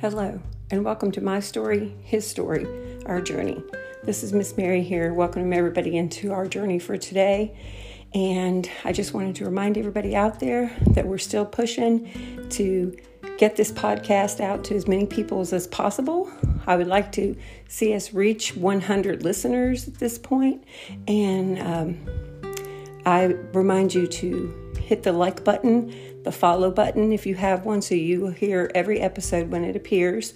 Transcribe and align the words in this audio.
Hello, 0.00 0.40
and 0.70 0.82
welcome 0.82 1.12
to 1.12 1.20
my 1.20 1.40
story, 1.40 1.94
his 2.02 2.26
story, 2.26 2.66
our 3.04 3.20
journey. 3.20 3.62
This 4.02 4.22
is 4.22 4.32
Miss 4.32 4.56
Mary 4.56 4.82
here, 4.82 5.12
welcoming 5.12 5.52
everybody 5.52 5.98
into 5.98 6.32
our 6.32 6.48
journey 6.48 6.78
for 6.78 6.96
today. 6.96 7.54
And 8.14 8.66
I 8.82 8.92
just 8.92 9.12
wanted 9.12 9.36
to 9.36 9.44
remind 9.44 9.76
everybody 9.76 10.16
out 10.16 10.40
there 10.40 10.74
that 10.92 11.06
we're 11.06 11.18
still 11.18 11.44
pushing 11.44 12.48
to 12.48 12.96
get 13.36 13.56
this 13.56 13.70
podcast 13.70 14.40
out 14.40 14.64
to 14.64 14.74
as 14.74 14.88
many 14.88 15.04
people 15.04 15.42
as 15.42 15.66
possible. 15.66 16.32
I 16.66 16.76
would 16.76 16.88
like 16.88 17.12
to 17.12 17.36
see 17.68 17.92
us 17.92 18.14
reach 18.14 18.56
100 18.56 19.22
listeners 19.22 19.86
at 19.86 19.96
this 19.96 20.16
point. 20.16 20.64
And 21.08 21.58
um, 21.58 22.52
I 23.04 23.24
remind 23.52 23.92
you 23.92 24.06
to 24.06 24.59
hit 24.90 25.04
the 25.04 25.12
like 25.12 25.44
button 25.44 26.10
the 26.24 26.32
follow 26.32 26.70
button 26.70 27.12
if 27.12 27.26
you 27.26 27.34
have 27.34 27.64
one 27.64 27.80
so 27.80 27.94
you 27.94 28.20
will 28.20 28.30
hear 28.30 28.70
every 28.74 29.00
episode 29.00 29.50
when 29.50 29.64
it 29.64 29.76
appears, 29.76 30.34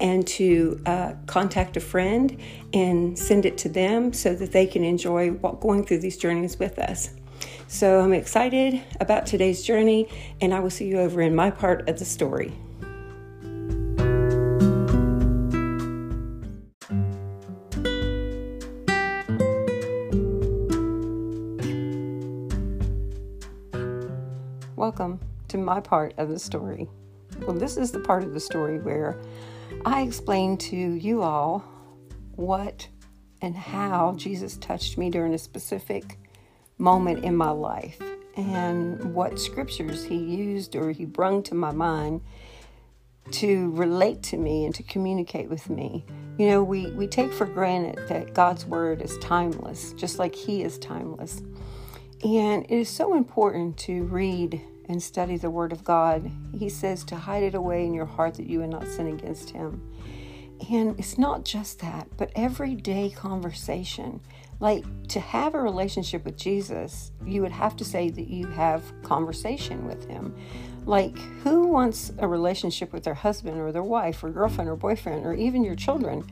and 0.00 0.26
to 0.26 0.80
uh, 0.86 1.12
contact 1.26 1.76
a 1.76 1.80
friend 1.80 2.38
and 2.72 3.18
send 3.18 3.44
it 3.44 3.58
to 3.58 3.68
them 3.68 4.12
so 4.12 4.34
that 4.34 4.52
they 4.52 4.66
can 4.66 4.84
enjoy 4.84 5.30
going 5.30 5.84
through 5.84 5.98
these 5.98 6.16
journeys 6.16 6.58
with 6.58 6.78
us. 6.78 7.10
So 7.68 8.00
I'm 8.00 8.12
excited 8.12 8.80
about 9.00 9.26
today's 9.26 9.62
journey, 9.62 10.08
and 10.40 10.54
I 10.54 10.60
will 10.60 10.70
see 10.70 10.86
you 10.86 11.00
over 11.00 11.20
in 11.20 11.34
my 11.34 11.50
part 11.50 11.88
of 11.88 11.98
the 11.98 12.04
story. 12.04 12.52
Welcome 24.98 25.20
to 25.48 25.58
my 25.58 25.78
part 25.78 26.14
of 26.16 26.30
the 26.30 26.38
story. 26.38 26.88
Well, 27.40 27.52
this 27.52 27.76
is 27.76 27.92
the 27.92 28.00
part 28.00 28.24
of 28.24 28.32
the 28.32 28.40
story 28.40 28.78
where 28.78 29.20
I 29.84 30.00
explain 30.00 30.56
to 30.56 30.74
you 30.74 31.20
all 31.20 31.62
what 32.34 32.88
and 33.42 33.54
how 33.54 34.14
Jesus 34.16 34.56
touched 34.56 34.96
me 34.96 35.10
during 35.10 35.34
a 35.34 35.38
specific 35.38 36.18
moment 36.78 37.26
in 37.26 37.36
my 37.36 37.50
life 37.50 38.00
and 38.38 39.12
what 39.12 39.38
scriptures 39.38 40.02
he 40.02 40.16
used 40.16 40.74
or 40.74 40.92
he 40.92 41.04
brung 41.04 41.42
to 41.42 41.54
my 41.54 41.72
mind 41.72 42.22
to 43.32 43.72
relate 43.72 44.22
to 44.22 44.38
me 44.38 44.64
and 44.64 44.74
to 44.76 44.82
communicate 44.82 45.50
with 45.50 45.68
me. 45.68 46.06
You 46.38 46.48
know, 46.48 46.64
we, 46.64 46.90
we 46.92 47.06
take 47.06 47.34
for 47.34 47.44
granted 47.44 48.08
that 48.08 48.32
God's 48.32 48.64
word 48.64 49.02
is 49.02 49.18
timeless, 49.18 49.92
just 49.92 50.18
like 50.18 50.34
he 50.34 50.62
is 50.62 50.78
timeless. 50.78 51.42
And 52.24 52.64
it 52.64 52.70
is 52.78 52.88
so 52.88 53.14
important 53.14 53.76
to 53.80 54.04
read 54.04 54.62
and 54.88 55.02
study 55.02 55.36
the 55.36 55.50
Word 55.50 55.72
of 55.72 55.84
God. 55.84 56.30
He 56.56 56.68
says 56.68 57.04
to 57.04 57.16
hide 57.16 57.42
it 57.42 57.54
away 57.54 57.84
in 57.84 57.94
your 57.94 58.06
heart 58.06 58.34
that 58.34 58.46
you 58.46 58.60
would 58.60 58.70
not 58.70 58.86
sin 58.86 59.08
against 59.08 59.50
Him. 59.50 59.82
And 60.70 60.98
it's 60.98 61.18
not 61.18 61.44
just 61.44 61.80
that, 61.80 62.08
but 62.16 62.30
everyday 62.34 63.10
conversation. 63.10 64.20
Like 64.58 64.84
to 65.08 65.20
have 65.20 65.54
a 65.54 65.60
relationship 65.60 66.24
with 66.24 66.36
Jesus, 66.36 67.12
you 67.24 67.42
would 67.42 67.52
have 67.52 67.76
to 67.76 67.84
say 67.84 68.08
that 68.08 68.28
you 68.28 68.46
have 68.46 68.82
conversation 69.02 69.86
with 69.86 70.08
Him. 70.08 70.34
Like, 70.86 71.18
who 71.42 71.66
wants 71.66 72.12
a 72.18 72.28
relationship 72.28 72.92
with 72.92 73.02
their 73.02 73.14
husband 73.14 73.58
or 73.58 73.72
their 73.72 73.82
wife 73.82 74.22
or 74.22 74.30
girlfriend 74.30 74.70
or 74.70 74.76
boyfriend 74.76 75.26
or 75.26 75.34
even 75.34 75.64
your 75.64 75.74
children 75.74 76.24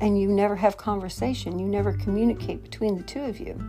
and 0.00 0.20
you 0.20 0.28
never 0.28 0.56
have 0.56 0.76
conversation? 0.76 1.58
You 1.58 1.66
never 1.66 1.92
communicate 1.92 2.64
between 2.64 2.96
the 2.96 3.04
two 3.04 3.22
of 3.22 3.38
you. 3.38 3.62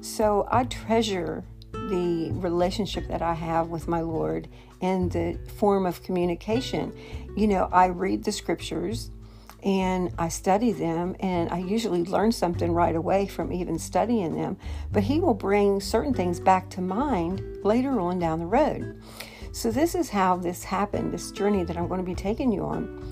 So 0.00 0.48
I 0.50 0.64
treasure 0.64 1.44
the 1.88 2.30
relationship 2.32 3.08
that 3.08 3.22
I 3.22 3.34
have 3.34 3.68
with 3.68 3.88
my 3.88 4.00
Lord 4.00 4.48
and 4.80 5.10
the 5.10 5.38
form 5.56 5.86
of 5.86 6.02
communication. 6.02 6.92
You 7.36 7.48
know, 7.48 7.68
I 7.72 7.86
read 7.86 8.24
the 8.24 8.32
scriptures 8.32 9.10
and 9.62 10.12
I 10.16 10.28
study 10.28 10.70
them, 10.70 11.16
and 11.18 11.50
I 11.50 11.58
usually 11.58 12.04
learn 12.04 12.30
something 12.30 12.72
right 12.72 12.94
away 12.94 13.26
from 13.26 13.52
even 13.52 13.80
studying 13.80 14.36
them. 14.36 14.58
But 14.92 15.02
He 15.02 15.18
will 15.18 15.34
bring 15.34 15.80
certain 15.80 16.14
things 16.14 16.38
back 16.38 16.70
to 16.70 16.80
mind 16.80 17.42
later 17.64 17.98
on 17.98 18.20
down 18.20 18.38
the 18.38 18.46
road. 18.46 19.02
So, 19.50 19.72
this 19.72 19.94
is 19.94 20.10
how 20.10 20.36
this 20.36 20.62
happened, 20.62 21.12
this 21.12 21.32
journey 21.32 21.64
that 21.64 21.76
I'm 21.76 21.88
going 21.88 22.00
to 22.00 22.06
be 22.06 22.14
taking 22.14 22.52
you 22.52 22.64
on. 22.64 23.02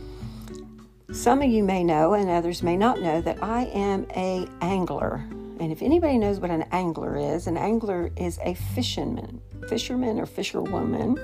Some 1.13 1.43
of 1.43 1.51
you 1.51 1.65
may 1.65 1.83
know, 1.83 2.15
and 2.15 2.31
others 2.31 2.63
may 2.63 2.77
not 2.77 3.01
know, 3.01 3.21
that 3.21 3.43
I 3.43 3.65
am 3.67 4.07
a 4.15 4.47
angler. 4.61 5.25
And 5.61 5.71
if 5.71 5.83
anybody 5.83 6.19
knows 6.19 6.41
what 6.41 6.51
an 6.51 6.65
angler 6.73 7.17
is, 7.17 7.47
an 7.47 7.57
angler 7.57 8.11
is 8.17 8.39
a 8.43 8.55
fisherman, 8.55 9.41
fisherman 9.69 10.19
or 10.19 10.27
fisherwoman. 10.27 11.19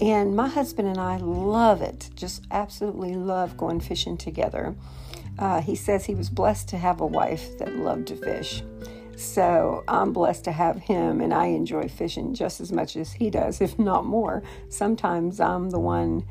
And 0.00 0.36
my 0.36 0.48
husband 0.48 0.88
and 0.88 0.98
I 0.98 1.16
love 1.16 1.82
it, 1.82 2.10
just 2.14 2.44
absolutely 2.50 3.16
love 3.16 3.56
going 3.56 3.80
fishing 3.80 4.16
together. 4.16 4.74
Uh, 5.38 5.60
he 5.60 5.74
says 5.74 6.04
he 6.04 6.14
was 6.14 6.30
blessed 6.30 6.68
to 6.68 6.78
have 6.78 7.00
a 7.00 7.06
wife 7.06 7.58
that 7.58 7.74
loved 7.76 8.08
to 8.08 8.16
fish. 8.16 8.62
So 9.16 9.82
I'm 9.88 10.12
blessed 10.12 10.44
to 10.44 10.52
have 10.52 10.78
him, 10.78 11.20
and 11.20 11.34
I 11.34 11.46
enjoy 11.46 11.88
fishing 11.88 12.34
just 12.34 12.60
as 12.60 12.70
much 12.70 12.96
as 12.96 13.12
he 13.12 13.30
does, 13.30 13.60
if 13.60 13.76
not 13.78 14.04
more. 14.04 14.44
Sometimes 14.68 15.40
I'm 15.40 15.70
the 15.70 15.80
one 15.80 16.24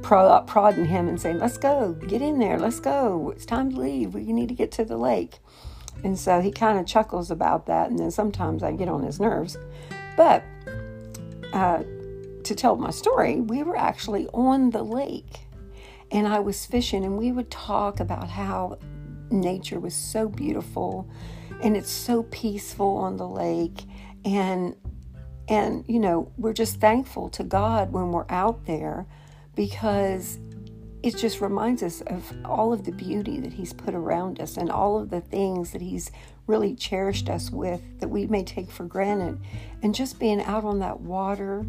prodding 0.00 0.86
him 0.86 1.08
and 1.08 1.20
saying, 1.20 1.38
Let's 1.38 1.58
go, 1.58 1.92
get 1.92 2.22
in 2.22 2.38
there, 2.38 2.58
let's 2.58 2.80
go, 2.80 3.30
it's 3.30 3.44
time 3.44 3.70
to 3.70 3.80
leave, 3.80 4.14
we 4.14 4.32
need 4.32 4.48
to 4.48 4.54
get 4.54 4.72
to 4.72 4.84
the 4.84 4.96
lake. 4.96 5.40
And 6.04 6.18
so 6.18 6.40
he 6.40 6.52
kind 6.52 6.78
of 6.78 6.86
chuckles 6.86 7.30
about 7.30 7.66
that, 7.66 7.90
and 7.90 7.98
then 7.98 8.10
sometimes 8.10 8.62
I 8.62 8.72
get 8.72 8.88
on 8.88 9.02
his 9.02 9.18
nerves. 9.18 9.56
But 10.16 10.44
uh, 11.52 11.82
to 12.44 12.54
tell 12.54 12.76
my 12.76 12.90
story, 12.90 13.40
we 13.40 13.62
were 13.62 13.76
actually 13.76 14.28
on 14.28 14.70
the 14.70 14.82
lake 14.82 15.46
and 16.10 16.28
I 16.28 16.38
was 16.38 16.66
fishing, 16.66 17.04
and 17.04 17.18
we 17.18 17.32
would 17.32 17.50
talk 17.50 18.00
about 18.00 18.28
how 18.28 18.78
nature 19.30 19.80
was 19.80 19.94
so 19.94 20.28
beautiful 20.28 21.10
and 21.60 21.76
it's 21.76 21.90
so 21.90 22.22
peaceful 22.24 22.96
on 22.98 23.16
the 23.16 23.28
lake. 23.28 23.84
And 24.24 24.76
and 25.48 25.84
you 25.88 25.98
know, 25.98 26.32
we're 26.36 26.52
just 26.52 26.80
thankful 26.80 27.28
to 27.30 27.44
God 27.44 27.92
when 27.92 28.12
we're 28.12 28.26
out 28.28 28.66
there 28.66 29.06
because 29.54 30.38
it 31.06 31.16
just 31.16 31.40
reminds 31.40 31.84
us 31.84 32.00
of 32.08 32.32
all 32.44 32.72
of 32.72 32.84
the 32.84 32.90
beauty 32.90 33.38
that 33.38 33.52
He's 33.52 33.72
put 33.72 33.94
around 33.94 34.40
us 34.40 34.56
and 34.56 34.68
all 34.68 34.98
of 34.98 35.08
the 35.08 35.20
things 35.20 35.70
that 35.70 35.80
He's 35.80 36.10
really 36.48 36.74
cherished 36.74 37.30
us 37.30 37.48
with 37.48 37.80
that 38.00 38.08
we 38.08 38.26
may 38.26 38.42
take 38.42 38.68
for 38.68 38.82
granted. 38.86 39.38
And 39.84 39.94
just 39.94 40.18
being 40.18 40.42
out 40.42 40.64
on 40.64 40.80
that 40.80 41.00
water 41.00 41.60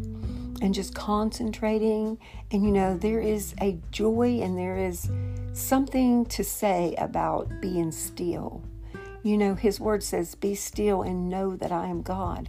and 0.60 0.74
just 0.74 0.92
concentrating. 0.92 2.18
And 2.50 2.64
you 2.64 2.72
know, 2.72 2.96
there 2.96 3.20
is 3.20 3.54
a 3.60 3.78
joy 3.92 4.40
and 4.42 4.58
there 4.58 4.76
is 4.76 5.08
something 5.52 6.26
to 6.26 6.42
say 6.42 6.96
about 6.98 7.48
being 7.60 7.92
still. 7.92 8.60
You 9.22 9.38
know, 9.38 9.54
His 9.54 9.78
word 9.78 10.02
says, 10.02 10.34
Be 10.34 10.56
still 10.56 11.02
and 11.02 11.28
know 11.28 11.54
that 11.54 11.70
I 11.70 11.86
am 11.86 12.02
God. 12.02 12.48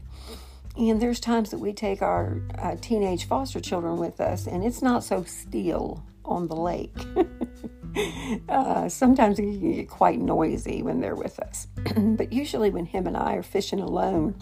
And 0.75 1.00
there's 1.00 1.19
times 1.19 1.51
that 1.51 1.59
we 1.59 1.71
take 1.71 2.01
our 2.01 2.41
uh, 2.57 2.77
teenage 2.81 3.25
foster 3.25 3.59
children 3.59 3.97
with 3.97 4.19
us, 4.19 4.47
and 4.47 4.63
it's 4.63 4.81
not 4.81 5.03
so 5.03 5.23
still 5.23 6.03
on 6.25 6.47
the 6.47 6.56
lake. 6.56 6.96
uh, 8.50 8.90
sometimes 8.90 9.40
it 9.40 9.44
can 9.44 9.74
get 9.74 9.90
quite 9.90 10.19
noisy 10.19 10.81
when 10.81 11.02
they're 11.02 11.16
with 11.16 11.40
us. 11.40 11.68
but 11.97 12.31
usually, 12.31 12.69
when 12.69 12.85
him 12.85 13.07
and 13.07 13.18
I 13.18 13.35
are 13.35 13.44
fishing 13.44 13.80
alone 13.80 14.35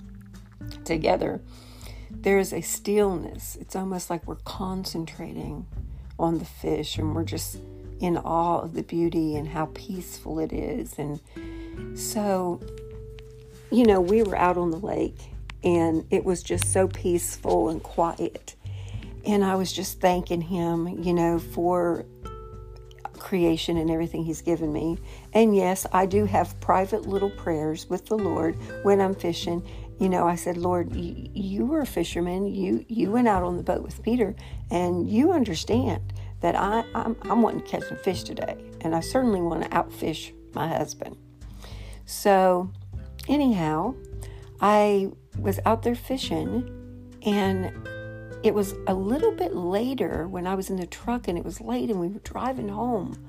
together, 0.84 1.42
there 2.12 2.40
is 2.40 2.54
a 2.54 2.62
stillness. 2.62 3.56
It's 3.60 3.76
almost 3.76 4.10
like 4.10 4.28
we're 4.28 4.36
concentrating 4.36 5.66
on 6.20 6.40
the 6.40 6.46
fish 6.46 6.98
and 6.98 7.16
we're 7.16 7.24
just 7.24 7.60
in 8.00 8.18
awe 8.18 8.60
of 8.60 8.74
the 8.74 8.84
beauty 8.84 9.36
and 9.36 9.48
how 9.48 9.68
peaceful 9.74 10.40
it 10.40 10.54
is. 10.54 10.98
And 10.98 11.20
so, 11.98 12.62
you 13.72 13.86
know, 13.86 14.02
we 14.02 14.24
were 14.24 14.36
out 14.36 14.58
on 14.58 14.72
the 14.72 14.78
lake 14.78 15.18
and 15.64 16.06
it 16.12 16.24
was 16.24 16.44
just 16.44 16.72
so 16.72 16.88
peaceful 16.88 17.70
and 17.70 17.82
quiet. 17.82 18.56
And 19.28 19.44
I 19.44 19.56
was 19.56 19.74
just 19.74 20.00
thanking 20.00 20.42
him, 20.42 20.88
you 21.04 21.14
know, 21.14 21.38
for 21.38 22.06
creation 23.18 23.78
and 23.78 23.92
everything 23.92 24.24
he's 24.24 24.42
given 24.42 24.72
me. 24.72 24.98
And 25.34 25.56
yes, 25.56 25.86
I 25.92 26.06
do 26.06 26.26
have 26.26 26.60
private 26.62 27.06
little 27.06 27.30
prayers 27.32 27.90
with 27.90 28.06
the 28.06 28.18
Lord 28.18 28.56
when 28.84 29.02
I'm 29.02 29.14
fishing. 29.14 29.68
You 30.00 30.08
know, 30.08 30.28
I 30.28 30.36
said, 30.36 30.56
Lord, 30.56 30.96
you, 30.96 31.30
you 31.34 31.66
were 31.66 31.82
a 31.82 31.86
fisherman. 31.86 32.48
You 32.48 32.86
you 32.88 33.12
went 33.12 33.28
out 33.28 33.44
on 33.44 33.58
the 33.58 33.64
boat 33.64 33.82
with 33.82 34.02
Peter, 34.02 34.36
and 34.72 35.10
you 35.10 35.32
understand 35.32 36.14
that 36.40 36.56
I 36.56 36.86
I'm, 36.96 37.18
I'm 37.24 37.42
wanting 37.42 37.62
to 37.62 37.68
catch 37.68 37.84
some 37.84 37.98
fish 37.98 38.24
today, 38.24 38.56
and 38.82 38.96
I 38.96 39.02
certainly 39.02 39.42
want 39.42 39.64
to 39.64 39.70
outfish 39.70 40.32
my 40.54 40.68
husband. 40.68 41.18
So, 42.06 42.72
anyhow, 43.28 43.96
I 44.62 45.10
was 45.38 45.60
out 45.66 45.84
there 45.84 45.96
fishing, 45.96 46.70
and 47.26 47.74
it 48.48 48.54
was 48.54 48.76
a 48.88 48.94
little 48.94 49.34
bit 49.34 49.54
later 49.54 50.26
when 50.26 50.48
I 50.48 50.56
was 50.56 50.70
in 50.70 50.78
the 50.78 50.88
truck 50.88 51.28
and 51.28 51.38
it 51.38 51.44
was 51.44 51.60
late 51.60 51.90
and 51.90 52.00
we 52.00 52.08
were 52.08 52.22
driving 52.22 52.70
home 52.70 53.22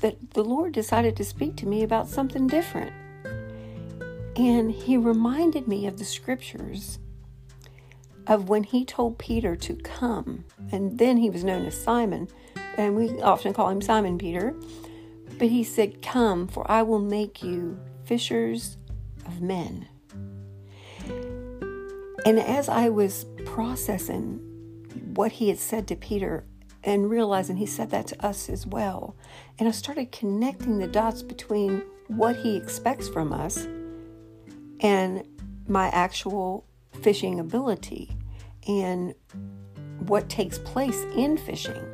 that 0.00 0.32
the 0.32 0.44
Lord 0.44 0.74
decided 0.74 1.16
to 1.16 1.24
speak 1.24 1.56
to 1.56 1.66
me 1.66 1.82
about 1.82 2.08
something 2.10 2.46
different. 2.46 2.92
And 4.36 4.70
He 4.70 4.98
reminded 4.98 5.66
me 5.66 5.86
of 5.86 5.98
the 5.98 6.04
scriptures 6.04 6.98
of 8.26 8.50
when 8.50 8.64
He 8.64 8.84
told 8.84 9.16
Peter 9.16 9.56
to 9.56 9.76
come, 9.76 10.44
and 10.70 10.98
then 10.98 11.16
he 11.16 11.30
was 11.30 11.42
known 11.42 11.64
as 11.64 11.82
Simon, 11.82 12.28
and 12.76 12.96
we 12.96 13.22
often 13.22 13.54
call 13.54 13.70
him 13.70 13.80
Simon 13.80 14.18
Peter. 14.18 14.54
But 15.38 15.48
he 15.48 15.64
said, 15.64 16.02
Come, 16.02 16.48
for 16.48 16.70
I 16.70 16.82
will 16.82 16.98
make 16.98 17.42
you 17.42 17.80
fishers 18.04 18.76
of 19.24 19.40
men. 19.40 19.88
And 22.26 22.38
as 22.38 22.68
I 22.68 22.90
was 22.90 23.24
processing 23.54 24.40
what 25.14 25.30
he 25.30 25.48
had 25.48 25.60
said 25.60 25.86
to 25.86 25.94
Peter 25.94 26.44
and 26.82 27.08
realizing 27.08 27.56
he 27.56 27.66
said 27.66 27.88
that 27.88 28.04
to 28.04 28.26
us 28.26 28.48
as 28.48 28.66
well, 28.66 29.14
and 29.60 29.68
I 29.68 29.70
started 29.70 30.10
connecting 30.10 30.78
the 30.78 30.88
dots 30.88 31.22
between 31.22 31.84
what 32.08 32.34
he 32.34 32.56
expects 32.56 33.08
from 33.08 33.32
us 33.32 33.68
and 34.80 35.24
my 35.68 35.86
actual 35.90 36.66
fishing 37.00 37.38
ability 37.38 38.16
and 38.66 39.14
what 40.00 40.28
takes 40.28 40.58
place 40.58 41.04
in 41.16 41.38
fishing. 41.38 41.86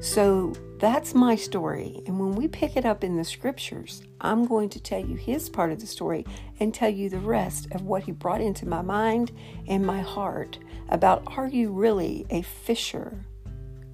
So 0.00 0.54
that's 0.78 1.14
my 1.14 1.34
story. 1.34 2.02
And 2.06 2.18
when 2.20 2.32
we 2.34 2.46
pick 2.46 2.76
it 2.76 2.84
up 2.84 3.02
in 3.02 3.16
the 3.16 3.24
scriptures, 3.24 4.02
I'm 4.20 4.46
going 4.46 4.68
to 4.70 4.80
tell 4.80 5.00
you 5.00 5.16
his 5.16 5.48
part 5.48 5.72
of 5.72 5.80
the 5.80 5.86
story 5.86 6.24
and 6.60 6.72
tell 6.72 6.90
you 6.90 7.08
the 7.08 7.18
rest 7.18 7.68
of 7.72 7.82
what 7.82 8.04
he 8.04 8.12
brought 8.12 8.40
into 8.40 8.66
my 8.66 8.82
mind 8.82 9.32
and 9.66 9.84
my 9.84 10.00
heart 10.00 10.58
about 10.88 11.22
are 11.36 11.48
you 11.48 11.70
really 11.70 12.26
a 12.30 12.42
fisher 12.42 13.24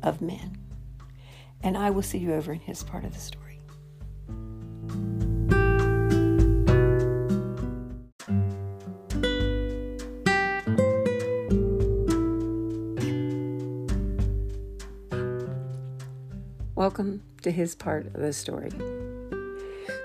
of 0.03 0.21
men? 0.21 0.59
And 1.63 1.77
I 1.79 1.91
will 1.91 2.03
see 2.03 2.19
you 2.19 2.35
over 2.35 2.53
in 2.53 2.61
his 2.61 2.83
part 2.83 3.05
of 3.05 3.15
the 3.15 3.21
story. 3.21 3.61
Welcome 16.85 17.23
to 17.41 17.51
his 17.51 17.75
part 17.75 18.05
of 18.09 18.21
the 18.21 18.35
story. 18.35 18.69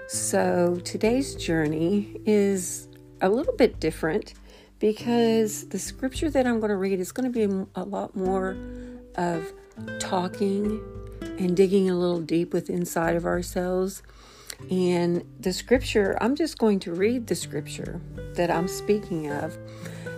So, 0.08 0.80
today's 0.86 1.36
journey 1.36 2.22
is 2.26 2.88
a 3.20 3.28
little 3.28 3.54
bit 3.58 3.82
different 3.82 4.34
because 4.80 5.68
the 5.68 5.78
scripture 5.78 6.30
that 6.30 6.48
I'm 6.48 6.62
going 6.62 6.70
to 6.70 6.78
read 6.78 7.02
is 7.02 7.12
going 7.12 7.30
to 7.30 7.48
be 7.48 7.66
a 7.76 7.84
lot 7.84 8.16
more 8.16 8.56
of 9.16 9.52
talking 10.00 10.82
and 11.38 11.54
digging 11.54 11.90
a 11.90 11.96
little 11.96 12.22
deep 12.22 12.54
with 12.54 12.70
inside 12.70 13.18
of 13.18 13.26
ourselves. 13.26 14.02
And 14.72 15.26
the 15.38 15.52
scripture, 15.52 16.18
I'm 16.22 16.38
just 16.38 16.58
going 16.60 16.80
to 16.80 16.94
read 16.94 17.28
the 17.28 17.36
scripture 17.36 18.00
that 18.36 18.50
I'm 18.50 18.70
speaking 18.70 19.30
of 19.30 19.58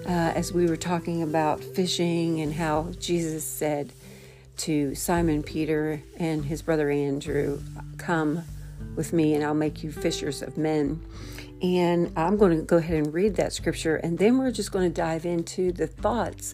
uh, 0.06 0.10
as 0.36 0.54
we 0.54 0.68
were 0.68 0.78
talking 0.78 1.24
about 1.24 1.64
fishing 1.64 2.40
and 2.40 2.54
how 2.54 2.92
Jesus 3.00 3.44
said, 3.44 3.94
to 4.62 4.94
Simon 4.94 5.42
Peter 5.42 6.04
and 6.18 6.46
his 6.46 6.62
brother 6.62 6.92
Andrew, 6.92 7.60
Come 7.98 8.44
with 8.96 9.12
me 9.12 9.34
and 9.34 9.44
I'll 9.44 9.56
make 9.56 9.84
you 9.84 9.92
fishers 9.92 10.44
of 10.44 10.56
men. 10.56 11.02
And 11.64 12.14
I'm 12.16 12.38
going 12.38 12.56
to 12.56 12.64
go 12.64 12.78
ahead 12.78 12.98
and 12.98 13.12
read 13.12 13.36
that 13.36 13.54
scripture, 13.54 13.96
and 13.98 14.18
then 14.18 14.38
we're 14.38 14.52
just 14.52 14.72
going 14.72 14.88
to 14.88 14.94
dive 14.94 15.26
into 15.26 15.72
the 15.72 15.88
thoughts 15.88 16.54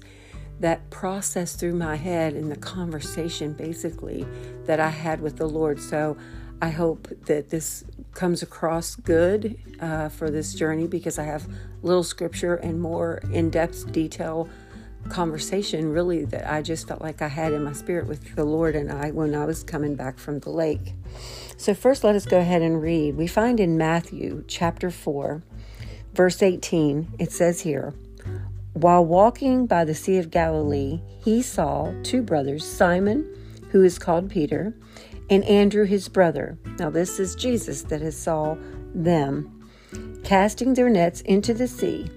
that 0.59 0.89
process 0.89 1.55
through 1.55 1.75
my 1.75 1.95
head 1.95 2.33
in 2.33 2.47
the 2.47 2.55
conversation 2.55 3.53
basically 3.53 4.25
that 4.65 4.79
I 4.79 4.89
had 4.89 5.19
with 5.19 5.37
the 5.37 5.47
Lord. 5.47 5.81
So 5.81 6.15
I 6.61 6.69
hope 6.69 7.09
that 7.25 7.49
this 7.49 7.83
comes 8.13 8.41
across 8.41 8.95
good 8.95 9.57
uh, 9.81 10.09
for 10.09 10.31
this 10.31 10.53
journey 10.53 10.87
because 10.87 11.19
I 11.19 11.23
have 11.23 11.47
little 11.83 12.03
scripture 12.03 12.55
and 12.55 12.81
more 12.81 13.21
in 13.31 13.49
depth 13.49 13.91
detail 13.91 14.49
conversation 15.07 15.91
really 15.91 16.25
that 16.25 16.51
I 16.51 16.61
just 16.61 16.87
felt 16.87 17.01
like 17.01 17.21
I 17.21 17.27
had 17.27 17.53
in 17.53 17.63
my 17.63 17.73
spirit 17.73 18.07
with 18.07 18.35
the 18.35 18.43
Lord 18.43 18.75
and 18.75 18.91
I 18.91 19.11
when 19.11 19.33
I 19.35 19.45
was 19.45 19.63
coming 19.63 19.95
back 19.95 20.19
from 20.19 20.39
the 20.39 20.49
lake. 20.49 20.93
So, 21.57 21.73
first, 21.73 22.03
let 22.03 22.15
us 22.15 22.25
go 22.25 22.39
ahead 22.39 22.61
and 22.61 22.81
read. 22.81 23.15
We 23.15 23.27
find 23.27 23.59
in 23.59 23.77
Matthew 23.77 24.43
chapter 24.47 24.91
4, 24.91 25.41
verse 26.13 26.43
18, 26.43 27.13
it 27.19 27.31
says 27.31 27.61
here, 27.61 27.93
While 28.73 29.05
walking 29.05 29.65
by 29.65 29.85
the 29.85 29.95
Sea 29.95 30.17
of 30.17 30.29
Galilee, 30.29 31.01
he 31.23 31.41
saw 31.41 31.93
two 32.03 32.21
brothers, 32.21 32.65
Simon, 32.65 33.27
who 33.71 33.83
is 33.83 33.97
called 33.97 34.29
Peter, 34.29 34.75
and 35.29 35.43
Andrew 35.45 35.85
his 35.85 36.07
brother. 36.07 36.57
Now, 36.77 36.89
this 36.89 37.19
is 37.19 37.35
Jesus 37.35 37.81
that 37.83 38.01
has 38.01 38.17
saw 38.17 38.55
them 38.93 39.53
casting 40.23 40.73
their 40.73 40.89
nets 40.89 41.21
into 41.21 41.53
the 41.53 41.67
sea, 41.67 42.09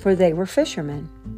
for 0.00 0.14
they 0.14 0.32
were 0.32 0.46
fishermen. 0.46 1.37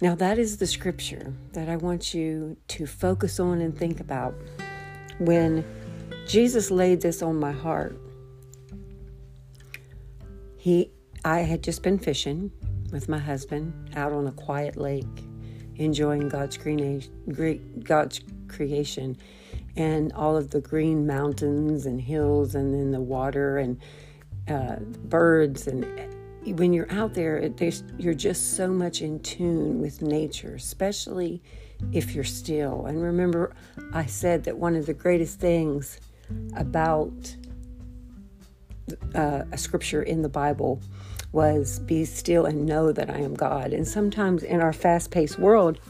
Now, 0.00 0.14
that 0.16 0.38
is 0.38 0.58
the 0.58 0.66
scripture 0.66 1.32
that 1.52 1.68
I 1.68 1.76
want 1.76 2.14
you 2.14 2.56
to 2.68 2.86
focus 2.86 3.38
on 3.38 3.60
and 3.60 3.76
think 3.76 4.00
about. 4.00 4.34
When 5.18 5.64
Jesus 6.26 6.70
laid 6.70 7.00
this 7.00 7.22
on 7.22 7.36
my 7.36 7.52
heart, 7.52 7.96
he, 10.56 10.90
I 11.24 11.40
had 11.40 11.62
just 11.62 11.82
been 11.82 11.98
fishing 11.98 12.50
with 12.90 13.08
my 13.08 13.18
husband 13.18 13.72
out 13.94 14.12
on 14.12 14.26
a 14.26 14.32
quiet 14.32 14.76
lake, 14.76 15.06
enjoying 15.76 16.28
God's 16.28 16.58
God's 17.84 18.20
creation, 18.48 19.16
and 19.76 20.12
all 20.12 20.36
of 20.36 20.50
the 20.50 20.60
green 20.60 21.06
mountains 21.06 21.86
and 21.86 22.00
hills, 22.00 22.54
and 22.54 22.74
then 22.74 22.90
the 22.90 23.00
water 23.00 23.58
and 23.58 23.80
uh, 24.48 24.76
birds 25.06 25.66
and 25.66 25.86
when 26.52 26.72
you're 26.72 26.90
out 26.90 27.14
there, 27.14 27.38
it, 27.38 27.82
you're 27.98 28.14
just 28.14 28.56
so 28.56 28.68
much 28.68 29.02
in 29.02 29.20
tune 29.20 29.80
with 29.80 30.02
nature, 30.02 30.54
especially 30.54 31.42
if 31.92 32.14
you're 32.14 32.24
still. 32.24 32.86
And 32.86 33.02
remember, 33.02 33.54
I 33.92 34.06
said 34.06 34.44
that 34.44 34.56
one 34.56 34.76
of 34.76 34.86
the 34.86 34.94
greatest 34.94 35.40
things 35.40 36.00
about 36.56 37.12
uh, 39.14 39.44
a 39.50 39.58
scripture 39.58 40.02
in 40.02 40.22
the 40.22 40.28
Bible 40.28 40.80
was 41.32 41.80
be 41.80 42.04
still 42.04 42.46
and 42.46 42.64
know 42.64 42.92
that 42.92 43.10
I 43.10 43.18
am 43.18 43.34
God. 43.34 43.72
And 43.72 43.86
sometimes 43.86 44.42
in 44.42 44.60
our 44.60 44.72
fast 44.72 45.10
paced 45.10 45.38
world, 45.38 45.80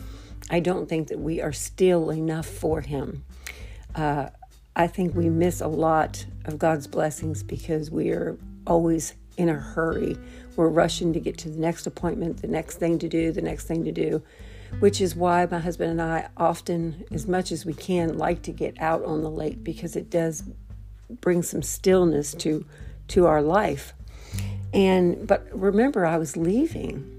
I 0.50 0.60
don't 0.60 0.88
think 0.88 1.08
that 1.08 1.18
we 1.18 1.40
are 1.40 1.52
still 1.52 2.10
enough 2.10 2.46
for 2.46 2.80
Him. 2.80 3.24
Uh, 3.94 4.28
I 4.76 4.86
think 4.86 5.14
we 5.14 5.28
miss 5.28 5.60
a 5.60 5.68
lot 5.68 6.24
of 6.46 6.58
God's 6.58 6.86
blessings 6.86 7.42
because 7.42 7.90
we 7.90 8.10
are 8.10 8.36
always 8.66 9.14
in 9.36 9.48
a 9.48 9.54
hurry. 9.54 10.16
We're 10.56 10.68
rushing 10.68 11.12
to 11.12 11.20
get 11.20 11.38
to 11.38 11.48
the 11.48 11.58
next 11.58 11.86
appointment, 11.86 12.42
the 12.42 12.48
next 12.48 12.76
thing 12.76 12.98
to 13.00 13.08
do, 13.08 13.32
the 13.32 13.42
next 13.42 13.66
thing 13.66 13.84
to 13.84 13.92
do, 13.92 14.22
which 14.78 15.00
is 15.00 15.16
why 15.16 15.46
my 15.50 15.58
husband 15.58 15.90
and 15.90 16.02
I 16.02 16.28
often, 16.36 17.04
as 17.10 17.26
much 17.26 17.52
as 17.52 17.66
we 17.66 17.74
can, 17.74 18.18
like 18.18 18.42
to 18.42 18.52
get 18.52 18.80
out 18.80 19.04
on 19.04 19.22
the 19.22 19.30
lake 19.30 19.64
because 19.64 19.96
it 19.96 20.10
does 20.10 20.44
bring 21.20 21.42
some 21.42 21.62
stillness 21.62 22.34
to 22.34 22.64
to 23.08 23.26
our 23.26 23.42
life. 23.42 23.94
And 24.72 25.26
but 25.26 25.46
remember, 25.52 26.06
I 26.06 26.16
was 26.16 26.36
leaving 26.36 27.10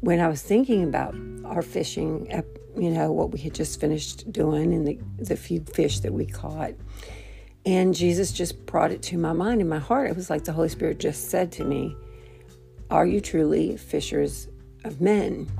when 0.00 0.20
I 0.20 0.28
was 0.28 0.42
thinking 0.42 0.82
about 0.84 1.14
our 1.44 1.62
fishing, 1.62 2.28
you 2.76 2.90
know, 2.90 3.12
what 3.12 3.30
we 3.30 3.38
had 3.40 3.54
just 3.54 3.80
finished 3.80 4.32
doing 4.32 4.72
and 4.74 4.86
the, 4.86 4.98
the 5.18 5.36
few 5.36 5.60
fish 5.60 6.00
that 6.00 6.12
we 6.12 6.26
caught. 6.26 6.72
And 7.64 7.94
Jesus 7.94 8.32
just 8.32 8.66
brought 8.66 8.90
it 8.90 9.02
to 9.02 9.18
my 9.18 9.32
mind 9.32 9.60
and 9.60 9.70
my 9.70 9.78
heart. 9.78 10.10
It 10.10 10.16
was 10.16 10.30
like 10.30 10.44
the 10.44 10.52
Holy 10.52 10.68
Spirit 10.68 10.98
just 10.98 11.30
said 11.30 11.52
to 11.52 11.64
me, 11.64 11.94
Are 12.92 13.06
you 13.06 13.22
truly 13.22 13.78
fishers 13.78 14.48
of 14.84 15.00
men? 15.00 15.50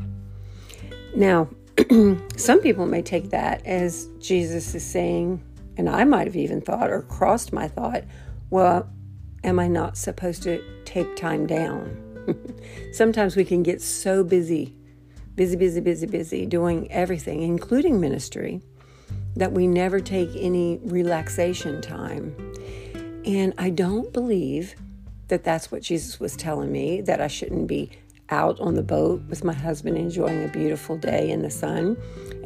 Now, 1.17 1.49
some 2.37 2.61
people 2.61 2.85
may 2.85 3.01
take 3.01 3.31
that 3.31 3.65
as 3.65 4.07
Jesus 4.21 4.75
is 4.75 4.85
saying, 4.85 5.43
and 5.79 5.89
I 5.89 6.05
might 6.05 6.27
have 6.27 6.37
even 6.37 6.61
thought 6.61 6.91
or 6.91 7.01
crossed 7.01 7.51
my 7.51 7.69
thought, 7.69 8.05
well, 8.51 8.87
am 9.45 9.59
I 9.59 9.67
not 9.67 9.97
supposed 9.97 10.43
to 10.43 10.62
take 10.85 11.17
time 11.17 11.47
down? 11.47 11.97
Sometimes 12.93 13.35
we 13.35 13.47
can 13.47 13.62
get 13.62 13.81
so 13.81 14.23
busy, 14.23 14.77
busy, 15.35 15.57
busy, 15.57 15.81
busy, 15.81 16.07
busy, 16.07 16.45
doing 16.45 16.93
everything, 16.93 17.41
including 17.41 17.99
ministry, 17.99 18.61
that 19.37 19.53
we 19.53 19.67
never 19.67 20.01
take 20.01 20.29
any 20.37 20.81
relaxation 20.83 21.81
time. 21.81 22.37
And 23.25 23.55
I 23.57 23.71
don't 23.71 24.12
believe 24.12 24.75
that 25.33 25.45
that's 25.45 25.73
what 25.73 25.81
Jesus 25.81 26.21
was 26.21 26.37
telling 26.37 26.71
me, 26.71 27.01
that 27.01 27.19
I 27.19 27.27
shouldn't 27.27 27.67
be 27.67 27.91
out 28.29 28.61
on 28.61 28.75
the 28.75 28.83
boat 28.83 29.23
with 29.31 29.43
my 29.45 29.55
husband 29.55 29.97
enjoying 29.97 30.45
a 30.45 30.49
beautiful 30.49 30.99
day 30.99 31.31
in 31.31 31.41
the 31.41 31.51
sun 31.51 31.97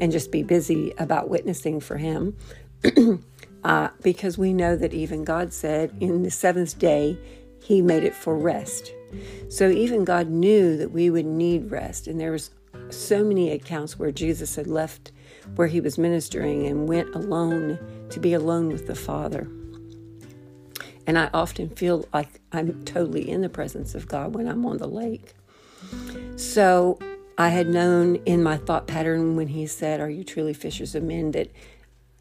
and 0.01 0.13
just 0.13 0.31
be 0.31 0.45
busy 0.45 0.95
about 0.99 1.29
witnessing 1.29 1.81
for 1.81 1.97
him. 1.97 2.37
uh, 3.65 3.89
because 4.05 4.39
we 4.39 4.53
know 4.53 4.77
that 4.77 4.95
even 4.95 5.25
God 5.25 5.53
said 5.53 5.97
in 5.99 6.23
the 6.23 6.31
seventh 6.31 6.79
day, 6.79 7.19
He 7.61 7.83
made 7.83 8.05
it 8.05 8.15
for 8.15 8.39
rest. 8.39 8.93
So 9.49 9.69
even 9.69 10.05
God 10.05 10.29
knew 10.29 10.77
that 10.77 10.93
we 10.93 11.11
would 11.11 11.27
need 11.27 11.73
rest. 11.73 12.07
And 12.07 12.21
there 12.21 12.31
was 12.31 12.51
so 12.91 13.25
many 13.25 13.51
accounts 13.51 13.99
where 13.99 14.13
Jesus 14.13 14.55
had 14.55 14.69
left 14.69 15.11
where 15.57 15.67
he 15.67 15.81
was 15.81 15.99
ministering 15.99 16.69
and 16.69 16.89
went 16.89 17.13
alone 17.17 17.81
to 18.11 18.21
be 18.21 18.33
alone 18.33 18.69
with 18.69 18.87
the 18.87 18.95
Father. 18.95 19.49
And 21.07 21.19
I 21.19 21.31
often 21.33 21.71
feel 21.71 22.09
like 22.13 22.41
I'm 22.53 22.85
totally 22.85 23.29
in 23.29 23.41
the 23.43 23.49
presence 23.49 23.95
of 23.95 24.09
God 24.09 24.35
when 24.35 24.49
I'm 24.49 24.67
on 24.67 24.79
the 24.79 24.89
lake. 24.89 25.35
So 26.37 26.99
I 27.39 27.51
had 27.51 27.69
known 27.69 28.17
in 28.27 28.43
my 28.43 28.57
thought 28.57 28.87
pattern 28.87 29.37
when 29.37 29.49
he 29.49 29.67
said, 29.67 30.01
Are 30.01 30.11
you 30.11 30.25
truly 30.25 30.55
fishers 30.55 30.95
of 30.95 31.03
men? 31.03 31.31
that 31.33 31.51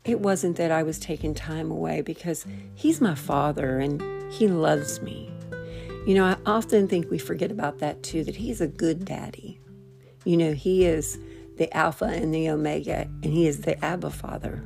it 0.04 0.20
wasn't 0.20 0.58
that 0.58 0.72
I 0.72 0.84
was 0.84 1.00
taking 1.00 1.34
time 1.34 1.72
away 1.72 2.02
because 2.02 2.46
he's 2.76 3.02
my 3.02 3.16
father 3.16 3.80
and 3.80 4.32
he 4.32 4.48
loves 4.48 5.02
me. 5.02 5.32
You 6.06 6.14
know, 6.14 6.26
I 6.26 6.38
often 6.46 6.88
think 6.88 7.10
we 7.10 7.18
forget 7.18 7.52
about 7.52 7.80
that 7.80 8.04
too, 8.04 8.24
that 8.26 8.36
he's 8.36 8.62
a 8.62 8.68
good 8.68 9.06
daddy. 9.06 9.60
You 10.24 10.38
know, 10.38 10.54
he 10.54 10.86
is 10.86 11.18
the 11.58 11.76
Alpha 11.76 12.06
and 12.06 12.34
the 12.34 12.50
Omega, 12.50 13.08
and 13.24 13.26
he 13.26 13.48
is 13.48 13.62
the 13.62 13.84
Abba 13.84 14.12
Father. 14.12 14.64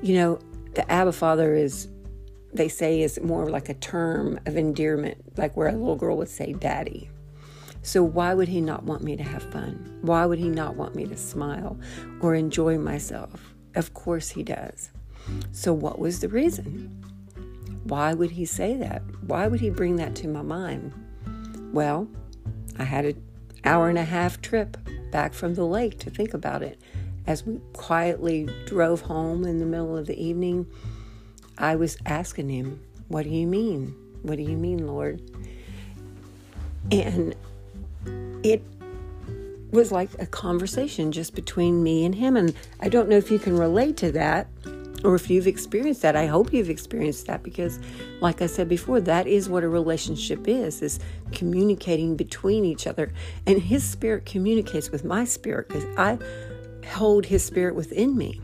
You 0.00 0.14
know, 0.14 0.38
the 0.74 0.90
Abba 0.90 1.12
Father 1.12 1.54
is, 1.54 1.88
they 2.52 2.68
say, 2.68 3.02
is 3.02 3.20
more 3.20 3.48
like 3.48 3.68
a 3.68 3.74
term 3.74 4.40
of 4.46 4.56
endearment, 4.56 5.38
like 5.38 5.56
where 5.56 5.68
a 5.68 5.72
little 5.72 5.96
girl 5.96 6.16
would 6.16 6.28
say, 6.28 6.52
Daddy. 6.52 7.10
So, 7.82 8.02
why 8.02 8.34
would 8.34 8.48
he 8.48 8.60
not 8.60 8.84
want 8.84 9.02
me 9.02 9.16
to 9.16 9.22
have 9.22 9.42
fun? 9.52 9.98
Why 10.02 10.26
would 10.26 10.38
he 10.38 10.48
not 10.48 10.76
want 10.76 10.94
me 10.94 11.06
to 11.06 11.16
smile 11.16 11.78
or 12.20 12.34
enjoy 12.34 12.78
myself? 12.78 13.54
Of 13.74 13.94
course, 13.94 14.30
he 14.30 14.42
does. 14.42 14.90
So, 15.52 15.72
what 15.72 15.98
was 15.98 16.20
the 16.20 16.28
reason? 16.28 17.04
Why 17.84 18.14
would 18.14 18.30
he 18.30 18.44
say 18.44 18.76
that? 18.76 19.02
Why 19.26 19.46
would 19.46 19.60
he 19.60 19.70
bring 19.70 19.96
that 19.96 20.14
to 20.16 20.28
my 20.28 20.42
mind? 20.42 20.92
Well, 21.72 22.08
I 22.78 22.84
had 22.84 23.04
an 23.04 23.22
hour 23.64 23.88
and 23.88 23.98
a 23.98 24.04
half 24.04 24.40
trip 24.40 24.76
back 25.10 25.32
from 25.32 25.54
the 25.54 25.64
lake 25.64 25.98
to 26.00 26.10
think 26.10 26.34
about 26.34 26.62
it. 26.62 26.80
As 27.26 27.46
we 27.46 27.60
quietly 27.74 28.48
drove 28.66 29.02
home 29.02 29.44
in 29.44 29.58
the 29.58 29.66
middle 29.66 29.96
of 29.96 30.06
the 30.06 30.22
evening, 30.22 30.66
I 31.58 31.76
was 31.76 31.98
asking 32.06 32.48
him, 32.48 32.80
What 33.08 33.24
do 33.24 33.30
you 33.30 33.46
mean? 33.46 33.94
What 34.22 34.36
do 34.36 34.42
you 34.42 34.56
mean, 34.56 34.86
Lord? 34.86 35.20
And 36.90 37.34
it 38.42 38.62
was 39.70 39.92
like 39.92 40.10
a 40.18 40.26
conversation 40.26 41.12
just 41.12 41.34
between 41.34 41.82
me 41.82 42.04
and 42.04 42.14
him. 42.14 42.36
And 42.36 42.54
I 42.80 42.88
don't 42.88 43.08
know 43.08 43.16
if 43.16 43.30
you 43.30 43.38
can 43.38 43.56
relate 43.56 43.96
to 43.98 44.12
that 44.12 44.48
or 45.04 45.14
if 45.14 45.30
you've 45.30 45.46
experienced 45.46 46.02
that. 46.02 46.16
I 46.16 46.26
hope 46.26 46.52
you've 46.52 46.70
experienced 46.70 47.26
that 47.26 47.42
because, 47.42 47.78
like 48.20 48.42
I 48.42 48.46
said 48.46 48.68
before, 48.68 49.00
that 49.02 49.26
is 49.26 49.48
what 49.48 49.62
a 49.62 49.68
relationship 49.68 50.48
is, 50.48 50.82
is 50.82 50.98
communicating 51.32 52.16
between 52.16 52.64
each 52.64 52.86
other. 52.86 53.12
And 53.46 53.60
his 53.60 53.84
spirit 53.84 54.24
communicates 54.24 54.90
with 54.90 55.04
my 55.04 55.24
spirit 55.24 55.68
because 55.68 55.84
I 55.96 56.18
hold 56.86 57.26
his 57.26 57.44
spirit 57.44 57.74
within 57.74 58.16
me. 58.16 58.40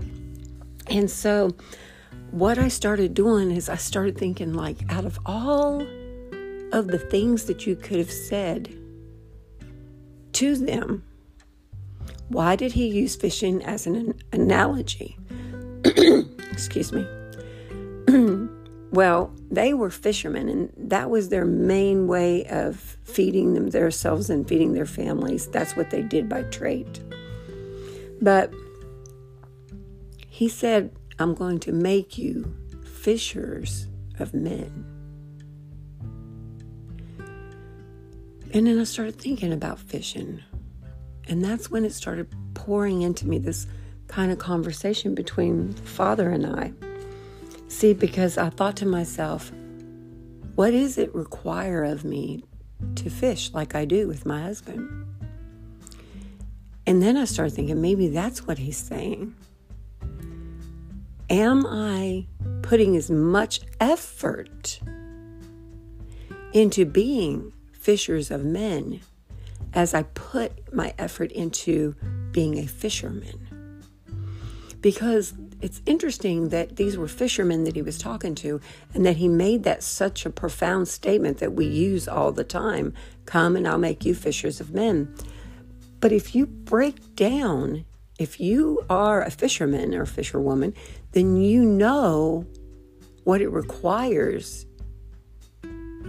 And 0.88 1.10
so 1.10 1.56
what 2.34 2.58
I 2.58 2.66
started 2.66 3.14
doing 3.14 3.52
is 3.52 3.68
I 3.68 3.76
started 3.76 4.18
thinking 4.18 4.54
like 4.54 4.78
out 4.88 5.04
of 5.04 5.20
all 5.24 5.82
of 6.72 6.88
the 6.88 6.98
things 6.98 7.44
that 7.44 7.64
you 7.64 7.76
could 7.76 7.98
have 7.98 8.10
said 8.10 8.76
to 10.32 10.56
them, 10.56 11.04
why 12.28 12.56
did 12.56 12.72
he 12.72 12.88
use 12.88 13.14
fishing 13.14 13.62
as 13.62 13.86
an 13.86 14.20
analogy? 14.32 15.16
Excuse 16.50 16.92
me. 16.92 17.06
well, 18.90 19.32
they 19.52 19.72
were 19.72 19.90
fishermen, 19.90 20.48
and 20.48 20.72
that 20.76 21.10
was 21.10 21.28
their 21.28 21.44
main 21.44 22.08
way 22.08 22.46
of 22.46 22.96
feeding 23.04 23.54
them 23.54 23.70
themselves 23.70 24.28
and 24.28 24.48
feeding 24.48 24.72
their 24.72 24.86
families. 24.86 25.46
That's 25.46 25.76
what 25.76 25.90
they 25.90 26.02
did 26.02 26.28
by 26.28 26.42
trade. 26.42 26.98
But 28.20 28.52
he 30.28 30.48
said, 30.48 30.90
I'm 31.18 31.34
going 31.34 31.60
to 31.60 31.72
make 31.72 32.18
you 32.18 32.54
fishers 32.84 33.86
of 34.18 34.34
men. 34.34 34.84
And 38.52 38.66
then 38.66 38.78
I 38.78 38.84
started 38.84 39.18
thinking 39.18 39.52
about 39.52 39.78
fishing. 39.78 40.40
And 41.28 41.44
that's 41.44 41.70
when 41.70 41.84
it 41.84 41.92
started 41.92 42.32
pouring 42.54 43.02
into 43.02 43.26
me 43.26 43.38
this 43.38 43.66
kind 44.08 44.30
of 44.30 44.38
conversation 44.38 45.14
between 45.14 45.72
Father 45.72 46.30
and 46.30 46.46
I. 46.46 46.72
See, 47.68 47.94
because 47.94 48.38
I 48.38 48.50
thought 48.50 48.76
to 48.76 48.86
myself, 48.86 49.50
what 50.54 50.70
does 50.70 50.98
it 50.98 51.12
require 51.14 51.82
of 51.82 52.04
me 52.04 52.44
to 52.96 53.10
fish 53.10 53.52
like 53.52 53.74
I 53.74 53.84
do 53.84 54.06
with 54.06 54.24
my 54.24 54.42
husband? 54.42 55.04
And 56.86 57.02
then 57.02 57.16
I 57.16 57.24
started 57.24 57.54
thinking, 57.54 57.80
maybe 57.80 58.08
that's 58.08 58.46
what 58.46 58.58
he's 58.58 58.76
saying. 58.76 59.34
Am 61.30 61.66
I 61.66 62.26
putting 62.62 62.96
as 62.96 63.10
much 63.10 63.60
effort 63.80 64.80
into 66.52 66.84
being 66.86 67.52
fishers 67.72 68.30
of 68.30 68.44
men 68.44 69.00
as 69.74 69.92
I 69.92 70.04
put 70.04 70.72
my 70.72 70.94
effort 70.98 71.32
into 71.32 71.94
being 72.30 72.58
a 72.58 72.66
fisherman. 72.66 73.82
Because 74.80 75.34
it's 75.60 75.82
interesting 75.86 76.50
that 76.50 76.76
these 76.76 76.96
were 76.96 77.08
fishermen 77.08 77.64
that 77.64 77.74
he 77.74 77.82
was 77.82 77.98
talking 77.98 78.34
to, 78.36 78.60
and 78.92 79.04
that 79.06 79.16
he 79.16 79.28
made 79.28 79.64
that 79.64 79.82
such 79.82 80.24
a 80.24 80.30
profound 80.30 80.88
statement 80.88 81.38
that 81.38 81.54
we 81.54 81.66
use 81.66 82.06
all 82.06 82.32
the 82.32 82.44
time 82.44 82.92
Come 83.24 83.56
and 83.56 83.66
I'll 83.66 83.78
make 83.78 84.04
you 84.04 84.14
fishers 84.14 84.60
of 84.60 84.74
men. 84.74 85.14
But 86.00 86.12
if 86.12 86.34
you 86.34 86.46
break 86.46 87.16
down, 87.16 87.86
if 88.18 88.38
you 88.38 88.84
are 88.90 89.22
a 89.22 89.30
fisherman 89.30 89.94
or 89.94 90.04
fisherwoman, 90.04 90.74
then 91.14 91.36
you 91.36 91.64
know 91.64 92.44
what 93.22 93.40
it 93.40 93.48
requires 93.48 94.66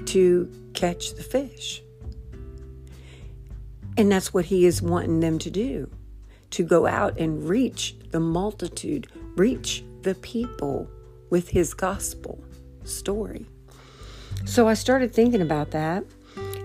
to 0.06 0.52
catch 0.74 1.14
the 1.14 1.24
fish. 1.24 1.82
And 3.98 4.12
that's 4.12 4.34
what 4.34 4.46
he 4.46 4.66
is 4.66 4.82
wanting 4.82 5.22
them 5.22 5.40
to 5.40 5.50
do 5.50 5.90
to 6.52 6.64
go 6.64 6.86
out 6.86 7.18
and 7.18 7.48
reach 7.48 7.96
the 8.12 8.20
multitude, 8.20 9.08
reach 9.36 9.84
the 10.02 10.16
people 10.16 10.90
with 11.30 11.50
his 11.50 11.74
gospel 11.74 12.44
story. 12.84 13.46
So 14.46 14.68
I 14.68 14.74
started 14.74 15.14
thinking 15.14 15.42
about 15.42 15.72
that. 15.72 16.04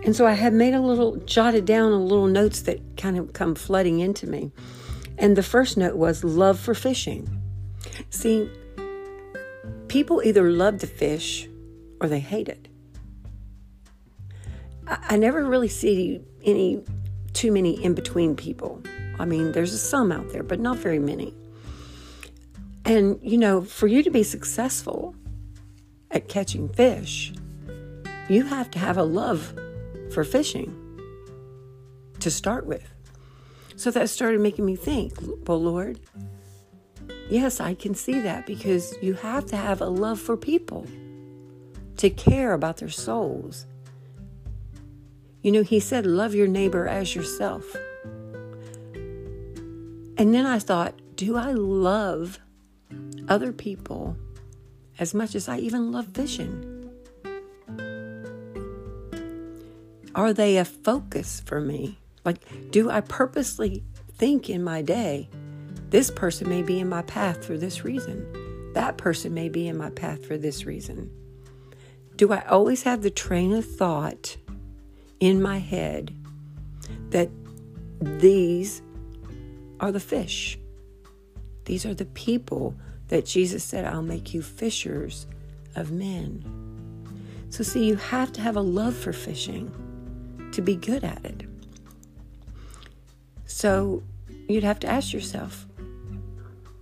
And 0.05 0.17
so 0.17 0.27
I 0.27 0.33
had 0.33 0.53
made 0.53 0.75
a 0.75 0.81
little, 0.81 1.17
jotted 1.17 1.65
down 1.67 1.93
a 1.93 2.03
little 2.03 2.27
notes 2.27 2.63
that 2.63 2.81
kind 2.97 3.19
of 3.19 3.33
come 3.33 3.55
flooding 3.55 4.01
into 4.01 4.27
me. 4.27 4.51
And 5.19 5.37
the 5.37 5.43
first 5.43 5.77
note 5.77 5.97
was 5.97 6.25
love 6.25 6.59
for 6.59 6.75
fishing. 6.75 7.40
See, 8.11 8.51
people 9.89 10.23
either 10.25 10.51
love 10.51 10.79
to 10.79 10.87
fish 10.87 11.49
or 12.01 12.09
they 12.09 12.21
hate 12.21 12.49
it. 12.49 12.69
I, 14.87 15.17
never 15.17 15.45
really 15.45 15.69
see 15.69 16.21
any 16.45 16.83
too 17.33 17.53
many 17.53 17.83
in 17.83 17.95
between 17.95 18.35
people. 18.35 18.83
I 19.19 19.25
mean, 19.25 19.53
there's 19.53 19.81
some 19.81 20.11
out 20.11 20.31
there, 20.31 20.43
but 20.43 20.59
not 20.59 20.79
very 20.79 20.99
many. 20.99 21.35
And, 22.85 23.21
you 23.23 23.39
know, 23.39 23.63
for 23.63 23.87
you 23.87 24.03
to 24.03 24.11
be 24.11 24.23
successful 24.23 25.15
at 26.11 26.29
catching 26.29 26.69
fish, 26.69 27.33
you 28.29 28.45
have 28.45 28.71
to 28.73 28.79
have 28.79 28.97
a 28.97 29.03
love 29.03 29.55
for 30.13 30.25
fishing 30.25 30.75
to 32.19 32.31
start 32.31 32.67
with. 32.67 32.89
So 33.77 33.91
that 33.93 34.11
started 34.11 34.41
making 34.41 34.67
me 34.67 34.77
think, 34.77 35.13
well, 35.47 35.63
Lord, 35.63 36.01
yes, 37.31 37.61
I 37.61 37.75
can 37.75 37.95
see 37.95 38.21
that 38.21 38.47
because 38.47 38.95
you 39.01 39.15
have 39.15 39.47
to 39.47 39.57
have 39.57 39.81
a 39.81 39.87
love 39.87 40.21
for 40.21 40.37
people 40.37 40.87
to 41.97 42.11
care 42.11 42.53
about 42.53 42.79
their 42.79 42.91
souls 42.91 43.67
you 45.43 45.53
know, 45.53 45.63
he 45.63 45.81
said, 45.81 46.05
Love 46.05 46.35
your 46.35 46.47
neighbor 46.47 46.87
as 46.87 47.15
yourself. 47.15 47.65
And 50.17 50.35
then 50.35 50.45
I 50.45 50.59
thought, 50.59 50.95
Do 51.17 51.37
I 51.37 51.53
love 51.53 52.39
other 53.29 53.53
people 53.53 54.17
as 54.99 55.15
much 55.15 55.35
as 55.35 55.49
I 55.49 55.59
even 55.59 55.93
love 55.93 56.07
vision? 56.07 56.77
Are 60.15 60.33
they 60.33 60.59
a 60.59 60.65
focus 60.65 61.41
for 61.47 61.61
me? 61.61 61.99
Like, 62.25 62.71
do 62.71 62.91
I 62.91 63.01
purposely 63.01 63.83
think 64.19 64.51
in 64.51 64.63
my 64.63 64.83
day, 64.83 65.31
this 65.91 66.11
person 66.11 66.49
may 66.49 66.63
be 66.63 66.81
in 66.81 66.89
my 66.89 67.03
path 67.03 67.45
for 67.45 67.57
this 67.57 67.85
reason? 67.85 68.73
That 68.75 68.97
person 68.97 69.35
may 69.35 69.49
be 69.49 69.69
in 69.69 69.77
my 69.77 69.91
path 69.91 70.25
for 70.25 70.39
this 70.39 70.65
reason. 70.65 71.11
Do 72.17 72.33
I 72.33 72.43
always 72.47 72.83
have 72.85 73.03
the 73.03 73.11
train 73.11 73.53
of 73.53 73.65
thought 73.65 74.37
in 75.21 75.43
my 75.43 75.59
head 75.59 76.15
that 77.11 77.29
these 78.01 78.83
are 79.79 79.93
the 79.93 80.01
fish. 80.01 80.59
These 81.67 81.85
are 81.85 81.95
the 81.95 82.07
people 82.07 82.75
that 83.09 83.27
Jesus 83.27 83.63
said, 83.63 83.85
I'll 83.85 84.03
make 84.03 84.33
you 84.33 84.43
fishers 84.43 85.27
of 85.77 85.93
men. 85.93 86.45
So, 87.51 87.63
see, 87.63 87.85
you 87.85 87.97
have 87.97 88.33
to 88.33 88.41
have 88.41 88.57
a 88.57 88.61
love 88.61 88.97
for 88.97 89.13
fishing 89.13 89.71
to 90.53 90.63
be 90.63 90.77
good 90.77 91.05
at 91.05 91.25
it. 91.25 91.43
So, 93.47 94.03
you'd 94.49 94.65
have 94.65 94.81
to 94.81 94.89
ask 94.89 95.13
yourself 95.13 95.67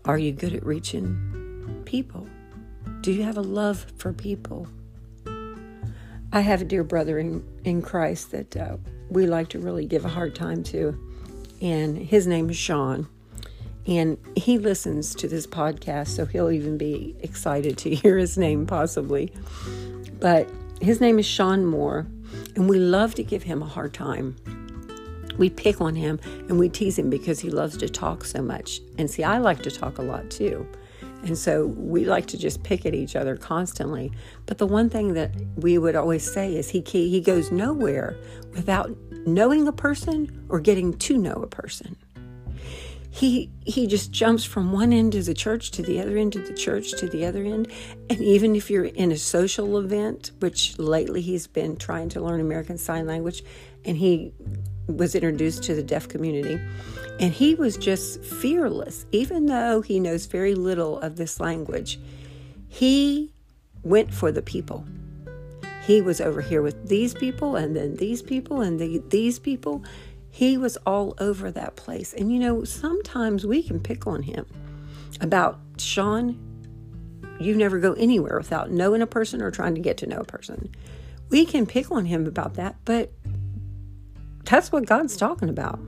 are 0.08 0.16
you 0.16 0.32
good 0.32 0.54
at 0.54 0.64
reaching 0.64 1.82
people? 1.84 2.26
Do 3.02 3.12
you 3.12 3.22
have 3.24 3.36
a 3.36 3.42
love 3.42 3.86
for 3.98 4.14
people? 4.14 4.66
I 6.32 6.40
have 6.40 6.62
a 6.62 6.64
dear 6.64 6.82
brother 6.82 7.18
in, 7.18 7.44
in 7.64 7.82
Christ 7.82 8.30
that 8.30 8.56
uh, 8.56 8.78
we 9.10 9.26
like 9.26 9.48
to 9.50 9.58
really 9.58 9.84
give 9.84 10.06
a 10.06 10.08
hard 10.08 10.34
time 10.34 10.62
to, 10.64 10.98
and 11.60 11.98
his 11.98 12.26
name 12.26 12.48
is 12.48 12.56
Sean. 12.56 13.06
And 13.86 14.16
he 14.34 14.56
listens 14.56 15.14
to 15.16 15.28
this 15.28 15.46
podcast, 15.46 16.08
so 16.08 16.24
he'll 16.24 16.50
even 16.50 16.78
be 16.78 17.14
excited 17.20 17.76
to 17.78 17.94
hear 17.94 18.16
his 18.16 18.38
name 18.38 18.66
possibly. 18.66 19.30
But 20.20 20.48
his 20.80 21.02
name 21.02 21.18
is 21.18 21.26
Sean 21.26 21.66
Moore, 21.66 22.06
and 22.56 22.66
we 22.66 22.78
love 22.78 23.14
to 23.16 23.22
give 23.22 23.42
him 23.42 23.60
a 23.60 23.66
hard 23.66 23.92
time. 23.92 24.36
We 25.38 25.50
pick 25.50 25.80
on 25.80 25.94
him 25.94 26.20
and 26.48 26.58
we 26.58 26.68
tease 26.68 26.98
him 26.98 27.08
because 27.08 27.40
he 27.40 27.50
loves 27.50 27.76
to 27.78 27.88
talk 27.88 28.24
so 28.24 28.42
much. 28.42 28.80
And 28.98 29.10
see, 29.10 29.24
I 29.24 29.38
like 29.38 29.62
to 29.62 29.70
talk 29.70 29.98
a 29.98 30.02
lot 30.02 30.30
too. 30.30 30.66
And 31.22 31.36
so 31.36 31.66
we 31.66 32.04
like 32.04 32.26
to 32.26 32.38
just 32.38 32.62
pick 32.62 32.86
at 32.86 32.94
each 32.94 33.16
other 33.16 33.36
constantly. 33.36 34.12
But 34.46 34.58
the 34.58 34.66
one 34.66 34.88
thing 34.88 35.14
that 35.14 35.32
we 35.56 35.78
would 35.78 35.96
always 35.96 36.30
say 36.30 36.54
is 36.54 36.68
he 36.68 36.82
he 36.86 37.20
goes 37.20 37.50
nowhere 37.50 38.16
without 38.52 38.90
knowing 39.26 39.66
a 39.66 39.72
person 39.72 40.46
or 40.48 40.60
getting 40.60 40.96
to 40.98 41.18
know 41.18 41.34
a 41.34 41.46
person 41.46 41.96
he 43.10 43.50
he 43.64 43.86
just 43.86 44.12
jumps 44.12 44.44
from 44.44 44.70
one 44.70 44.92
end 44.92 45.14
of 45.14 45.24
the 45.24 45.34
church 45.34 45.70
to 45.72 45.82
the 45.82 46.00
other 46.00 46.16
end 46.16 46.36
of 46.36 46.46
the 46.46 46.54
church 46.54 46.92
to 46.92 47.08
the 47.08 47.24
other 47.24 47.42
end 47.42 47.66
and 48.10 48.20
even 48.20 48.54
if 48.54 48.70
you're 48.70 48.84
in 48.84 49.10
a 49.10 49.16
social 49.16 49.78
event 49.78 50.30
which 50.40 50.78
lately 50.78 51.20
he's 51.20 51.46
been 51.46 51.76
trying 51.76 52.08
to 52.08 52.20
learn 52.20 52.40
american 52.40 52.76
sign 52.76 53.06
language 53.06 53.42
and 53.84 53.96
he 53.96 54.32
was 54.88 55.14
introduced 55.14 55.62
to 55.62 55.74
the 55.74 55.82
deaf 55.82 56.08
community 56.08 56.60
and 57.20 57.32
he 57.32 57.54
was 57.54 57.76
just 57.76 58.22
fearless 58.24 59.06
even 59.12 59.46
though 59.46 59.80
he 59.80 60.00
knows 60.00 60.26
very 60.26 60.54
little 60.54 60.98
of 61.00 61.16
this 61.16 61.40
language 61.40 62.00
he 62.68 63.32
went 63.82 64.12
for 64.12 64.32
the 64.32 64.42
people 64.42 64.84
he 65.82 66.00
was 66.02 66.20
over 66.20 66.40
here 66.40 66.62
with 66.62 66.88
these 66.88 67.14
people 67.14 67.56
and 67.56 67.76
then 67.76 67.96
these 67.96 68.22
people 68.22 68.60
and 68.60 68.78
the, 68.78 69.02
these 69.08 69.38
people 69.38 69.82
he 70.38 70.56
was 70.56 70.76
all 70.86 71.16
over 71.18 71.50
that 71.50 71.74
place. 71.74 72.14
And 72.14 72.32
you 72.32 72.38
know, 72.38 72.62
sometimes 72.62 73.44
we 73.44 73.60
can 73.60 73.80
pick 73.80 74.06
on 74.06 74.22
him 74.22 74.46
about 75.20 75.58
Sean, 75.78 76.38
you 77.40 77.56
never 77.56 77.80
go 77.80 77.94
anywhere 77.94 78.38
without 78.38 78.70
knowing 78.70 79.02
a 79.02 79.06
person 79.08 79.42
or 79.42 79.50
trying 79.50 79.74
to 79.74 79.80
get 79.80 79.96
to 79.96 80.06
know 80.06 80.18
a 80.18 80.24
person. 80.24 80.72
We 81.30 81.44
can 81.44 81.66
pick 81.66 81.90
on 81.90 82.04
him 82.04 82.24
about 82.24 82.54
that, 82.54 82.76
but 82.84 83.12
that's 84.48 84.72
what 84.72 84.86
God's 84.86 85.16
talking 85.16 85.50
about. 85.50 85.78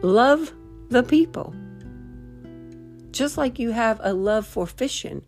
Love 0.00 0.52
the 0.88 1.02
people. 1.02 1.54
Just 3.10 3.36
like 3.36 3.58
you 3.58 3.72
have 3.72 4.00
a 4.02 4.14
love 4.14 4.46
for 4.46 4.66
fishing, 4.66 5.22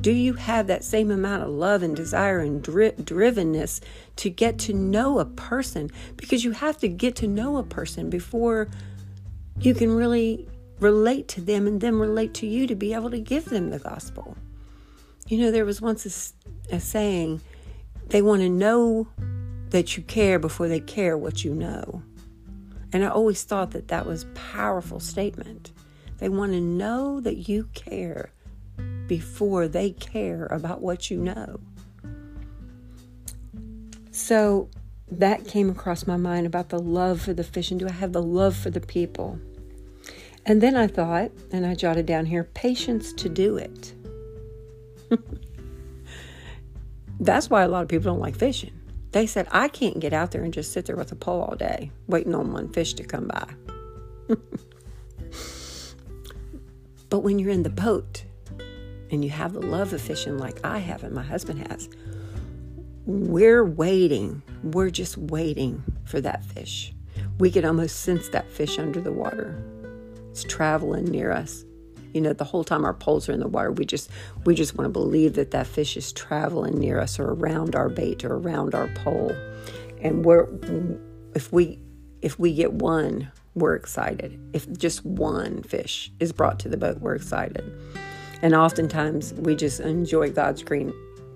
do 0.00 0.10
you 0.10 0.32
have 0.34 0.68
that 0.68 0.84
same 0.84 1.10
amount 1.10 1.42
of 1.42 1.50
love 1.50 1.82
and 1.82 1.94
desire 1.94 2.38
and 2.38 2.62
dri- 2.62 2.92
drivenness 2.92 3.80
to 4.16 4.30
get 4.30 4.58
to 4.60 4.72
know 4.72 5.18
a 5.18 5.26
person? 5.26 5.90
Because 6.16 6.44
you 6.44 6.52
have 6.52 6.78
to 6.78 6.88
get 6.88 7.16
to 7.16 7.26
know 7.26 7.58
a 7.58 7.62
person 7.62 8.08
before 8.08 8.68
you 9.58 9.74
can 9.74 9.94
really 9.94 10.48
relate 10.78 11.28
to 11.28 11.42
them 11.42 11.66
and 11.66 11.82
then 11.82 11.96
relate 11.96 12.32
to 12.34 12.46
you 12.46 12.66
to 12.68 12.74
be 12.74 12.94
able 12.94 13.10
to 13.10 13.20
give 13.20 13.44
them 13.46 13.68
the 13.68 13.78
gospel. 13.78 14.34
You 15.28 15.38
know, 15.38 15.50
there 15.50 15.66
was 15.66 15.82
once 15.82 16.34
a, 16.70 16.76
a 16.76 16.80
saying 16.80 17.42
they 18.06 18.22
want 18.22 18.40
to 18.40 18.48
know 18.48 19.08
that 19.70 19.96
you 19.96 20.02
care 20.02 20.38
before 20.38 20.68
they 20.68 20.80
care 20.80 21.16
what 21.16 21.44
you 21.44 21.54
know. 21.54 22.02
And 22.92 23.04
I 23.04 23.08
always 23.08 23.44
thought 23.44 23.70
that 23.70 23.88
that 23.88 24.06
was 24.06 24.26
powerful 24.34 25.00
statement. 25.00 25.72
They 26.18 26.28
want 26.28 26.52
to 26.52 26.60
know 26.60 27.20
that 27.20 27.48
you 27.48 27.68
care 27.74 28.32
before 29.06 29.68
they 29.68 29.90
care 29.90 30.46
about 30.46 30.80
what 30.80 31.10
you 31.10 31.18
know. 31.18 31.60
So 34.10 34.68
that 35.10 35.46
came 35.46 35.70
across 35.70 36.06
my 36.06 36.16
mind 36.16 36.46
about 36.46 36.68
the 36.68 36.78
love 36.78 37.20
for 37.20 37.32
the 37.32 37.44
fish 37.44 37.70
and 37.70 37.80
do 37.80 37.88
I 37.88 37.92
have 37.92 38.12
the 38.12 38.22
love 38.22 38.56
for 38.56 38.70
the 38.70 38.80
people? 38.80 39.38
And 40.46 40.60
then 40.60 40.76
I 40.76 40.86
thought, 40.86 41.30
and 41.52 41.66
I 41.66 41.74
jotted 41.74 42.06
down 42.06 42.26
here, 42.26 42.44
patience 42.44 43.12
to 43.14 43.28
do 43.28 43.56
it. 43.56 43.94
That's 47.20 47.50
why 47.50 47.62
a 47.62 47.68
lot 47.68 47.82
of 47.82 47.88
people 47.88 48.12
don't 48.12 48.20
like 48.20 48.36
fishing. 48.36 48.79
They 49.12 49.26
said, 49.26 49.48
I 49.50 49.68
can't 49.68 49.98
get 49.98 50.12
out 50.12 50.30
there 50.30 50.44
and 50.44 50.54
just 50.54 50.72
sit 50.72 50.86
there 50.86 50.96
with 50.96 51.10
a 51.12 51.16
pole 51.16 51.42
all 51.42 51.56
day 51.56 51.90
waiting 52.06 52.34
on 52.34 52.52
one 52.52 52.68
fish 52.72 52.94
to 52.94 53.04
come 53.04 53.28
by. 53.28 53.54
but 57.08 57.20
when 57.20 57.38
you're 57.38 57.50
in 57.50 57.64
the 57.64 57.70
boat 57.70 58.24
and 59.10 59.24
you 59.24 59.30
have 59.30 59.52
the 59.52 59.60
love 59.60 59.92
of 59.92 60.00
fishing 60.00 60.38
like 60.38 60.64
I 60.64 60.78
have 60.78 61.02
and 61.02 61.14
my 61.14 61.24
husband 61.24 61.66
has, 61.68 61.88
we're 63.06 63.64
waiting. 63.64 64.42
We're 64.62 64.90
just 64.90 65.16
waiting 65.18 65.82
for 66.04 66.20
that 66.20 66.44
fish. 66.44 66.92
We 67.38 67.50
can 67.50 67.64
almost 67.64 68.00
sense 68.00 68.28
that 68.28 68.48
fish 68.48 68.78
under 68.78 69.00
the 69.00 69.12
water. 69.12 69.60
It's 70.30 70.44
traveling 70.44 71.06
near 71.06 71.32
us. 71.32 71.64
You 72.12 72.20
know, 72.20 72.32
the 72.32 72.44
whole 72.44 72.64
time 72.64 72.84
our 72.84 72.94
poles 72.94 73.28
are 73.28 73.32
in 73.32 73.40
the 73.40 73.48
water, 73.48 73.72
we 73.72 73.84
just 73.84 74.10
we 74.44 74.54
just 74.54 74.76
want 74.76 74.86
to 74.86 74.92
believe 74.92 75.34
that 75.34 75.50
that 75.52 75.66
fish 75.66 75.96
is 75.96 76.12
traveling 76.12 76.78
near 76.78 77.00
us 77.00 77.18
or 77.18 77.30
around 77.30 77.74
our 77.74 77.88
bait 77.88 78.24
or 78.24 78.36
around 78.36 78.74
our 78.74 78.88
pole. 78.88 79.34
And 80.00 80.24
we're 80.24 80.46
if 81.34 81.52
we 81.52 81.78
if 82.22 82.38
we 82.38 82.54
get 82.54 82.72
one, 82.72 83.30
we're 83.54 83.74
excited. 83.74 84.38
If 84.52 84.70
just 84.78 85.04
one 85.04 85.62
fish 85.62 86.10
is 86.20 86.32
brought 86.32 86.58
to 86.60 86.68
the 86.68 86.76
boat, 86.76 87.00
we're 87.00 87.14
excited. 87.14 87.64
And 88.42 88.54
oftentimes 88.54 89.34
we 89.34 89.54
just 89.54 89.80
enjoy 89.80 90.30
God's 90.30 90.62
green 90.62 90.92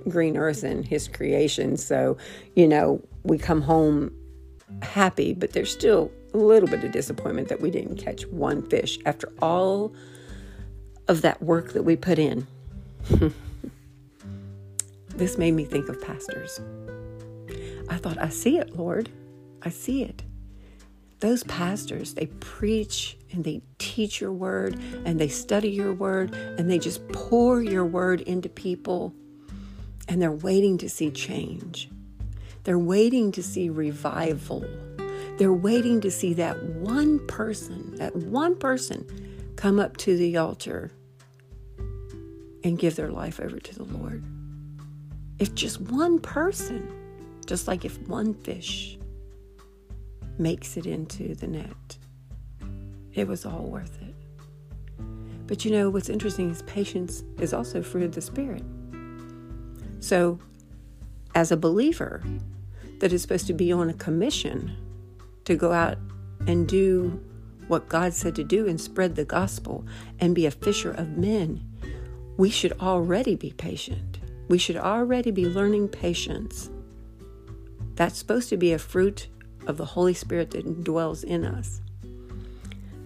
green 0.08 0.37
earth 0.37 0.62
and 0.62 0.84
his 0.84 1.08
creation. 1.08 1.76
So, 1.76 2.16
you 2.54 2.68
know, 2.68 3.02
we 3.22 3.38
come 3.38 3.62
home 3.62 4.12
happy, 4.82 5.32
but 5.32 5.52
there's 5.52 5.72
still 5.72 6.10
a 6.32 6.38
little 6.38 6.68
bit 6.68 6.84
of 6.84 6.92
disappointment 6.92 7.48
that 7.48 7.60
we 7.60 7.70
didn't 7.70 7.96
catch 7.96 8.26
one 8.26 8.62
fish 8.68 8.98
after 9.06 9.32
all 9.40 9.94
of 11.08 11.22
that 11.22 11.42
work 11.42 11.72
that 11.72 11.82
we 11.82 11.96
put 11.96 12.18
in. 12.18 12.46
this 15.08 15.38
made 15.38 15.52
me 15.52 15.64
think 15.64 15.88
of 15.88 16.00
pastors. 16.00 16.60
I 17.88 17.96
thought, 17.96 18.18
I 18.18 18.28
see 18.30 18.58
it, 18.58 18.76
Lord. 18.76 19.10
I 19.62 19.70
see 19.70 20.02
it 20.02 20.22
those 21.24 21.42
pastors, 21.44 22.12
they 22.12 22.26
preach 22.26 23.16
and 23.32 23.44
they 23.44 23.62
teach 23.78 24.20
your 24.20 24.30
word 24.30 24.78
and 25.06 25.18
they 25.18 25.28
study 25.28 25.70
your 25.70 25.94
word 25.94 26.34
and 26.34 26.70
they 26.70 26.78
just 26.78 27.08
pour 27.12 27.62
your 27.62 27.86
word 27.86 28.20
into 28.20 28.50
people 28.50 29.14
and 30.06 30.20
they're 30.20 30.30
waiting 30.30 30.76
to 30.76 30.86
see 30.90 31.10
change. 31.10 31.88
They're 32.64 32.78
waiting 32.78 33.32
to 33.32 33.42
see 33.42 33.70
revival. 33.70 34.66
They're 35.38 35.50
waiting 35.50 36.02
to 36.02 36.10
see 36.10 36.34
that 36.34 36.62
one 36.62 37.26
person, 37.26 37.96
that 37.96 38.14
one 38.14 38.54
person 38.54 39.06
come 39.64 39.81
up 39.81 39.96
to 39.96 40.14
the 40.18 40.37
altar 40.37 40.92
and 42.64 42.79
give 42.79 42.96
their 42.96 43.11
life 43.11 43.40
over 43.40 43.59
to 43.59 43.74
the 43.74 43.85
Lord. 43.85 44.22
If 45.38 45.55
just 45.55 45.81
one 45.81 46.18
person, 46.18 46.87
just 47.46 47.66
like 47.66 47.87
if 47.87 47.98
one 48.07 48.35
fish 48.35 48.98
makes 50.37 50.77
it 50.77 50.85
into 50.85 51.35
the 51.35 51.46
net. 51.46 51.96
It 53.14 53.27
was 53.27 53.46
all 53.46 53.62
worth 53.62 53.98
it. 54.03 54.14
But 55.46 55.64
you 55.64 55.70
know, 55.70 55.88
what's 55.88 56.11
interesting 56.11 56.50
is 56.50 56.61
patience 56.64 57.24
is 57.38 57.55
also 57.55 57.83
fruit 57.83 58.05
of 58.05 58.14
the 58.14 58.20
Spirit. 58.20 58.64
So, 60.00 60.38
as 61.35 61.53
a 61.53 61.57
believer 61.57 62.22
that 63.00 63.14
is 63.14 63.22
supposed 63.22 63.46
to 63.46 63.55
be 63.55 63.72
on 63.72 63.88
a 63.88 63.94
commission 63.94 64.77
to 65.46 65.57
go 65.57 65.72
out 65.72 65.96
and 66.46 66.68
do 66.68 67.18
what 67.68 67.88
God 67.88 68.12
said 68.12 68.35
to 68.37 68.44
do 68.44 68.66
and 68.66 68.81
spread 68.81 69.16
the 69.16 69.24
gospel 69.24 69.85
and 70.20 70.35
be 70.35 70.46
a 70.46 70.50
fisher 70.50 70.90
of 70.90 71.16
men, 71.16 71.62
we 72.37 72.50
should 72.50 72.72
already 72.81 73.37
be 73.37 73.53
patient. 73.53 74.18
We 74.48 74.59
should 74.59 74.77
already 74.77 75.31
be 75.31 75.46
learning 75.46 75.88
patience. 75.88 76.70
That's 77.94 78.18
supposed 78.18 78.48
to 78.50 78.57
be 78.57 78.72
a 78.72 78.79
fruit 78.79 79.29
of 79.66 79.77
the 79.77 79.85
Holy 79.85 80.14
Spirit 80.14 80.50
that 80.50 80.85
dwells 80.85 81.24
in 81.24 81.44
us. 81.44 81.81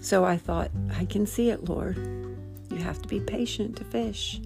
So 0.00 0.24
I 0.24 0.36
thought, 0.36 0.70
I 0.96 1.04
can 1.04 1.26
see 1.26 1.50
it, 1.50 1.68
Lord. 1.68 1.96
You 2.70 2.78
have 2.78 3.02
to 3.02 3.08
be 3.08 3.20
patient 3.20 3.76
to 3.76 3.84
fish. 3.84 4.40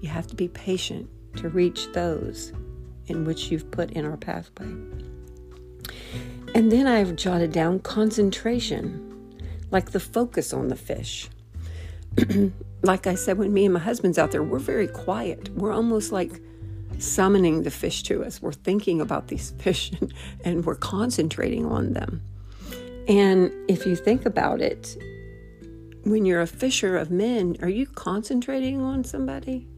You 0.00 0.08
have 0.08 0.26
to 0.28 0.34
be 0.34 0.48
patient 0.48 1.08
to 1.36 1.48
reach 1.48 1.92
those 1.92 2.52
in 3.06 3.24
which 3.24 3.50
you've 3.50 3.70
put 3.70 3.90
in 3.92 4.04
our 4.04 4.16
pathway. 4.16 4.72
And 6.54 6.72
then 6.72 6.86
I've 6.86 7.16
jotted 7.16 7.52
down 7.52 7.80
concentration, 7.80 9.05
like 9.76 9.90
the 9.90 10.00
focus 10.00 10.54
on 10.54 10.68
the 10.68 10.74
fish. 10.74 11.28
like 12.82 13.06
I 13.06 13.14
said, 13.14 13.36
when 13.36 13.52
me 13.52 13.66
and 13.66 13.74
my 13.74 13.80
husband's 13.80 14.16
out 14.16 14.30
there, 14.30 14.42
we're 14.42 14.58
very 14.58 14.88
quiet. 14.88 15.50
We're 15.50 15.74
almost 15.74 16.12
like 16.12 16.40
summoning 16.98 17.62
the 17.62 17.70
fish 17.70 18.02
to 18.04 18.24
us. 18.24 18.40
We're 18.40 18.54
thinking 18.54 19.02
about 19.02 19.28
these 19.28 19.50
fish 19.58 19.92
and, 20.00 20.14
and 20.46 20.64
we're 20.64 20.76
concentrating 20.76 21.66
on 21.66 21.92
them. 21.92 22.22
And 23.06 23.52
if 23.68 23.84
you 23.84 23.96
think 23.96 24.24
about 24.24 24.62
it, 24.62 24.96
when 26.04 26.24
you're 26.24 26.40
a 26.40 26.46
fisher 26.46 26.96
of 26.96 27.10
men, 27.10 27.58
are 27.60 27.68
you 27.68 27.84
concentrating 27.84 28.80
on 28.80 29.04
somebody? 29.04 29.68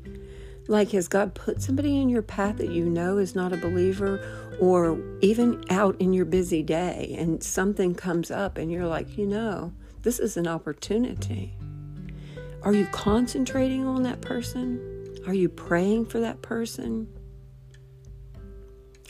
Like, 0.69 0.93
has 0.93 1.09
God 1.09 1.35
put 1.35 1.61
somebody 1.61 2.01
in 2.01 2.09
your 2.09 2.23
path 2.23 2.59
that 2.59 2.71
you 2.71 2.85
know 2.85 3.19
is 3.19 3.35
not 3.35 3.53
a 3.53 3.57
believer, 3.57 4.21
or 4.61 4.97
even 5.23 5.65
out 5.71 6.01
in 6.01 6.13
your 6.13 6.25
busy 6.25 6.63
day 6.63 7.17
and 7.19 7.43
something 7.43 7.95
comes 7.95 8.31
up 8.31 8.59
and 8.59 8.71
you're 8.71 8.87
like, 8.87 9.17
you 9.17 9.27
know, 9.27 9.73
this 10.03 10.19
is 10.19 10.37
an 10.37 10.47
opportunity? 10.47 11.57
Are 12.63 12.73
you 12.73 12.87
concentrating 12.87 13.87
on 13.87 14.03
that 14.03 14.21
person? 14.21 14.81
Are 15.27 15.35
you 15.35 15.49
praying 15.49 16.07
for 16.07 16.21
that 16.21 16.43
person? 16.43 17.09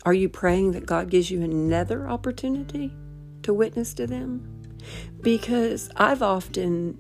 Are 0.05 0.15
you 0.15 0.29
praying 0.29 0.73
that 0.73 0.87
God 0.87 1.11
gives 1.11 1.31
you 1.31 1.43
another 1.43 2.09
opportunity 2.09 2.93
to 3.43 3.53
witness 3.53 3.95
to 3.95 4.07
them? 4.07 4.65
Because 5.21 5.91
I've 5.97 6.23
often 6.23 6.99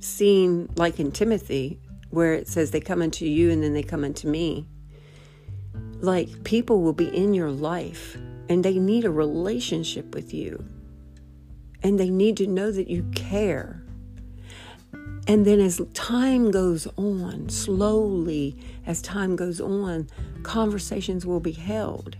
seen, 0.00 0.68
like 0.76 0.98
in 0.98 1.12
Timothy, 1.12 1.80
where 2.10 2.34
it 2.34 2.48
says 2.48 2.70
they 2.70 2.80
come 2.80 3.02
unto 3.02 3.24
you 3.24 3.50
and 3.50 3.62
then 3.62 3.72
they 3.72 3.82
come 3.82 4.04
unto 4.04 4.28
me. 4.28 4.66
Like 6.00 6.44
people 6.44 6.82
will 6.82 6.92
be 6.92 7.08
in 7.08 7.34
your 7.34 7.50
life 7.50 8.16
and 8.48 8.64
they 8.64 8.78
need 8.78 9.04
a 9.04 9.10
relationship 9.10 10.14
with 10.14 10.34
you. 10.34 10.64
And 11.82 11.98
they 11.98 12.10
need 12.10 12.36
to 12.38 12.46
know 12.46 12.70
that 12.70 12.88
you 12.88 13.04
care. 13.14 13.82
And 15.26 15.46
then 15.46 15.60
as 15.60 15.80
time 15.94 16.50
goes 16.50 16.86
on, 16.96 17.48
slowly 17.48 18.56
as 18.86 19.00
time 19.00 19.36
goes 19.36 19.60
on, 19.60 20.08
conversations 20.42 21.24
will 21.24 21.40
be 21.40 21.52
held. 21.52 22.16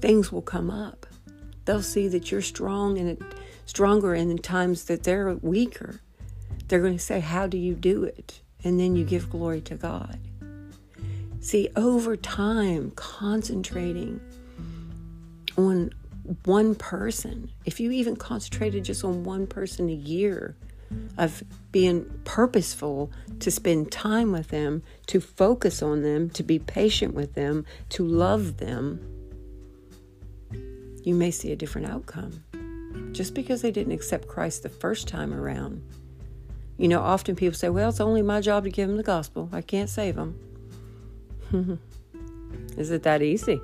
Things 0.00 0.30
will 0.30 0.42
come 0.42 0.70
up. 0.70 1.06
They'll 1.64 1.82
see 1.82 2.08
that 2.08 2.30
you're 2.30 2.42
strong 2.42 2.98
and 2.98 3.24
stronger 3.64 4.14
in 4.14 4.36
times 4.38 4.84
that 4.84 5.04
they're 5.04 5.34
weaker. 5.36 6.00
They're 6.68 6.80
going 6.80 6.92
to 6.92 6.98
say, 6.98 7.20
How 7.20 7.46
do 7.46 7.56
you 7.56 7.74
do 7.74 8.04
it? 8.04 8.40
And 8.62 8.78
then 8.78 8.96
you 8.96 9.04
give 9.04 9.30
glory 9.30 9.60
to 9.62 9.74
God. 9.74 10.18
See, 11.40 11.68
over 11.76 12.16
time, 12.16 12.92
concentrating 12.92 14.20
on 15.56 15.92
one 16.44 16.74
person, 16.74 17.50
if 17.64 17.80
you 17.80 17.90
even 17.90 18.16
concentrated 18.16 18.84
just 18.84 19.04
on 19.04 19.24
one 19.24 19.46
person 19.46 19.88
a 19.88 19.94
year, 19.94 20.56
of 21.18 21.42
being 21.72 22.04
purposeful 22.24 23.10
to 23.40 23.50
spend 23.50 23.90
time 23.90 24.30
with 24.30 24.48
them, 24.48 24.82
to 25.06 25.20
focus 25.20 25.82
on 25.82 26.02
them, 26.02 26.30
to 26.30 26.42
be 26.42 26.58
patient 26.58 27.14
with 27.14 27.34
them, 27.34 27.64
to 27.88 28.06
love 28.06 28.58
them, 28.58 29.00
you 31.02 31.14
may 31.14 31.30
see 31.30 31.50
a 31.52 31.56
different 31.56 31.88
outcome. 31.88 32.44
Just 33.12 33.34
because 33.34 33.60
they 33.62 33.70
didn't 33.70 33.92
accept 33.92 34.28
Christ 34.28 34.62
the 34.62 34.68
first 34.68 35.08
time 35.08 35.34
around 35.34 35.82
you 36.76 36.88
know, 36.88 37.00
often 37.00 37.36
people 37.36 37.56
say, 37.56 37.68
well, 37.68 37.88
it's 37.88 38.00
only 38.00 38.22
my 38.22 38.40
job 38.40 38.64
to 38.64 38.70
give 38.70 38.88
them 38.88 38.96
the 38.96 39.02
gospel. 39.02 39.48
I 39.52 39.60
can't 39.60 39.88
save 39.88 40.16
them. 40.16 40.38
Is 42.76 42.90
it 42.90 43.04
that 43.04 43.22
easy? 43.22 43.60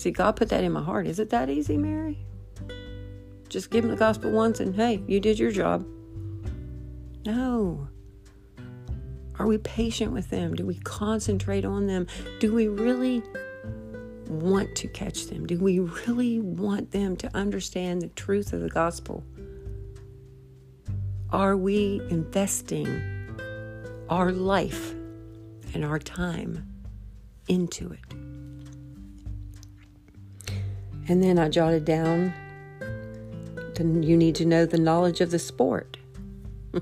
See, 0.00 0.10
God 0.10 0.34
put 0.36 0.48
that 0.48 0.64
in 0.64 0.72
my 0.72 0.82
heart. 0.82 1.06
Is 1.06 1.18
it 1.18 1.28
that 1.28 1.50
easy, 1.50 1.76
Mary? 1.76 2.24
Just 3.50 3.68
give 3.68 3.82
them 3.82 3.90
the 3.90 3.98
gospel 3.98 4.30
once 4.30 4.58
and 4.58 4.74
hey, 4.74 5.02
you 5.06 5.20
did 5.20 5.38
your 5.38 5.50
job. 5.50 5.86
No. 7.26 7.86
Are 9.38 9.46
we 9.46 9.58
patient 9.58 10.12
with 10.12 10.30
them? 10.30 10.54
Do 10.54 10.64
we 10.64 10.76
concentrate 10.76 11.66
on 11.66 11.86
them? 11.86 12.06
Do 12.38 12.54
we 12.54 12.66
really 12.66 13.22
want 14.26 14.74
to 14.76 14.88
catch 14.88 15.26
them? 15.26 15.46
Do 15.46 15.58
we 15.58 15.80
really 15.80 16.40
want 16.40 16.92
them 16.92 17.14
to 17.18 17.36
understand 17.36 18.00
the 18.00 18.08
truth 18.08 18.54
of 18.54 18.62
the 18.62 18.70
gospel? 18.70 19.22
Are 21.28 21.58
we 21.58 22.00
investing 22.08 22.88
our 24.08 24.32
life 24.32 24.94
and 25.74 25.84
our 25.84 25.98
time 25.98 26.66
into 27.48 27.92
it? 27.92 28.29
And 31.10 31.22
then 31.22 31.38
I 31.38 31.48
jotted 31.48 31.84
down 31.84 32.32
then 33.80 34.02
you 34.02 34.16
need 34.16 34.34
to 34.36 34.44
know 34.44 34.66
the 34.66 34.78
knowledge 34.78 35.20
of 35.20 35.30
the 35.30 35.38
sport. 35.38 35.96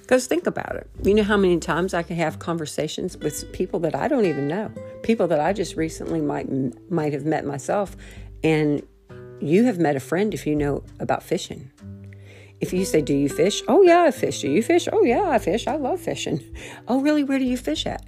Because 0.00 0.26
think 0.26 0.46
about 0.46 0.76
it. 0.76 0.90
You 1.04 1.14
know 1.14 1.22
how 1.22 1.36
many 1.36 1.58
times 1.58 1.94
I 1.94 2.02
can 2.02 2.16
have 2.16 2.38
conversations 2.38 3.16
with 3.16 3.50
people 3.52 3.78
that 3.80 3.94
I 3.94 4.08
don't 4.08 4.26
even 4.26 4.48
know, 4.48 4.70
people 5.02 5.26
that 5.28 5.40
I 5.40 5.52
just 5.52 5.76
recently 5.76 6.20
might 6.20 6.48
might 6.90 7.12
have 7.12 7.24
met 7.24 7.46
myself, 7.46 7.96
and 8.42 8.82
you 9.40 9.64
have 9.64 9.78
met 9.78 9.96
a 9.96 10.00
friend 10.00 10.34
if 10.34 10.46
you 10.46 10.54
know 10.54 10.82
about 10.98 11.22
fishing. 11.22 11.70
If 12.60 12.72
you 12.72 12.84
say, 12.84 13.00
Do 13.00 13.14
you 13.14 13.28
fish? 13.28 13.62
Oh, 13.68 13.82
yeah, 13.82 14.02
I 14.02 14.10
fish. 14.10 14.42
Do 14.42 14.50
you 14.50 14.62
fish? 14.62 14.86
Oh, 14.92 15.04
yeah, 15.04 15.30
I 15.30 15.38
fish. 15.38 15.66
I 15.66 15.76
love 15.76 16.00
fishing. 16.00 16.40
Oh, 16.88 17.00
really? 17.00 17.24
Where 17.24 17.38
do 17.38 17.44
you 17.44 17.56
fish 17.56 17.86
at? 17.86 18.04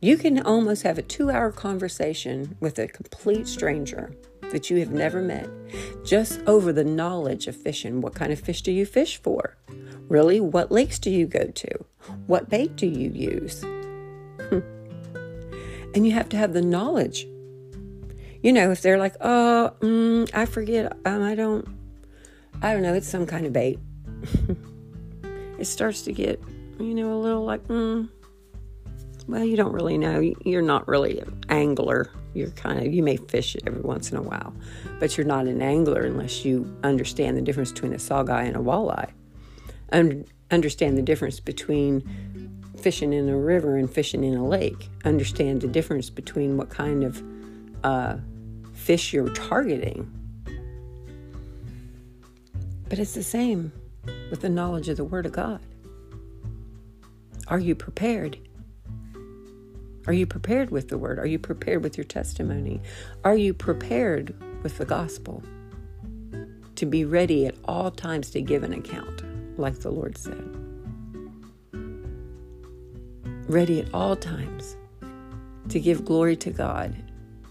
You 0.00 0.16
can 0.16 0.40
almost 0.40 0.84
have 0.84 0.96
a 0.96 1.02
two 1.02 1.28
hour 1.28 1.50
conversation 1.50 2.56
with 2.60 2.78
a 2.78 2.86
complete 2.86 3.48
stranger 3.48 4.14
that 4.52 4.70
you 4.70 4.78
have 4.78 4.92
never 4.92 5.20
met 5.20 5.48
just 6.04 6.40
over 6.46 6.72
the 6.72 6.84
knowledge 6.84 7.48
of 7.48 7.56
fishing. 7.56 8.00
What 8.00 8.14
kind 8.14 8.32
of 8.32 8.38
fish 8.38 8.62
do 8.62 8.70
you 8.70 8.86
fish 8.86 9.20
for? 9.20 9.56
Really? 10.08 10.40
What 10.40 10.70
lakes 10.70 11.00
do 11.00 11.10
you 11.10 11.26
go 11.26 11.46
to? 11.46 11.84
What 12.28 12.48
bait 12.48 12.76
do 12.76 12.86
you 12.86 13.10
use? 13.10 13.64
and 15.94 16.06
you 16.06 16.12
have 16.12 16.28
to 16.28 16.36
have 16.36 16.52
the 16.52 16.62
knowledge. 16.62 17.26
You 18.40 18.52
know, 18.52 18.70
if 18.70 18.82
they're 18.82 18.98
like, 18.98 19.16
oh, 19.20 19.72
mm, 19.80 20.30
I 20.32 20.44
forget, 20.46 20.96
um, 21.04 21.22
I 21.22 21.34
don't, 21.34 21.66
I 22.62 22.72
don't 22.72 22.82
know, 22.82 22.94
it's 22.94 23.08
some 23.08 23.26
kind 23.26 23.46
of 23.46 23.52
bait. 23.52 23.80
it 25.58 25.64
starts 25.66 26.02
to 26.02 26.12
get, 26.12 26.40
you 26.78 26.94
know, 26.94 27.12
a 27.14 27.18
little 27.18 27.44
like, 27.44 27.66
mm, 27.66 28.08
well, 29.28 29.44
you 29.44 29.56
don't 29.56 29.72
really 29.72 29.98
know. 29.98 30.32
You're 30.44 30.62
not 30.62 30.88
really 30.88 31.20
an 31.20 31.44
angler. 31.48 32.10
You're 32.34 32.50
kind 32.50 32.80
of, 32.80 32.92
you 32.92 33.02
may 33.02 33.16
fish 33.16 33.56
every 33.66 33.80
once 33.80 34.10
in 34.10 34.16
a 34.16 34.22
while, 34.22 34.54
but 34.98 35.16
you're 35.16 35.26
not 35.26 35.46
an 35.46 35.62
angler 35.62 36.02
unless 36.02 36.44
you 36.44 36.74
understand 36.82 37.36
the 37.36 37.42
difference 37.42 37.72
between 37.72 37.92
a 37.92 37.98
saugeye 37.98 38.46
and 38.46 38.56
a 38.56 38.60
walleye. 38.60 39.10
And 39.90 40.26
understand 40.50 40.98
the 40.98 41.02
difference 41.02 41.40
between 41.40 42.02
fishing 42.80 43.12
in 43.12 43.28
a 43.28 43.36
river 43.36 43.76
and 43.76 43.90
fishing 43.90 44.24
in 44.24 44.34
a 44.34 44.46
lake. 44.46 44.88
Understand 45.04 45.60
the 45.60 45.68
difference 45.68 46.10
between 46.10 46.56
what 46.56 46.70
kind 46.70 47.04
of 47.04 47.22
uh, 47.84 48.16
fish 48.74 49.12
you're 49.12 49.30
targeting 49.30 50.10
but 52.88 52.98
it's 52.98 53.14
the 53.14 53.22
same 53.22 53.72
with 54.30 54.40
the 54.40 54.48
knowledge 54.48 54.88
of 54.88 54.96
the 54.96 55.04
Word 55.04 55.26
of 55.26 55.32
God. 55.32 55.60
Are 57.46 57.58
you 57.58 57.74
prepared? 57.74 58.38
Are 60.08 60.14
you 60.14 60.26
prepared 60.26 60.70
with 60.70 60.88
the 60.88 60.96
Word? 60.96 61.18
Are 61.18 61.26
you 61.26 61.38
prepared 61.38 61.84
with 61.84 61.98
your 61.98 62.06
testimony? 62.06 62.80
Are 63.24 63.36
you 63.36 63.52
prepared 63.52 64.34
with 64.62 64.78
the 64.78 64.86
gospel? 64.86 65.42
To 66.76 66.86
be 66.86 67.04
ready 67.04 67.44
at 67.44 67.54
all 67.66 67.90
times 67.90 68.30
to 68.30 68.40
give 68.40 68.62
an 68.62 68.72
account, 68.72 69.22
like 69.58 69.80
the 69.80 69.90
Lord 69.90 70.16
said. 70.16 70.56
Ready 73.48 73.80
at 73.80 73.92
all 73.92 74.16
times 74.16 74.78
to 75.68 75.78
give 75.78 76.06
glory 76.06 76.36
to 76.36 76.52
God 76.52 76.96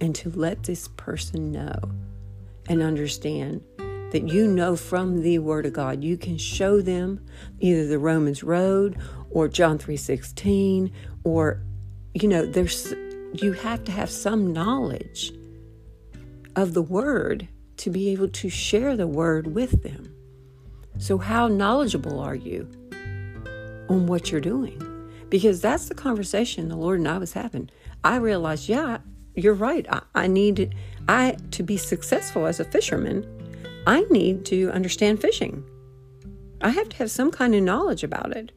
and 0.02 0.16
to 0.16 0.32
let 0.32 0.64
this 0.64 0.88
person 0.98 1.52
know 1.52 1.78
and 2.68 2.82
understand 2.82 3.62
that 4.12 4.30
you 4.30 4.48
know 4.48 4.76
from 4.76 5.22
the 5.22 5.38
word 5.38 5.68
of 5.68 5.74
God. 5.74 6.04
You 6.04 6.18
can 6.18 6.40
show 6.40 6.82
them 6.82 7.24
either 7.60 7.86
the 7.86 8.00
Romans 8.00 8.44
road 8.44 8.98
or 9.30 9.48
John 9.48 9.78
3:16 9.78 10.92
or 11.24 11.62
you 12.22 12.28
know 12.28 12.46
there's 12.46 12.94
you 13.34 13.54
have 13.54 13.84
to 13.86 13.92
have 13.92 14.10
some 14.10 14.54
knowledge 14.54 15.32
of 16.56 16.74
the 16.74 16.82
word 16.82 17.48
to 17.78 17.90
be 17.90 18.10
able 18.10 18.30
to 18.30 18.50
share 18.50 18.96
the 18.96 19.08
word 19.08 19.54
with 19.54 19.84
them. 19.84 20.14
So 20.98 21.20
how 21.20 21.48
knowledgeable 21.48 22.20
are 22.20 22.36
you 22.36 22.68
on 23.90 24.08
what 24.08 24.32
you're 24.32 24.42
doing? 24.42 24.82
Because 25.30 25.62
that's 25.62 25.90
the 25.90 25.96
conversation 25.96 26.70
the 26.70 26.76
Lord 26.76 27.00
and 27.00 27.08
I 27.08 27.20
was 27.20 27.34
having. 27.34 27.70
I 28.04 28.16
realized, 28.16 28.68
yeah, 28.68 29.00
you're 29.36 29.54
right. 29.54 29.86
I, 29.92 30.02
I 30.16 30.28
need 30.28 30.74
I 31.08 31.38
to 31.52 31.64
be 31.64 31.78
successful 31.78 32.48
as 32.48 32.60
a 32.60 32.66
fisherman. 32.66 33.26
I 33.86 34.02
need 34.10 34.46
to 34.46 34.72
understand 34.72 35.22
fishing. 35.22 35.64
I 36.62 36.70
have 36.72 36.90
to 36.90 36.98
have 36.98 37.12
some 37.12 37.30
kind 37.30 37.54
of 37.54 37.62
knowledge 37.62 38.04
about 38.04 38.36
it. 38.36 38.52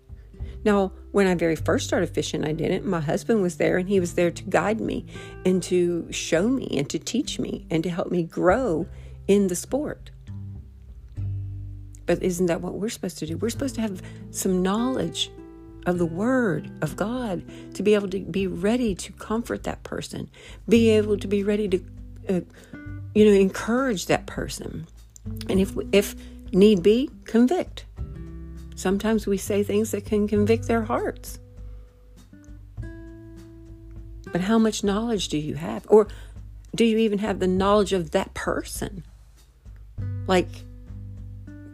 Now, 0.64 0.92
when 1.12 1.26
I 1.26 1.34
very 1.34 1.56
first 1.56 1.86
started 1.86 2.10
fishing, 2.10 2.44
I 2.44 2.52
didn't. 2.52 2.84
My 2.84 3.00
husband 3.00 3.42
was 3.42 3.56
there 3.56 3.78
and 3.78 3.88
he 3.88 4.00
was 4.00 4.14
there 4.14 4.30
to 4.30 4.42
guide 4.44 4.80
me 4.80 5.06
and 5.44 5.62
to 5.64 6.06
show 6.12 6.48
me 6.48 6.68
and 6.76 6.88
to 6.90 6.98
teach 6.98 7.38
me 7.38 7.66
and 7.70 7.82
to 7.82 7.90
help 7.90 8.10
me 8.10 8.22
grow 8.22 8.86
in 9.26 9.48
the 9.48 9.56
sport. 9.56 10.10
But 12.06 12.22
isn't 12.22 12.46
that 12.46 12.60
what 12.60 12.74
we're 12.74 12.88
supposed 12.88 13.18
to 13.18 13.26
do? 13.26 13.36
We're 13.36 13.50
supposed 13.50 13.76
to 13.76 13.80
have 13.80 14.02
some 14.30 14.62
knowledge 14.62 15.30
of 15.86 15.98
the 15.98 16.06
Word 16.06 16.70
of 16.82 16.96
God 16.96 17.42
to 17.74 17.82
be 17.82 17.94
able 17.94 18.08
to 18.10 18.20
be 18.20 18.46
ready 18.46 18.94
to 18.96 19.12
comfort 19.12 19.62
that 19.62 19.82
person, 19.82 20.28
be 20.68 20.90
able 20.90 21.16
to 21.16 21.26
be 21.26 21.42
ready 21.42 21.68
to, 21.68 21.84
uh, 22.28 22.40
you 23.14 23.24
know, 23.24 23.32
encourage 23.32 24.06
that 24.06 24.26
person, 24.26 24.86
and 25.48 25.60
if 25.60 25.72
if 25.92 26.14
need 26.52 26.82
be, 26.82 27.10
convict. 27.24 27.86
Sometimes 28.80 29.26
we 29.26 29.36
say 29.36 29.62
things 29.62 29.90
that 29.90 30.06
can 30.06 30.26
convict 30.26 30.66
their 30.66 30.80
hearts. 30.80 31.38
But 34.32 34.40
how 34.40 34.58
much 34.58 34.82
knowledge 34.82 35.28
do 35.28 35.36
you 35.36 35.56
have? 35.56 35.84
Or 35.90 36.08
do 36.74 36.86
you 36.86 36.96
even 36.96 37.18
have 37.18 37.40
the 37.40 37.46
knowledge 37.46 37.92
of 37.92 38.12
that 38.12 38.32
person? 38.32 39.04
Like, 40.26 40.48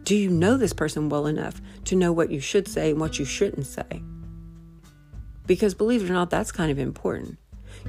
do 0.03 0.17
you 0.17 0.29
know 0.29 0.57
this 0.57 0.73
person 0.73 1.07
well 1.07 1.27
enough 1.27 1.61
to 1.85 1.95
know 1.95 2.11
what 2.11 2.29
you 2.29 2.41
should 2.41 2.67
say 2.67 2.91
and 2.91 2.99
what 2.99 3.19
you 3.19 3.23
shouldn't 3.23 3.67
say? 3.67 4.03
Because 5.45 5.73
believe 5.73 6.03
it 6.03 6.09
or 6.09 6.13
not, 6.13 6.29
that's 6.29 6.51
kind 6.51 6.71
of 6.71 6.77
important. 6.77 7.37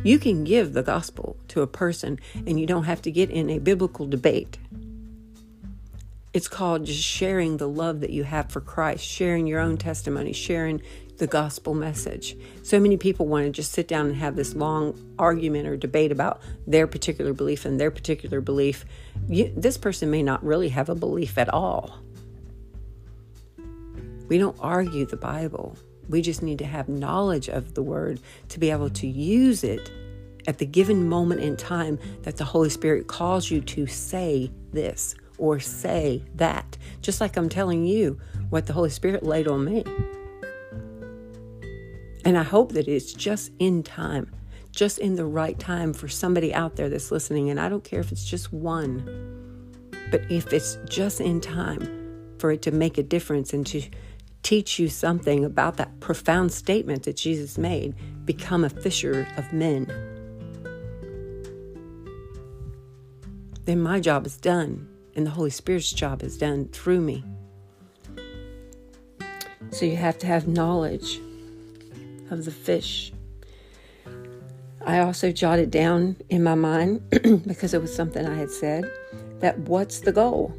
You 0.04 0.20
can 0.20 0.44
give 0.44 0.74
the 0.74 0.84
gospel 0.84 1.36
to 1.48 1.62
a 1.62 1.66
person 1.66 2.20
and 2.46 2.60
you 2.60 2.66
don't 2.66 2.84
have 2.84 3.02
to 3.02 3.10
get 3.10 3.30
in 3.30 3.50
a 3.50 3.58
biblical 3.58 4.06
debate. 4.06 4.58
It's 6.38 6.46
called 6.46 6.84
just 6.84 7.02
sharing 7.02 7.56
the 7.56 7.68
love 7.68 7.98
that 7.98 8.10
you 8.10 8.22
have 8.22 8.48
for 8.48 8.60
Christ, 8.60 9.04
sharing 9.04 9.48
your 9.48 9.58
own 9.58 9.76
testimony, 9.76 10.32
sharing 10.32 10.80
the 11.16 11.26
gospel 11.26 11.74
message. 11.74 12.36
So 12.62 12.78
many 12.78 12.96
people 12.96 13.26
want 13.26 13.46
to 13.46 13.50
just 13.50 13.72
sit 13.72 13.88
down 13.88 14.06
and 14.06 14.14
have 14.14 14.36
this 14.36 14.54
long 14.54 14.96
argument 15.18 15.66
or 15.66 15.76
debate 15.76 16.12
about 16.12 16.40
their 16.64 16.86
particular 16.86 17.32
belief 17.32 17.64
and 17.64 17.80
their 17.80 17.90
particular 17.90 18.40
belief. 18.40 18.84
You, 19.26 19.52
this 19.56 19.76
person 19.76 20.12
may 20.12 20.22
not 20.22 20.44
really 20.44 20.68
have 20.68 20.88
a 20.88 20.94
belief 20.94 21.38
at 21.38 21.52
all. 21.52 21.98
We 24.28 24.38
don't 24.38 24.56
argue 24.60 25.06
the 25.06 25.16
Bible. 25.16 25.76
We 26.08 26.22
just 26.22 26.40
need 26.40 26.60
to 26.60 26.66
have 26.66 26.88
knowledge 26.88 27.48
of 27.48 27.74
the 27.74 27.82
word 27.82 28.20
to 28.50 28.60
be 28.60 28.70
able 28.70 28.90
to 28.90 29.08
use 29.08 29.64
it 29.64 29.90
at 30.46 30.58
the 30.58 30.66
given 30.66 31.08
moment 31.08 31.40
in 31.40 31.56
time 31.56 31.98
that 32.22 32.36
the 32.36 32.44
Holy 32.44 32.70
Spirit 32.70 33.08
calls 33.08 33.50
you 33.50 33.60
to 33.62 33.88
say 33.88 34.52
this 34.70 35.16
or 35.38 35.60
say 35.60 36.22
that. 36.34 36.76
Just 37.00 37.20
like 37.20 37.36
I'm 37.36 37.48
telling 37.48 37.84
you 37.84 38.20
what 38.50 38.66
the 38.66 38.72
Holy 38.72 38.90
Spirit 38.90 39.22
laid 39.22 39.48
on 39.48 39.64
me. 39.64 39.84
And 42.24 42.36
I 42.36 42.42
hope 42.42 42.72
that 42.72 42.88
it's 42.88 43.12
just 43.12 43.52
in 43.58 43.82
time, 43.82 44.30
just 44.70 44.98
in 44.98 45.16
the 45.16 45.24
right 45.24 45.58
time 45.58 45.92
for 45.92 46.08
somebody 46.08 46.52
out 46.52 46.76
there 46.76 46.90
that's 46.90 47.10
listening. 47.10 47.48
And 47.48 47.58
I 47.58 47.68
don't 47.68 47.84
care 47.84 48.00
if 48.00 48.12
it's 48.12 48.24
just 48.24 48.52
one, 48.52 49.72
but 50.10 50.20
if 50.30 50.52
it's 50.52 50.78
just 50.88 51.20
in 51.20 51.40
time 51.40 52.34
for 52.38 52.50
it 52.50 52.62
to 52.62 52.70
make 52.70 52.98
a 52.98 53.02
difference 53.02 53.52
and 53.52 53.66
to 53.68 53.82
teach 54.42 54.78
you 54.78 54.88
something 54.88 55.44
about 55.44 55.76
that 55.76 56.00
profound 56.00 56.52
statement 56.52 57.04
that 57.04 57.16
Jesus 57.16 57.58
made 57.58 57.94
become 58.24 58.64
a 58.64 58.70
fisher 58.70 59.26
of 59.36 59.52
men. 59.52 59.86
Then 63.64 63.80
my 63.80 64.00
job 64.00 64.26
is 64.26 64.36
done, 64.36 64.88
and 65.18 65.26
the 65.26 65.32
Holy 65.32 65.50
Spirit's 65.50 65.90
job 65.90 66.22
is 66.22 66.38
done 66.38 66.68
through 66.68 67.00
me. 67.00 67.24
So 69.70 69.84
you 69.84 69.96
have 69.96 70.16
to 70.18 70.28
have 70.28 70.46
knowledge 70.46 71.20
of 72.30 72.44
the 72.44 72.52
fish. 72.52 73.12
I 74.86 75.00
also 75.00 75.32
jotted 75.32 75.72
down 75.72 76.18
in 76.28 76.44
my 76.44 76.54
mind, 76.54 77.02
because 77.48 77.74
it 77.74 77.82
was 77.82 77.92
something 77.92 78.24
I 78.26 78.36
had 78.36 78.48
said, 78.48 78.88
that 79.40 79.58
what's 79.58 79.98
the 79.98 80.12
goal? 80.12 80.56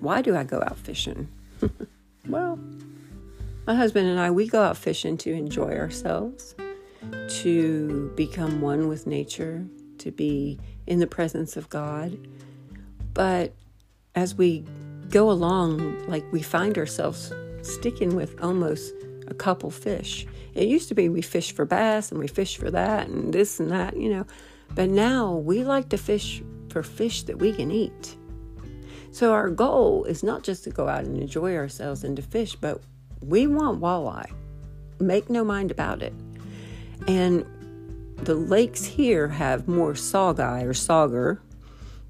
Why 0.00 0.22
do 0.22 0.34
I 0.34 0.44
go 0.44 0.62
out 0.62 0.78
fishing? 0.78 1.28
well, 2.26 2.58
my 3.66 3.74
husband 3.74 4.08
and 4.08 4.18
I, 4.18 4.30
we 4.30 4.48
go 4.48 4.62
out 4.62 4.78
fishing 4.78 5.18
to 5.18 5.30
enjoy 5.30 5.76
ourselves, 5.76 6.54
to 7.42 8.10
become 8.16 8.62
one 8.62 8.88
with 8.88 9.06
nature, 9.06 9.66
to 9.98 10.10
be 10.10 10.58
in 10.86 10.98
the 10.98 11.06
presence 11.06 11.58
of 11.58 11.68
God. 11.68 12.16
But 13.14 13.54
as 14.14 14.34
we 14.34 14.64
go 15.10 15.30
along, 15.30 16.06
like 16.08 16.24
we 16.32 16.42
find 16.42 16.76
ourselves 16.76 17.32
sticking 17.62 18.14
with 18.14 18.42
almost 18.42 18.92
a 19.28 19.34
couple 19.34 19.70
fish. 19.70 20.26
It 20.54 20.68
used 20.68 20.88
to 20.88 20.94
be 20.94 21.08
we 21.08 21.22
fish 21.22 21.52
for 21.52 21.64
bass 21.64 22.10
and 22.10 22.20
we 22.20 22.28
fish 22.28 22.56
for 22.56 22.70
that 22.70 23.08
and 23.08 23.32
this 23.32 23.58
and 23.58 23.70
that, 23.70 23.96
you 23.96 24.10
know. 24.10 24.26
But 24.74 24.90
now 24.90 25.34
we 25.34 25.64
like 25.64 25.88
to 25.90 25.96
fish 25.96 26.42
for 26.68 26.82
fish 26.82 27.22
that 27.24 27.38
we 27.38 27.52
can 27.52 27.70
eat. 27.70 28.16
So 29.12 29.32
our 29.32 29.48
goal 29.48 30.04
is 30.04 30.22
not 30.22 30.42
just 30.42 30.64
to 30.64 30.70
go 30.70 30.88
out 30.88 31.04
and 31.04 31.16
enjoy 31.16 31.54
ourselves 31.56 32.02
and 32.02 32.16
to 32.16 32.22
fish, 32.22 32.56
but 32.56 32.82
we 33.20 33.46
want 33.46 33.80
walleye. 33.80 34.30
Make 34.98 35.30
no 35.30 35.44
mind 35.44 35.70
about 35.70 36.02
it. 36.02 36.12
And 37.06 37.46
the 38.16 38.34
lakes 38.34 38.84
here 38.84 39.28
have 39.28 39.68
more 39.68 39.92
saugeye 39.92 40.64
or 40.64 40.72
sauger. 40.72 41.38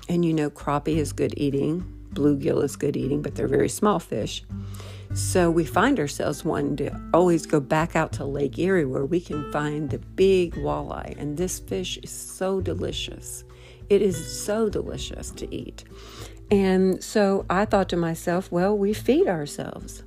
And 0.09 0.25
you 0.25 0.33
know, 0.33 0.51
crappie 0.51 0.97
is 0.97 1.13
good 1.13 1.35
eating, 1.37 1.85
bluegill 2.13 2.63
is 2.63 2.77
good 2.77 2.97
eating, 2.97 3.23
but 3.23 3.35
they're 3.35 3.49
very 3.49 3.69
small 3.69 3.99
fish. 3.99 4.45
So 5.15 5.51
we 5.51 5.65
find 5.65 6.01
ourselves 6.01 6.45
wanting 6.45 6.77
to 6.77 7.01
always 7.13 7.47
go 7.47 7.61
back 7.61 7.95
out 7.95 8.13
to 8.15 8.25
Lake 8.25 8.59
Erie 8.59 8.85
where 8.85 9.05
we 9.05 9.21
can 9.21 9.51
find 9.53 9.91
the 9.91 9.99
big 9.99 10.55
walleye. 10.57 11.17
And 11.19 11.37
this 11.37 11.61
fish 11.61 11.99
is 12.03 12.11
so 12.11 12.61
delicious. 12.61 13.45
It 13.89 14.03
is 14.03 14.43
so 14.45 14.69
delicious 14.69 15.31
to 15.33 15.55
eat. 15.55 15.85
And 16.51 17.03
so 17.03 17.47
I 17.49 17.65
thought 17.65 17.89
to 17.91 17.97
myself, 17.97 18.51
well, 18.51 18.77
we 18.77 18.93
feed 18.93 19.29
ourselves. 19.29 20.03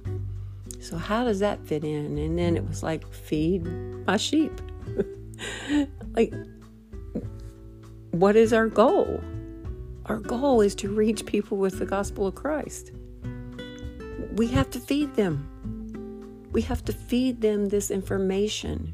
So 0.79 0.97
how 0.97 1.23
does 1.23 1.39
that 1.39 1.65
fit 1.65 1.83
in? 1.83 2.17
And 2.17 2.37
then 2.37 2.55
it 2.55 2.67
was 2.67 2.83
like, 2.83 3.07
feed 3.11 3.65
my 4.05 4.17
sheep. 4.17 4.51
like, 6.15 6.33
what 8.11 8.35
is 8.35 8.53
our 8.53 8.67
goal? 8.67 9.21
Our 10.07 10.19
goal 10.19 10.61
is 10.61 10.75
to 10.75 10.89
reach 10.89 11.25
people 11.25 11.57
with 11.57 11.79
the 11.79 11.85
gospel 11.85 12.27
of 12.27 12.35
Christ 12.35 12.91
we 14.37 14.47
have 14.47 14.69
to 14.69 14.79
feed 14.79 15.15
them. 15.15 16.47
We 16.51 16.61
have 16.61 16.85
to 16.85 16.93
feed 16.93 17.41
them 17.41 17.69
this 17.69 17.89
information. 17.89 18.93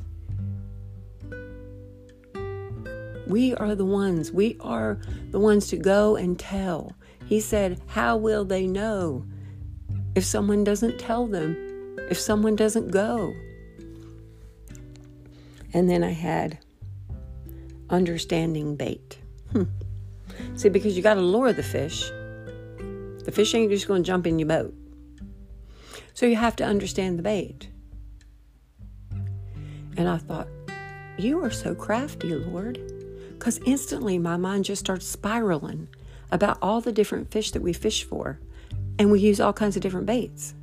We 3.27 3.53
are 3.55 3.75
the 3.75 3.85
ones, 3.85 4.31
we 4.31 4.57
are 4.61 4.99
the 5.31 5.39
ones 5.39 5.67
to 5.67 5.77
go 5.77 6.15
and 6.15 6.39
tell. 6.39 6.93
He 7.25 7.39
said, 7.39 7.81
How 7.87 8.17
will 8.17 8.45
they 8.45 8.67
know 8.67 9.25
if 10.15 10.25
someone 10.25 10.63
doesn't 10.63 10.97
tell 10.97 11.27
them, 11.27 11.55
if 12.09 12.17
someone 12.19 12.55
doesn't 12.55 12.91
go? 12.91 13.33
And 15.73 15.89
then 15.89 16.03
I 16.03 16.11
had 16.11 16.59
understanding 17.89 18.75
bait. 18.75 19.19
Hmm. 19.51 19.63
See, 20.55 20.69
because 20.69 20.95
you 20.95 21.03
got 21.03 21.15
to 21.15 21.21
lure 21.21 21.51
the 21.51 21.63
fish. 21.63 22.09
The 23.25 23.31
fish 23.31 23.55
ain't 23.55 23.71
just 23.71 23.87
going 23.87 24.03
to 24.03 24.07
jump 24.07 24.27
in 24.27 24.37
your 24.37 24.47
boat. 24.47 24.73
So 26.13 26.25
you 26.25 26.35
have 26.35 26.55
to 26.57 26.63
understand 26.63 27.17
the 27.17 27.23
bait. 27.23 27.69
And 29.97 30.07
I 30.07 30.17
thought, 30.17 30.47
You 31.17 31.43
are 31.43 31.51
so 31.51 31.73
crafty, 31.73 32.35
Lord. 32.35 32.79
Because 33.33 33.59
instantly 33.65 34.17
my 34.17 34.37
mind 34.37 34.65
just 34.65 34.79
starts 34.79 35.05
spiraling 35.05 35.87
about 36.31 36.57
all 36.61 36.81
the 36.81 36.91
different 36.91 37.31
fish 37.31 37.51
that 37.51 37.61
we 37.61 37.73
fish 37.73 38.03
for. 38.03 38.39
And 38.99 39.11
we 39.11 39.19
use 39.19 39.39
all 39.39 39.53
kinds 39.53 39.75
of 39.75 39.81
different 39.81 40.05
baits. 40.05 40.53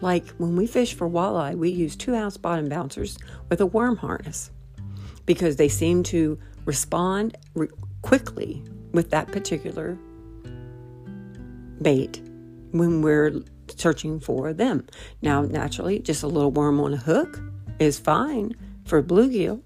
Like 0.00 0.26
when 0.38 0.56
we 0.56 0.66
fish 0.66 0.94
for 0.94 1.08
walleye, 1.08 1.56
we 1.56 1.70
use 1.70 1.96
two 1.96 2.14
ounce 2.14 2.36
bottom 2.36 2.68
bouncers 2.68 3.18
with 3.48 3.60
a 3.60 3.66
worm 3.66 3.96
harness 3.96 4.50
because 5.26 5.56
they 5.56 5.68
seem 5.68 6.02
to 6.04 6.38
respond 6.64 7.36
re- 7.54 7.68
quickly 8.02 8.62
with 8.92 9.10
that 9.10 9.28
particular 9.28 9.98
bait 11.82 12.20
when 12.72 13.02
we're 13.02 13.42
searching 13.76 14.20
for 14.20 14.52
them. 14.52 14.86
Now, 15.22 15.42
naturally, 15.42 15.98
just 15.98 16.22
a 16.22 16.28
little 16.28 16.50
worm 16.50 16.80
on 16.80 16.94
a 16.94 16.98
hook 16.98 17.40
is 17.78 17.98
fine 17.98 18.54
for 18.84 19.02
bluegill. 19.02 19.62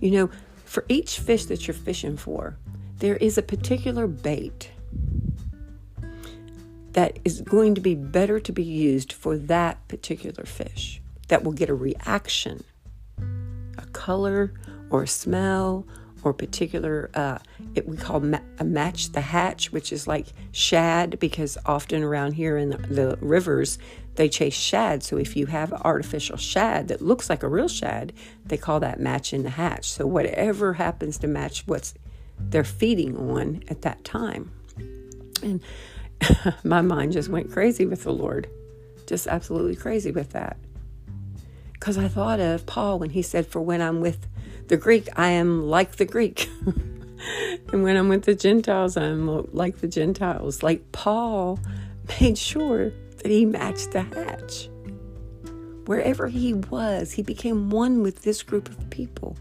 You 0.00 0.10
know, 0.10 0.30
for 0.64 0.84
each 0.88 1.18
fish 1.18 1.46
that 1.46 1.66
you're 1.66 1.74
fishing 1.74 2.16
for, 2.16 2.56
there 2.98 3.16
is 3.16 3.38
a 3.38 3.42
particular 3.42 4.06
bait 4.06 4.70
that 6.92 7.18
is 7.24 7.40
going 7.42 7.74
to 7.74 7.80
be 7.80 7.94
better 7.94 8.40
to 8.40 8.52
be 8.52 8.64
used 8.64 9.12
for 9.12 9.36
that 9.36 9.86
particular 9.88 10.44
fish 10.44 11.00
that 11.28 11.44
will 11.44 11.52
get 11.52 11.68
a 11.68 11.74
reaction, 11.74 12.64
a 13.78 13.86
color 13.92 14.52
or 14.90 15.06
smell 15.06 15.86
or 16.22 16.34
particular 16.34 17.10
uh, 17.14 17.38
it 17.74 17.88
we 17.88 17.96
call 17.96 18.20
ma- 18.20 18.40
a 18.58 18.64
match 18.64 19.12
the 19.12 19.20
hatch 19.20 19.72
which 19.72 19.92
is 19.92 20.06
like 20.06 20.26
shad 20.52 21.18
because 21.18 21.56
often 21.64 22.02
around 22.02 22.32
here 22.32 22.56
in 22.56 22.70
the, 22.70 22.76
the, 22.76 23.18
rivers 23.20 23.78
they 24.16 24.28
chase 24.28 24.54
shad. 24.54 25.02
So 25.02 25.16
if 25.16 25.34
you 25.36 25.46
have 25.46 25.72
artificial 25.72 26.36
shad 26.36 26.88
that 26.88 27.00
looks 27.00 27.30
like 27.30 27.42
a 27.42 27.48
real 27.48 27.68
shad 27.68 28.12
they 28.44 28.56
call 28.56 28.80
that 28.80 29.00
match 29.00 29.32
in 29.32 29.44
the 29.44 29.50
hatch. 29.50 29.88
So 29.88 30.06
whatever 30.06 30.74
happens 30.74 31.16
to 31.18 31.26
match 31.26 31.62
what's 31.66 31.94
they're 32.38 32.64
feeding 32.64 33.16
on 33.16 33.62
at 33.68 33.82
that 33.82 34.04
time. 34.04 34.50
And 35.42 35.60
my 36.64 36.80
mind 36.80 37.12
just 37.12 37.28
went 37.28 37.50
crazy 37.50 37.86
with 37.86 38.04
the 38.04 38.12
Lord, 38.12 38.48
just 39.06 39.26
absolutely 39.26 39.76
crazy 39.76 40.10
with 40.10 40.30
that. 40.30 40.56
Because 41.72 41.96
I 41.96 42.08
thought 42.08 42.40
of 42.40 42.66
Paul 42.66 42.98
when 42.98 43.10
he 43.10 43.22
said, 43.22 43.46
For 43.46 43.60
when 43.60 43.80
I'm 43.80 44.00
with 44.00 44.26
the 44.70 44.76
Greek, 44.76 45.08
I 45.16 45.30
am 45.30 45.68
like 45.68 45.96
the 45.96 46.04
Greek. 46.04 46.48
and 47.72 47.82
when 47.82 47.96
I'm 47.96 48.08
with 48.08 48.22
the 48.22 48.36
Gentiles, 48.36 48.96
I'm 48.96 49.52
like 49.52 49.78
the 49.78 49.88
Gentiles. 49.88 50.62
Like 50.62 50.92
Paul 50.92 51.58
made 52.20 52.38
sure 52.38 52.92
that 53.18 53.26
he 53.26 53.44
matched 53.44 53.90
the 53.90 54.02
hatch. 54.02 54.68
Wherever 55.86 56.28
he 56.28 56.54
was, 56.54 57.10
he 57.12 57.22
became 57.22 57.68
one 57.68 58.00
with 58.00 58.22
this 58.22 58.44
group 58.44 58.68
of 58.68 58.90
people. 58.90 59.36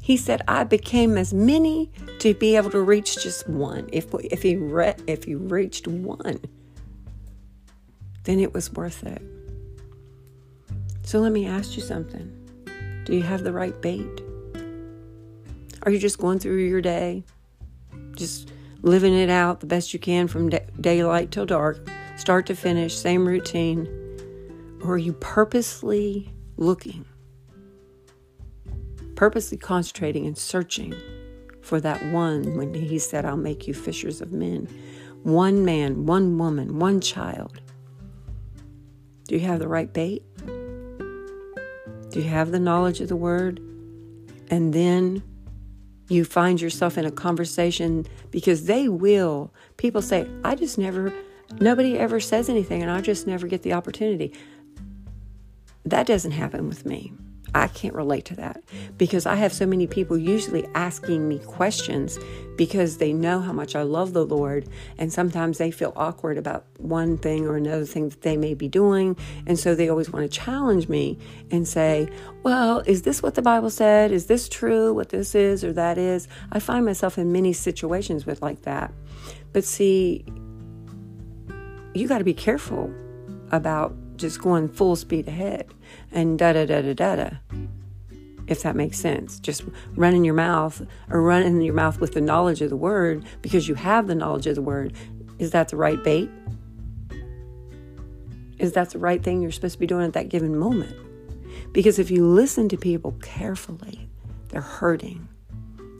He 0.00 0.16
said, 0.16 0.42
I 0.46 0.62
became 0.62 1.18
as 1.18 1.34
many 1.34 1.90
to 2.20 2.32
be 2.32 2.54
able 2.54 2.70
to 2.70 2.80
reach 2.80 3.20
just 3.20 3.48
one. 3.48 3.88
If, 3.92 4.14
if, 4.14 4.42
he, 4.42 4.54
re- 4.54 4.94
if 5.08 5.24
he 5.24 5.34
reached 5.34 5.88
one, 5.88 6.40
then 8.24 8.38
it 8.38 8.54
was 8.54 8.72
worth 8.72 9.04
it. 9.04 9.22
So 11.02 11.18
let 11.18 11.32
me 11.32 11.46
ask 11.46 11.76
you 11.76 11.82
something. 11.82 12.30
Do 13.04 13.16
you 13.16 13.22
have 13.22 13.42
the 13.42 13.52
right 13.52 13.80
bait? 13.82 14.22
Are 15.84 15.90
you 15.90 15.98
just 15.98 16.18
going 16.18 16.38
through 16.38 16.58
your 16.58 16.80
day, 16.80 17.24
just 18.14 18.52
living 18.82 19.14
it 19.14 19.30
out 19.30 19.60
the 19.60 19.66
best 19.66 19.92
you 19.92 19.98
can 19.98 20.28
from 20.28 20.48
day- 20.48 20.66
daylight 20.80 21.32
till 21.32 21.44
dark, 21.44 21.88
start 22.16 22.46
to 22.46 22.54
finish, 22.54 22.94
same 22.94 23.26
routine? 23.26 23.88
Or 24.82 24.94
are 24.94 24.98
you 24.98 25.12
purposely 25.14 26.32
looking, 26.56 27.04
purposely 29.16 29.58
concentrating 29.58 30.26
and 30.26 30.38
searching 30.38 30.94
for 31.62 31.80
that 31.80 32.04
one 32.12 32.56
when 32.56 32.74
he 32.74 32.98
said, 32.98 33.24
I'll 33.24 33.36
make 33.36 33.66
you 33.66 33.74
fishers 33.74 34.20
of 34.20 34.32
men? 34.32 34.68
One 35.24 35.64
man, 35.64 36.06
one 36.06 36.38
woman, 36.38 36.78
one 36.78 37.00
child. 37.00 37.60
Do 39.26 39.34
you 39.34 39.40
have 39.40 39.58
the 39.58 39.68
right 39.68 39.92
bait? 39.92 40.24
Do 40.46 42.20
you 42.20 42.22
have 42.22 42.52
the 42.52 42.60
knowledge 42.60 43.00
of 43.00 43.08
the 43.08 43.16
word? 43.16 43.58
And 44.50 44.72
then 44.72 45.22
you 46.08 46.24
find 46.24 46.60
yourself 46.60 46.98
in 46.98 47.04
a 47.04 47.10
conversation 47.10 48.06
because 48.30 48.66
they 48.66 48.88
will. 48.88 49.52
People 49.76 50.02
say, 50.02 50.28
I 50.44 50.54
just 50.54 50.78
never, 50.78 51.12
nobody 51.60 51.98
ever 51.98 52.20
says 52.20 52.48
anything 52.48 52.82
and 52.82 52.90
I 52.90 53.00
just 53.00 53.26
never 53.26 53.46
get 53.46 53.62
the 53.62 53.72
opportunity. 53.72 54.32
That 55.84 56.06
doesn't 56.06 56.32
happen 56.32 56.68
with 56.68 56.86
me. 56.86 57.12
I 57.54 57.68
can't 57.68 57.94
relate 57.94 58.24
to 58.26 58.36
that 58.36 58.62
because 58.96 59.26
I 59.26 59.34
have 59.34 59.52
so 59.52 59.66
many 59.66 59.86
people 59.86 60.16
usually 60.16 60.66
asking 60.74 61.28
me 61.28 61.38
questions 61.38 62.18
because 62.56 62.96
they 62.96 63.12
know 63.12 63.40
how 63.40 63.52
much 63.52 63.76
I 63.76 63.82
love 63.82 64.14
the 64.14 64.24
Lord. 64.24 64.68
And 64.96 65.12
sometimes 65.12 65.58
they 65.58 65.70
feel 65.70 65.92
awkward 65.94 66.38
about 66.38 66.64
one 66.78 67.18
thing 67.18 67.46
or 67.46 67.56
another 67.56 67.84
thing 67.84 68.08
that 68.08 68.22
they 68.22 68.36
may 68.36 68.54
be 68.54 68.68
doing. 68.68 69.16
And 69.46 69.58
so 69.58 69.74
they 69.74 69.88
always 69.88 70.10
want 70.10 70.30
to 70.30 70.38
challenge 70.38 70.88
me 70.88 71.18
and 71.50 71.68
say, 71.68 72.08
Well, 72.42 72.80
is 72.86 73.02
this 73.02 73.22
what 73.22 73.34
the 73.34 73.42
Bible 73.42 73.70
said? 73.70 74.12
Is 74.12 74.26
this 74.26 74.48
true? 74.48 74.94
What 74.94 75.10
this 75.10 75.34
is 75.34 75.62
or 75.62 75.72
that 75.74 75.98
is? 75.98 76.28
I 76.52 76.58
find 76.58 76.86
myself 76.86 77.18
in 77.18 77.32
many 77.32 77.52
situations 77.52 78.24
with 78.24 78.40
like 78.40 78.62
that. 78.62 78.92
But 79.52 79.64
see, 79.64 80.24
you 81.94 82.08
got 82.08 82.18
to 82.18 82.24
be 82.24 82.34
careful 82.34 82.90
about 83.50 83.94
just 84.22 84.40
going 84.40 84.68
full 84.68 84.96
speed 84.96 85.28
ahead 85.28 85.66
and 86.10 86.38
da 86.38 86.54
da 86.54 86.64
da 86.64 86.80
da 86.80 86.94
da 86.94 87.16
da. 87.16 87.30
If 88.46 88.62
that 88.62 88.74
makes 88.74 88.98
sense, 88.98 89.38
just 89.38 89.62
running 89.94 90.24
your 90.24 90.34
mouth 90.34 90.82
or 91.10 91.22
running 91.22 91.60
your 91.60 91.74
mouth 91.74 92.00
with 92.00 92.12
the 92.12 92.20
knowledge 92.20 92.62
of 92.62 92.70
the 92.70 92.76
word 92.76 93.24
because 93.42 93.68
you 93.68 93.74
have 93.74 94.06
the 94.06 94.14
knowledge 94.14 94.46
of 94.46 94.54
the 94.54 94.62
word. 94.62 94.94
Is 95.38 95.50
that 95.50 95.68
the 95.68 95.76
right 95.76 96.02
bait? 96.02 96.30
Is 98.58 98.72
that 98.72 98.90
the 98.90 98.98
right 98.98 99.22
thing 99.22 99.42
you're 99.42 99.52
supposed 99.52 99.74
to 99.74 99.78
be 99.78 99.86
doing 99.86 100.06
at 100.06 100.12
that 100.14 100.28
given 100.28 100.56
moment? 100.56 100.96
Because 101.72 101.98
if 101.98 102.10
you 102.10 102.26
listen 102.26 102.68
to 102.70 102.76
people 102.76 103.12
carefully, 103.22 104.08
they're 104.48 104.60
hurting, 104.60 105.28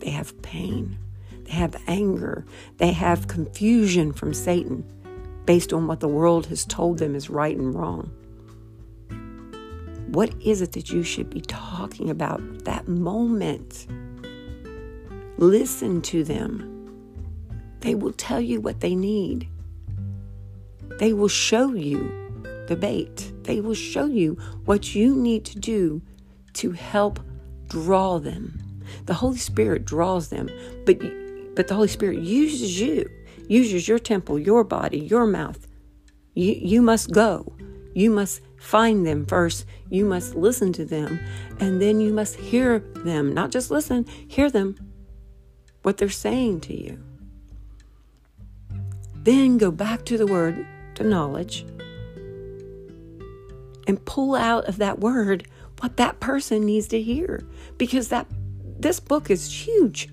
they 0.00 0.10
have 0.10 0.40
pain, 0.42 0.98
they 1.44 1.52
have 1.52 1.76
anger, 1.86 2.44
they 2.78 2.92
have 2.92 3.28
confusion 3.28 4.12
from 4.12 4.34
Satan 4.34 4.84
based 5.46 5.72
on 5.72 5.86
what 5.86 6.00
the 6.00 6.08
world 6.08 6.46
has 6.46 6.64
told 6.64 6.98
them 6.98 7.14
is 7.14 7.30
right 7.30 7.56
and 7.56 7.74
wrong. 7.74 8.10
What 10.08 10.34
is 10.42 10.60
it 10.60 10.72
that 10.72 10.90
you 10.90 11.02
should 11.02 11.30
be 11.30 11.40
talking 11.40 12.10
about 12.10 12.64
that 12.64 12.86
moment? 12.86 13.86
Listen 15.38 16.02
to 16.02 16.22
them. 16.22 16.68
They 17.80 17.94
will 17.94 18.12
tell 18.12 18.40
you 18.40 18.60
what 18.60 18.80
they 18.80 18.94
need. 18.94 19.48
They 20.98 21.12
will 21.12 21.28
show 21.28 21.72
you 21.72 21.98
the 22.68 22.76
bait. 22.76 23.32
They 23.44 23.60
will 23.60 23.74
show 23.74 24.06
you 24.06 24.34
what 24.66 24.94
you 24.94 25.16
need 25.16 25.44
to 25.46 25.58
do 25.58 26.02
to 26.54 26.72
help 26.72 27.18
draw 27.68 28.18
them. 28.18 28.60
The 29.06 29.14
Holy 29.14 29.38
Spirit 29.38 29.84
draws 29.84 30.28
them, 30.28 30.48
but 30.84 31.00
but 31.54 31.68
the 31.68 31.74
Holy 31.74 31.88
Spirit 31.88 32.18
uses 32.18 32.80
you 32.80 33.08
uses 33.52 33.86
your 33.86 33.98
temple, 33.98 34.38
your 34.38 34.64
body, 34.64 34.98
your 34.98 35.26
mouth. 35.26 35.68
You, 36.34 36.54
you 36.54 36.82
must 36.82 37.12
go. 37.12 37.54
You 37.94 38.10
must 38.10 38.40
find 38.58 39.06
them 39.06 39.26
first. 39.26 39.66
You 39.90 40.06
must 40.06 40.34
listen 40.34 40.72
to 40.74 40.84
them. 40.84 41.20
And 41.60 41.80
then 41.80 42.00
you 42.00 42.12
must 42.12 42.36
hear 42.36 42.78
them. 42.78 43.34
Not 43.34 43.50
just 43.50 43.70
listen, 43.70 44.06
hear 44.26 44.50
them, 44.50 44.76
what 45.82 45.98
they're 45.98 46.08
saying 46.08 46.60
to 46.62 46.74
you. 46.74 46.98
Then 49.14 49.58
go 49.58 49.70
back 49.70 50.04
to 50.06 50.16
the 50.16 50.26
word, 50.26 50.66
to 50.94 51.04
knowledge, 51.04 51.64
and 53.86 54.04
pull 54.04 54.34
out 54.34 54.64
of 54.64 54.78
that 54.78 55.00
word 55.00 55.46
what 55.80 55.96
that 55.96 56.20
person 56.20 56.64
needs 56.64 56.88
to 56.88 57.02
hear. 57.02 57.46
Because 57.76 58.08
that 58.08 58.26
this 58.78 58.98
book 58.98 59.30
is 59.30 59.52
huge. 59.52 60.08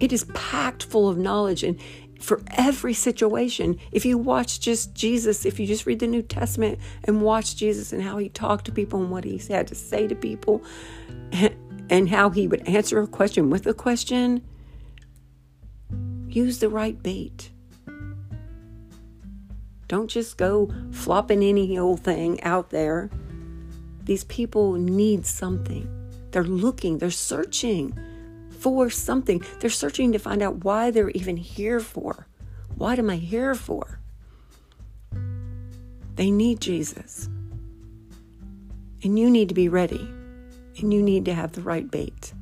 It 0.00 0.12
is 0.12 0.24
packed 0.34 0.84
full 0.84 1.08
of 1.08 1.16
knowledge 1.16 1.62
and 1.62 1.78
for 2.20 2.42
every 2.52 2.94
situation. 2.94 3.78
If 3.92 4.04
you 4.04 4.18
watch 4.18 4.60
just 4.60 4.94
Jesus, 4.94 5.44
if 5.44 5.60
you 5.60 5.66
just 5.66 5.86
read 5.86 6.00
the 6.00 6.06
New 6.06 6.22
Testament 6.22 6.78
and 7.04 7.22
watch 7.22 7.56
Jesus 7.56 7.92
and 7.92 8.02
how 8.02 8.18
he 8.18 8.28
talked 8.28 8.64
to 8.66 8.72
people 8.72 9.00
and 9.00 9.10
what 9.10 9.24
he 9.24 9.38
had 9.38 9.68
to 9.68 9.74
say 9.74 10.06
to 10.06 10.14
people 10.14 10.62
and 11.90 12.08
how 12.08 12.30
he 12.30 12.48
would 12.48 12.66
answer 12.66 13.00
a 13.00 13.06
question 13.06 13.50
with 13.50 13.66
a 13.66 13.74
question, 13.74 14.42
use 16.28 16.58
the 16.58 16.68
right 16.68 17.00
bait. 17.02 17.50
Don't 19.86 20.08
just 20.08 20.38
go 20.38 20.72
flopping 20.92 21.42
any 21.42 21.78
old 21.78 22.00
thing 22.00 22.42
out 22.42 22.70
there. 22.70 23.10
These 24.02 24.24
people 24.24 24.72
need 24.72 25.26
something. 25.26 25.88
They're 26.30 26.42
looking, 26.42 26.98
they're 26.98 27.10
searching 27.10 27.96
for 28.64 28.88
something. 28.88 29.44
They're 29.60 29.68
searching 29.68 30.12
to 30.12 30.18
find 30.18 30.40
out 30.40 30.64
why 30.64 30.90
they're 30.90 31.10
even 31.10 31.36
here 31.36 31.80
for. 31.80 32.26
What 32.76 32.98
am 32.98 33.10
I 33.10 33.16
here 33.16 33.54
for? 33.54 34.00
They 36.14 36.30
need 36.30 36.62
Jesus. 36.62 37.28
And 39.02 39.18
you 39.18 39.28
need 39.28 39.50
to 39.50 39.54
be 39.54 39.68
ready. 39.68 40.08
And 40.78 40.94
you 40.94 41.02
need 41.02 41.26
to 41.26 41.34
have 41.34 41.52
the 41.52 41.60
right 41.60 41.90
bait. 41.90 42.32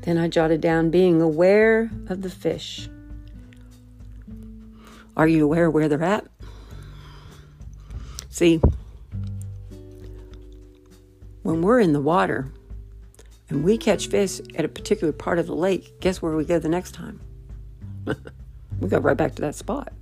Then 0.00 0.16
I 0.16 0.28
jotted 0.28 0.62
down 0.62 0.88
being 0.88 1.20
aware 1.20 1.90
of 2.08 2.22
the 2.22 2.30
fish. 2.30 2.88
Are 5.18 5.28
you 5.28 5.44
aware 5.44 5.70
where 5.70 5.86
they're 5.86 6.02
at? 6.02 6.26
See, 8.30 8.58
when 11.42 11.60
we're 11.60 11.80
in 11.80 11.92
the 11.92 12.00
water, 12.00 12.50
and 13.48 13.64
we 13.64 13.76
catch 13.76 14.08
fish 14.08 14.40
at 14.56 14.64
a 14.64 14.68
particular 14.68 15.12
part 15.12 15.38
of 15.38 15.46
the 15.46 15.54
lake, 15.54 16.00
guess 16.00 16.22
where 16.22 16.34
we 16.34 16.44
go 16.44 16.58
the 16.58 16.68
next 16.68 16.92
time? 16.92 17.20
we 18.80 18.88
go 18.88 18.98
right 18.98 19.16
back 19.16 19.34
to 19.36 19.42
that 19.42 19.54
spot. 19.54 19.92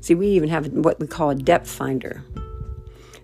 See, 0.00 0.14
we 0.14 0.28
even 0.28 0.48
have 0.48 0.66
what 0.68 0.98
we 1.00 1.06
call 1.06 1.30
a 1.30 1.34
depth 1.34 1.70
finder 1.70 2.24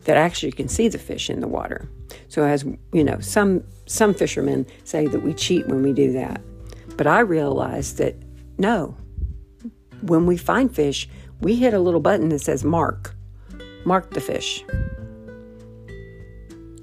that 0.05 0.17
actually 0.17 0.53
can 0.53 0.69
see 0.69 0.89
the 0.89 0.99
fish 0.99 1.31
in 1.31 1.41
the 1.41 1.49
water. 1.49 1.89
So 2.29 2.45
as 2.45 2.65
you 2.93 3.05
know, 3.05 3.21
some 3.21 3.65
some 3.87 4.15
fishermen 4.15 4.67
say 4.85 5.07
that 5.07 5.21
we 5.21 5.35
cheat 5.35 5.67
when 5.67 5.83
we 5.83 5.93
do 5.93 6.13
that. 6.13 6.41
But 6.97 7.07
I 7.07 7.21
realized 7.21 7.99
that 7.99 8.17
no. 8.59 8.97
When 10.03 10.27
we 10.27 10.37
find 10.37 10.75
fish, 10.75 11.09
we 11.41 11.57
hit 11.57 11.73
a 11.73 11.79
little 11.79 12.01
button 12.01 12.29
that 12.29 12.41
says 12.41 12.65
mark. 12.65 13.15
Mark 13.85 14.11
the 14.11 14.21
fish. 14.21 14.65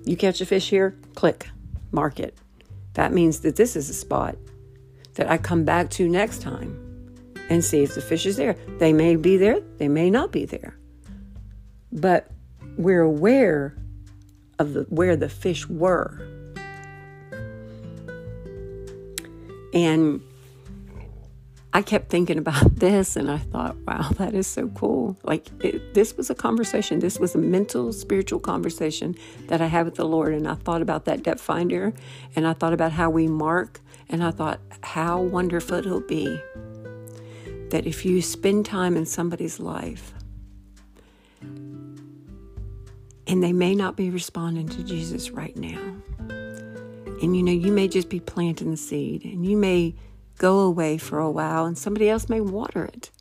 You 0.04 0.18
catch 0.18 0.42
a 0.42 0.46
fish 0.46 0.70
here, 0.70 0.98
click, 1.16 1.50
mark 1.92 2.20
it. 2.20 2.38
That 2.94 3.14
means 3.14 3.40
that 3.42 3.56
this 3.56 3.76
is 3.76 3.90
a 3.90 3.94
spot 3.94 4.36
that 5.16 5.30
I 5.30 5.38
come 5.38 5.64
back 5.64 5.90
to 5.92 6.08
next 6.08 6.42
time 6.42 6.78
and 7.50 7.64
see 7.64 7.84
if 7.84 7.96
the 7.96 8.02
fish 8.02 8.26
is 8.26 8.38
there. 8.38 8.56
They 8.80 8.94
may 8.94 9.16
be 9.16 9.38
there, 9.38 9.62
they 9.78 9.88
may 9.88 10.10
not 10.10 10.32
be 10.32 10.46
there. 10.46 10.78
But 11.92 12.32
we're 12.78 13.02
aware 13.02 13.76
of 14.60 14.74
the, 14.74 14.84
where 14.84 15.16
the 15.16 15.30
fish 15.30 15.68
were. 15.68 16.28
And 19.74 20.22
I 21.74 21.82
kept 21.82 22.10
thinking 22.10 22.38
about 22.38 22.76
this 22.76 23.16
and 23.16 23.32
I 23.32 23.38
thought, 23.38 23.76
wow, 23.88 24.10
that 24.18 24.34
is 24.34 24.48
so 24.48 24.68
cool. 24.70 25.18
Like, 25.24 25.48
it, 25.64 25.94
this 25.94 26.18
was 26.18 26.30
a 26.30 26.36
conversation. 26.36 27.00
This 27.00 27.20
was 27.20 27.36
a 27.36 27.38
mental, 27.38 27.94
spiritual 27.94 28.40
conversation 28.40 29.16
that 29.48 29.62
I 29.62 29.68
had 29.68 29.86
with 29.86 29.96
the 29.96 30.06
Lord. 30.06 30.34
And 30.34 30.48
I 30.48 30.56
thought 30.56 30.82
about 30.82 31.06
that 31.06 31.24
depth 31.24 31.42
finder 31.42 31.94
and 32.36 32.46
I 32.46 32.54
thought 32.54 32.74
about 32.74 32.92
how 32.92 33.10
we 33.10 33.28
mark. 33.28 33.80
And 34.10 34.24
I 34.24 34.32
thought, 34.32 34.60
how 34.84 35.22
wonderful 35.22 35.78
it'll 35.78 36.02
be 36.02 36.26
that 37.70 37.86
if 37.86 38.06
you 38.06 38.22
spend 38.22 38.66
time 38.66 38.98
in 38.98 39.06
somebody's 39.06 39.58
life 39.58 40.14
and 41.42 43.42
they 43.42 43.54
may 43.54 43.74
not 43.74 43.96
be 43.96 44.10
responding 44.10 44.68
to 44.68 44.84
Jesus 44.84 45.32
right 45.32 45.56
now, 45.56 45.80
and 47.22 47.38
you 47.38 47.44
know, 47.44 47.54
you 47.54 47.72
may 47.72 47.88
just 47.88 48.10
be 48.10 48.20
planting 48.20 48.72
the 48.72 48.78
seed 48.78 49.24
and 49.24 49.46
you 49.46 49.56
may 49.56 49.96
go 50.42 50.62
away 50.62 50.98
for 50.98 51.20
a 51.20 51.30
while 51.30 51.66
and 51.66 51.78
somebody 51.78 52.10
else 52.10 52.28
may 52.28 52.42
water 52.42 52.86
it. 52.86 53.12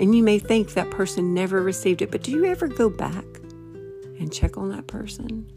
And 0.00 0.12
you 0.12 0.24
may 0.24 0.40
think 0.40 0.74
that 0.74 0.90
person 0.90 1.32
never 1.32 1.62
received 1.62 2.02
it, 2.02 2.10
but 2.10 2.24
do 2.24 2.32
you 2.32 2.44
ever 2.46 2.66
go 2.66 2.90
back 2.90 3.24
and 4.18 4.32
check 4.32 4.56
on 4.56 4.70
that 4.70 4.88
person? 4.88 5.48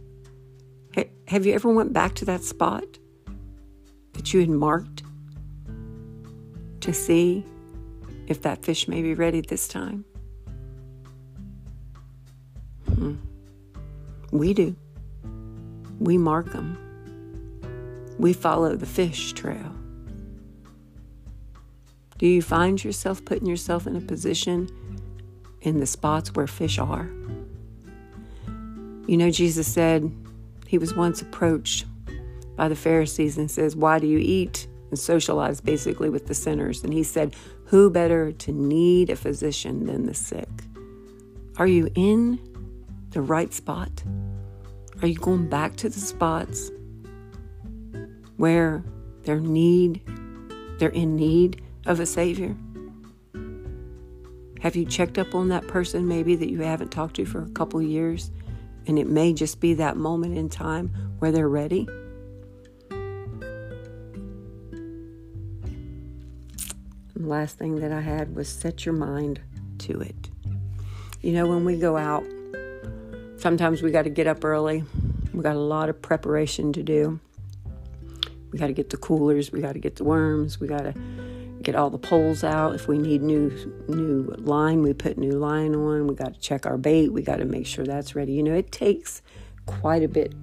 Have 1.28 1.48
you 1.48 1.54
ever 1.54 1.74
went 1.74 1.92
back 1.92 2.14
to 2.16 2.26
that 2.26 2.44
spot 2.44 2.86
that 4.14 4.32
you 4.32 4.42
had 4.42 4.50
marked 4.50 5.02
to 6.82 6.94
see 6.94 7.44
if 8.28 8.44
that 8.44 8.64
fish 8.64 8.88
may 8.88 9.02
be 9.02 9.16
ready 9.16 9.42
this 9.42 9.68
time? 9.68 10.06
Hmm. 12.86 13.16
We 14.32 14.54
do. 14.54 14.76
We 16.00 16.20
mark 16.20 16.52
them. 16.52 16.78
We 18.20 18.34
follow 18.34 18.76
the 18.76 18.86
fish 18.86 19.34
trail. 19.34 19.79
Do 22.20 22.28
you 22.28 22.42
find 22.42 22.84
yourself 22.84 23.24
putting 23.24 23.48
yourself 23.48 23.88
in 23.88 23.96
a 23.96 24.02
position 24.02 24.70
in 25.62 25.80
the 25.80 25.86
spots 25.86 26.36
where 26.36 26.48
fish 26.48 26.78
are? 26.78 27.10
You 29.08 29.18
know, 29.18 29.32
Jesus 29.32 29.68
said 29.68 30.12
he 30.68 30.78
was 30.78 30.94
once 30.94 31.22
approached 31.22 31.86
by 32.58 32.68
the 32.68 32.76
Pharisees 32.76 33.38
and 33.38 33.50
says, 33.50 33.74
Why 33.74 34.00
do 34.00 34.06
you 34.06 34.20
eat 34.20 34.68
and 34.90 35.00
socialize 35.00 35.62
basically 35.62 36.10
with 36.10 36.28
the 36.28 36.34
sinners? 36.34 36.84
And 36.84 36.94
he 36.94 37.04
said, 37.04 37.34
Who 37.68 37.90
better 37.90 38.34
to 38.34 38.52
need 38.52 39.10
a 39.10 39.16
physician 39.16 39.86
than 39.86 40.06
the 40.06 40.14
sick? 40.14 40.50
Are 41.56 41.68
you 41.68 41.90
in 41.96 42.38
the 43.12 43.22
right 43.22 43.54
spot? 43.54 44.04
Are 45.02 45.08
you 45.08 45.16
going 45.16 45.48
back 45.48 45.78
to 45.78 45.88
the 45.88 46.00
spots 46.02 46.70
where 48.36 48.84
they're 49.24 49.40
need 49.40 50.02
they're 50.80 50.90
in 50.90 51.16
need 51.16 51.62
of 51.90 52.00
a 52.00 52.06
Savior? 52.06 52.56
Have 54.62 54.76
you 54.76 54.86
checked 54.86 55.18
up 55.18 55.36
on 55.36 55.50
that 55.50 55.68
person 55.68 56.08
maybe 56.08 56.36
that 56.36 56.50
you 56.50 56.62
haven't 56.62 56.92
talked 56.92 57.16
to 57.18 57.26
for 57.26 57.42
a 57.42 57.50
couple 57.50 57.82
years? 57.82 58.32
And 58.88 58.98
it 58.98 59.08
may 59.08 59.34
just 59.34 59.60
be 59.60 59.74
that 59.76 59.98
moment 59.98 60.38
in 60.38 60.48
time 60.50 60.90
where 61.20 61.32
they're 61.32 61.50
ready. 61.50 61.88
the 67.20 67.28
last 67.28 67.58
thing 67.58 67.76
that 67.76 67.92
I 67.92 68.00
had 68.00 68.34
was 68.34 68.48
set 68.48 68.86
your 68.86 68.96
mind 68.96 69.42
to 69.80 70.00
it. 70.00 70.30
You 71.22 71.34
know, 71.34 71.48
when 71.48 71.66
we 71.66 71.78
go 71.78 71.98
out, 71.98 72.24
sometimes 73.38 73.82
we 73.82 73.92
got 73.92 74.04
to 74.04 74.10
get 74.10 74.26
up 74.26 74.46
early. 74.46 74.86
We 75.34 75.44
got 75.44 75.58
a 75.58 75.60
lot 75.60 75.90
of 75.90 76.02
preparation 76.02 76.72
to 76.74 76.82
do. 76.82 77.20
We 78.52 78.58
got 78.58 78.68
to 78.68 78.74
get 78.74 78.90
the 78.90 78.98
coolers, 78.98 79.52
we 79.52 79.60
got 79.60 79.74
to 79.74 79.80
get 79.80 79.98
the 79.98 80.06
worms, 80.06 80.60
we 80.60 80.68
got 80.68 80.84
to 80.84 80.94
get 81.62 81.76
all 81.76 81.90
the 81.90 81.98
poles 81.98 82.44
out. 82.44 82.76
If 82.76 82.88
we 82.88 82.98
need 82.98 83.22
new 83.22 83.50
new 83.88 84.34
line, 84.38 84.82
we 84.82 84.94
put 84.94 85.18
new 85.18 85.32
line 85.32 85.76
on. 85.76 86.08
We 86.08 86.16
got 86.16 86.34
to 86.34 86.40
check 86.40 86.66
our 86.66 86.78
bait. 86.78 87.12
We 87.12 87.22
got 87.22 87.38
to 87.38 87.46
make 87.46 87.66
sure 87.66 87.86
that's 87.86 88.16
ready. 88.16 88.34
You 88.34 88.44
know, 88.44 88.54
it 88.54 88.72
takes 88.72 89.22
quite 89.66 90.04
a 90.04 90.08
bit 90.08 90.34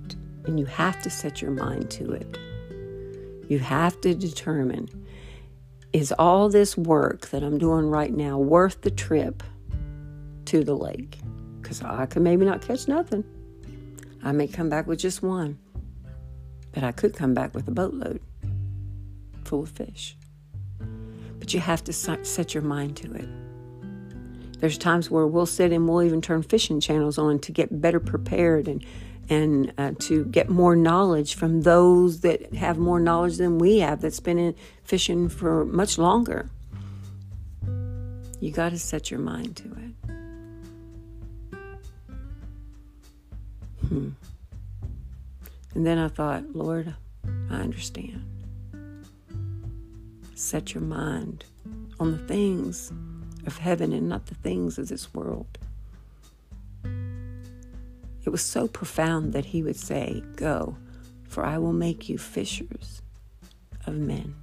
and 0.46 0.60
you 0.60 0.66
have 0.66 1.02
to 1.02 1.10
set 1.10 1.42
your 1.42 1.50
mind 1.50 1.90
to 1.92 2.12
it. 2.12 2.38
You 3.48 3.58
have 3.58 4.00
to 4.02 4.14
determine 4.14 4.88
is 5.92 6.12
all 6.18 6.48
this 6.48 6.76
work 6.76 7.28
that 7.28 7.42
I'm 7.42 7.58
doing 7.58 7.86
right 7.86 8.12
now 8.12 8.38
worth 8.38 8.82
the 8.82 8.90
trip 8.90 9.42
to 10.46 10.62
the 10.62 10.74
lake? 10.74 11.18
Because 11.60 11.82
I 11.82 12.06
could 12.06 12.22
maybe 12.22 12.44
not 12.44 12.60
catch 12.60 12.86
nothing. 12.86 13.24
I 14.22 14.32
may 14.32 14.46
come 14.46 14.68
back 14.68 14.86
with 14.86 14.98
just 14.98 15.22
one, 15.22 15.58
but 16.72 16.84
I 16.84 16.92
could 16.92 17.14
come 17.14 17.34
back 17.34 17.54
with 17.54 17.66
a 17.68 17.70
boatload 17.70 18.20
full 19.44 19.62
of 19.62 19.70
fish 19.70 20.16
but 21.46 21.54
you 21.54 21.60
have 21.60 21.84
to 21.84 21.92
set 21.92 22.54
your 22.54 22.62
mind 22.64 22.96
to 22.96 23.12
it. 23.12 23.28
There's 24.58 24.76
times 24.76 25.12
where 25.12 25.28
we'll 25.28 25.46
sit 25.46 25.70
and 25.70 25.88
we'll 25.88 26.02
even 26.02 26.20
turn 26.20 26.42
fishing 26.42 26.80
channels 26.80 27.18
on 27.18 27.38
to 27.38 27.52
get 27.52 27.80
better 27.80 28.00
prepared 28.00 28.66
and 28.66 28.84
and 29.28 29.72
uh, 29.78 29.92
to 30.00 30.24
get 30.24 30.48
more 30.48 30.74
knowledge 30.74 31.36
from 31.36 31.62
those 31.62 32.22
that 32.22 32.52
have 32.54 32.78
more 32.78 32.98
knowledge 32.98 33.36
than 33.36 33.58
we 33.58 33.78
have 33.78 34.00
that's 34.00 34.18
been 34.18 34.38
in 34.38 34.56
fishing 34.82 35.28
for 35.28 35.64
much 35.64 35.98
longer. 35.98 36.50
You 38.40 38.50
got 38.50 38.70
to 38.70 38.78
set 38.78 39.08
your 39.12 39.20
mind 39.20 39.56
to 39.58 39.68
it. 39.68 39.92
Hmm. 43.86 44.08
And 45.74 45.86
then 45.86 45.98
I 45.98 46.08
thought, 46.08 46.56
Lord, 46.56 46.92
I 47.50 47.54
understand 47.54 48.35
set 50.36 50.74
your 50.74 50.82
mind 50.82 51.44
on 51.98 52.12
the 52.12 52.18
things 52.18 52.92
of 53.46 53.58
heaven 53.58 53.92
and 53.92 54.08
not 54.08 54.26
the 54.26 54.34
things 54.34 54.78
of 54.78 54.88
this 54.88 55.12
world. 55.14 55.58
It 58.24 58.30
was 58.30 58.42
so 58.42 58.66
profound 58.68 59.32
that 59.32 59.46
he 59.46 59.62
would 59.62 59.76
say, 59.76 60.22
Go, 60.34 60.76
for 61.28 61.44
I 61.44 61.58
will 61.58 61.72
make 61.72 62.08
you 62.08 62.18
fishers 62.18 63.02
of 63.86 63.94
men. 63.94 64.34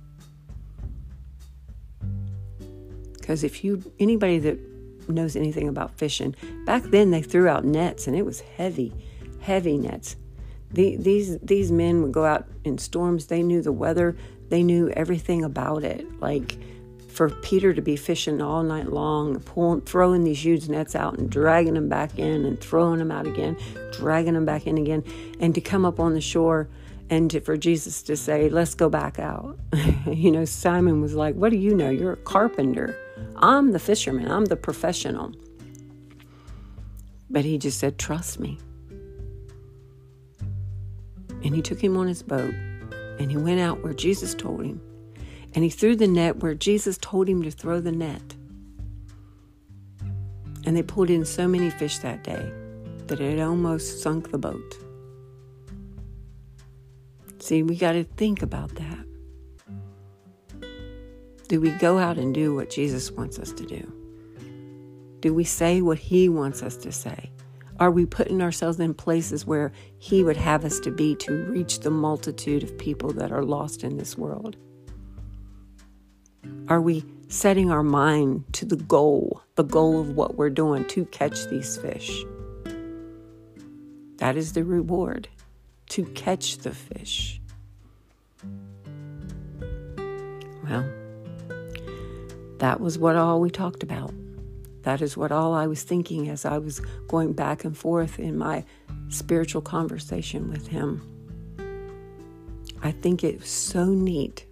Because 3.13 3.43
if 3.43 3.63
you, 3.63 3.83
anybody 3.99 4.39
that 4.39 4.59
knows 5.09 5.35
anything 5.35 5.67
about 5.67 5.97
fishing, 5.97 6.35
back 6.65 6.83
then 6.83 7.11
they 7.11 7.21
threw 7.21 7.47
out 7.47 7.65
nets 7.65 8.07
and 8.07 8.15
it 8.15 8.25
was 8.25 8.39
heavy, 8.39 8.93
heavy 9.41 9.77
nets. 9.77 10.15
The, 10.71 10.95
these 10.95 11.37
these 11.39 11.71
men 11.71 12.01
would 12.01 12.11
go 12.11 12.25
out 12.25 12.47
in 12.63 12.79
storms. 12.79 13.27
They 13.27 13.43
knew 13.43 13.61
the 13.61 13.71
weather. 13.71 14.15
They 14.53 14.61
knew 14.61 14.89
everything 14.89 15.43
about 15.43 15.83
it. 15.83 16.21
Like 16.21 16.59
for 17.07 17.31
Peter 17.31 17.73
to 17.73 17.81
be 17.81 17.95
fishing 17.95 18.39
all 18.39 18.61
night 18.61 18.91
long, 18.93 19.39
pulling, 19.39 19.81
throwing 19.81 20.23
these 20.25 20.45
huge 20.45 20.69
nets 20.69 20.95
out 20.95 21.17
and 21.17 21.27
dragging 21.27 21.73
them 21.73 21.89
back 21.89 22.19
in 22.19 22.45
and 22.45 22.61
throwing 22.61 22.99
them 22.99 23.09
out 23.09 23.25
again, 23.25 23.57
dragging 23.93 24.35
them 24.35 24.45
back 24.45 24.67
in 24.67 24.77
again, 24.77 25.03
and 25.39 25.55
to 25.55 25.61
come 25.61 25.85
up 25.85 25.99
on 25.99 26.13
the 26.13 26.21
shore 26.21 26.69
and 27.09 27.31
to, 27.31 27.39
for 27.39 27.57
Jesus 27.57 28.03
to 28.03 28.15
say, 28.15 28.47
let's 28.47 28.75
go 28.75 28.89
back 28.89 29.17
out. 29.17 29.57
you 30.05 30.29
know, 30.29 30.45
Simon 30.45 31.01
was 31.01 31.15
like, 31.15 31.33
What 31.33 31.49
do 31.49 31.57
you 31.57 31.73
know? 31.73 31.89
You're 31.89 32.13
a 32.13 32.17
carpenter. 32.17 32.95
I'm 33.37 33.71
the 33.71 33.79
fisherman, 33.79 34.29
I'm 34.29 34.45
the 34.45 34.55
professional. 34.55 35.31
But 37.27 37.43
he 37.43 37.57
just 37.57 37.79
said, 37.79 37.97
Trust 37.97 38.39
me. 38.39 38.59
And 41.43 41.55
he 41.55 41.63
took 41.63 41.83
him 41.83 41.97
on 41.97 42.05
his 42.05 42.21
boat 42.21 42.53
and 43.19 43.31
he 43.31 43.37
went 43.37 43.59
out 43.59 43.83
where 43.83 43.93
Jesus 43.93 44.33
told 44.33 44.65
him. 44.65 44.81
And 45.55 45.63
he 45.63 45.69
threw 45.69 45.95
the 45.95 46.07
net 46.07 46.37
where 46.37 46.55
Jesus 46.55 46.97
told 46.97 47.29
him 47.29 47.43
to 47.43 47.51
throw 47.51 47.79
the 47.79 47.91
net. 47.91 48.35
And 50.65 50.75
they 50.75 50.83
pulled 50.83 51.09
in 51.09 51.25
so 51.25 51.47
many 51.47 51.69
fish 51.69 51.99
that 51.99 52.23
day 52.23 52.51
that 53.07 53.19
it 53.19 53.39
almost 53.39 54.01
sunk 54.01 54.31
the 54.31 54.37
boat. 54.37 54.77
See, 57.39 57.61
we 57.61 57.75
got 57.75 57.91
to 57.91 58.03
think 58.03 58.41
about 58.41 58.73
that. 58.75 59.05
Do 61.49 61.59
we 61.59 61.71
go 61.71 61.99
out 61.99 62.17
and 62.17 62.33
do 62.33 62.55
what 62.55 62.69
Jesus 62.69 63.11
wants 63.11 63.37
us 63.37 63.51
to 63.51 63.65
do? 63.65 63.91
Do 65.19 65.33
we 65.33 65.43
say 65.43 65.81
what 65.81 65.99
he 65.99 66.29
wants 66.29 66.63
us 66.63 66.77
to 66.77 66.91
say? 66.91 67.29
Are 67.79 67.91
we 67.91 68.05
putting 68.05 68.41
ourselves 68.41 68.79
in 68.79 68.93
places 68.93 69.45
where 69.45 69.71
He 69.97 70.23
would 70.23 70.37
have 70.37 70.63
us 70.63 70.79
to 70.81 70.91
be 70.91 71.15
to 71.17 71.33
reach 71.45 71.79
the 71.79 71.89
multitude 71.89 72.63
of 72.63 72.77
people 72.77 73.11
that 73.13 73.31
are 73.31 73.43
lost 73.43 73.83
in 73.83 73.97
this 73.97 74.17
world? 74.17 74.55
Are 76.67 76.81
we 76.81 77.03
setting 77.27 77.71
our 77.71 77.83
mind 77.83 78.45
to 78.53 78.65
the 78.65 78.75
goal, 78.75 79.41
the 79.55 79.63
goal 79.63 79.99
of 79.99 80.15
what 80.15 80.35
we're 80.35 80.49
doing 80.49 80.85
to 80.89 81.05
catch 81.05 81.47
these 81.47 81.77
fish? 81.77 82.23
That 84.17 84.37
is 84.37 84.53
the 84.53 84.63
reward 84.63 85.27
to 85.89 86.05
catch 86.05 86.59
the 86.59 86.71
fish. 86.71 87.41
Well, 90.63 90.89
that 92.59 92.79
was 92.79 92.97
what 92.97 93.15
all 93.15 93.41
we 93.41 93.49
talked 93.49 93.83
about. 93.83 94.13
That 94.83 95.01
is 95.01 95.17
what 95.17 95.31
all 95.31 95.53
I 95.53 95.67
was 95.67 95.83
thinking 95.83 96.29
as 96.29 96.45
I 96.45 96.57
was 96.57 96.81
going 97.07 97.33
back 97.33 97.63
and 97.63 97.75
forth 97.75 98.19
in 98.19 98.37
my 98.37 98.63
spiritual 99.09 99.61
conversation 99.61 100.49
with 100.49 100.67
him. 100.67 101.09
I 102.81 102.91
think 102.91 103.23
it 103.23 103.39
was 103.39 103.49
so 103.49 103.85
neat 103.85 104.45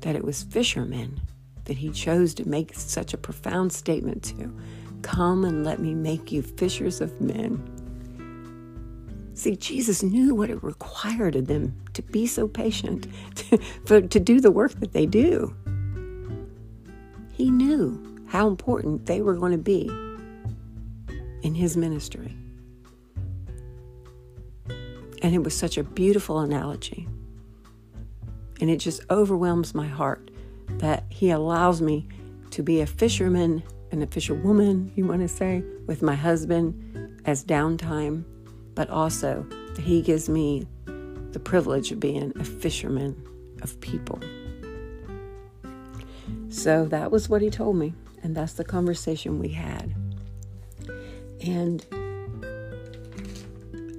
that 0.00 0.16
it 0.16 0.24
was 0.24 0.44
fishermen 0.44 1.20
that 1.64 1.76
he 1.76 1.90
chose 1.90 2.34
to 2.34 2.48
make 2.48 2.74
such 2.74 3.12
a 3.12 3.18
profound 3.18 3.72
statement 3.72 4.22
to 4.24 4.54
Come 5.02 5.44
and 5.44 5.64
let 5.64 5.80
me 5.80 5.94
make 5.94 6.30
you 6.30 6.42
fishers 6.42 7.00
of 7.00 7.20
men. 7.20 7.62
See, 9.34 9.56
Jesus 9.56 10.02
knew 10.02 10.34
what 10.34 10.50
it 10.50 10.62
required 10.62 11.36
of 11.36 11.46
them 11.46 11.74
to 11.94 12.02
be 12.02 12.26
so 12.26 12.46
patient, 12.46 13.06
to, 13.36 13.58
for, 13.86 14.00
to 14.02 14.20
do 14.20 14.40
the 14.40 14.50
work 14.50 14.72
that 14.80 14.92
they 14.92 15.06
do. 15.06 15.54
He 17.32 17.50
knew 17.50 18.09
how 18.30 18.46
important 18.46 19.06
they 19.06 19.20
were 19.20 19.34
going 19.34 19.50
to 19.50 19.58
be 19.58 19.90
in 21.42 21.52
his 21.52 21.76
ministry. 21.76 22.32
And 25.20 25.34
it 25.34 25.42
was 25.42 25.54
such 25.56 25.76
a 25.76 25.82
beautiful 25.82 26.38
analogy. 26.38 27.08
And 28.60 28.70
it 28.70 28.76
just 28.76 29.02
overwhelms 29.10 29.74
my 29.74 29.88
heart 29.88 30.30
that 30.78 31.06
he 31.08 31.30
allows 31.30 31.82
me 31.82 32.06
to 32.50 32.62
be 32.62 32.80
a 32.80 32.86
fisherman, 32.86 33.64
an 33.90 34.00
official 34.00 34.36
woman, 34.36 34.92
you 34.94 35.06
want 35.06 35.22
to 35.22 35.28
say, 35.28 35.64
with 35.88 36.00
my 36.00 36.14
husband 36.14 37.20
as 37.24 37.44
downtime, 37.44 38.22
but 38.76 38.88
also 38.90 39.44
that 39.74 39.82
he 39.82 40.02
gives 40.02 40.28
me 40.28 40.68
the 41.32 41.40
privilege 41.40 41.90
of 41.90 41.98
being 41.98 42.32
a 42.38 42.44
fisherman 42.44 43.20
of 43.62 43.80
people. 43.80 44.20
So 46.48 46.84
that 46.86 47.10
was 47.10 47.28
what 47.28 47.42
he 47.42 47.50
told 47.50 47.74
me, 47.74 47.92
and 48.22 48.36
that's 48.36 48.54
the 48.54 48.64
conversation 48.64 49.38
we 49.38 49.48
had. 49.48 49.94
And 51.40 51.84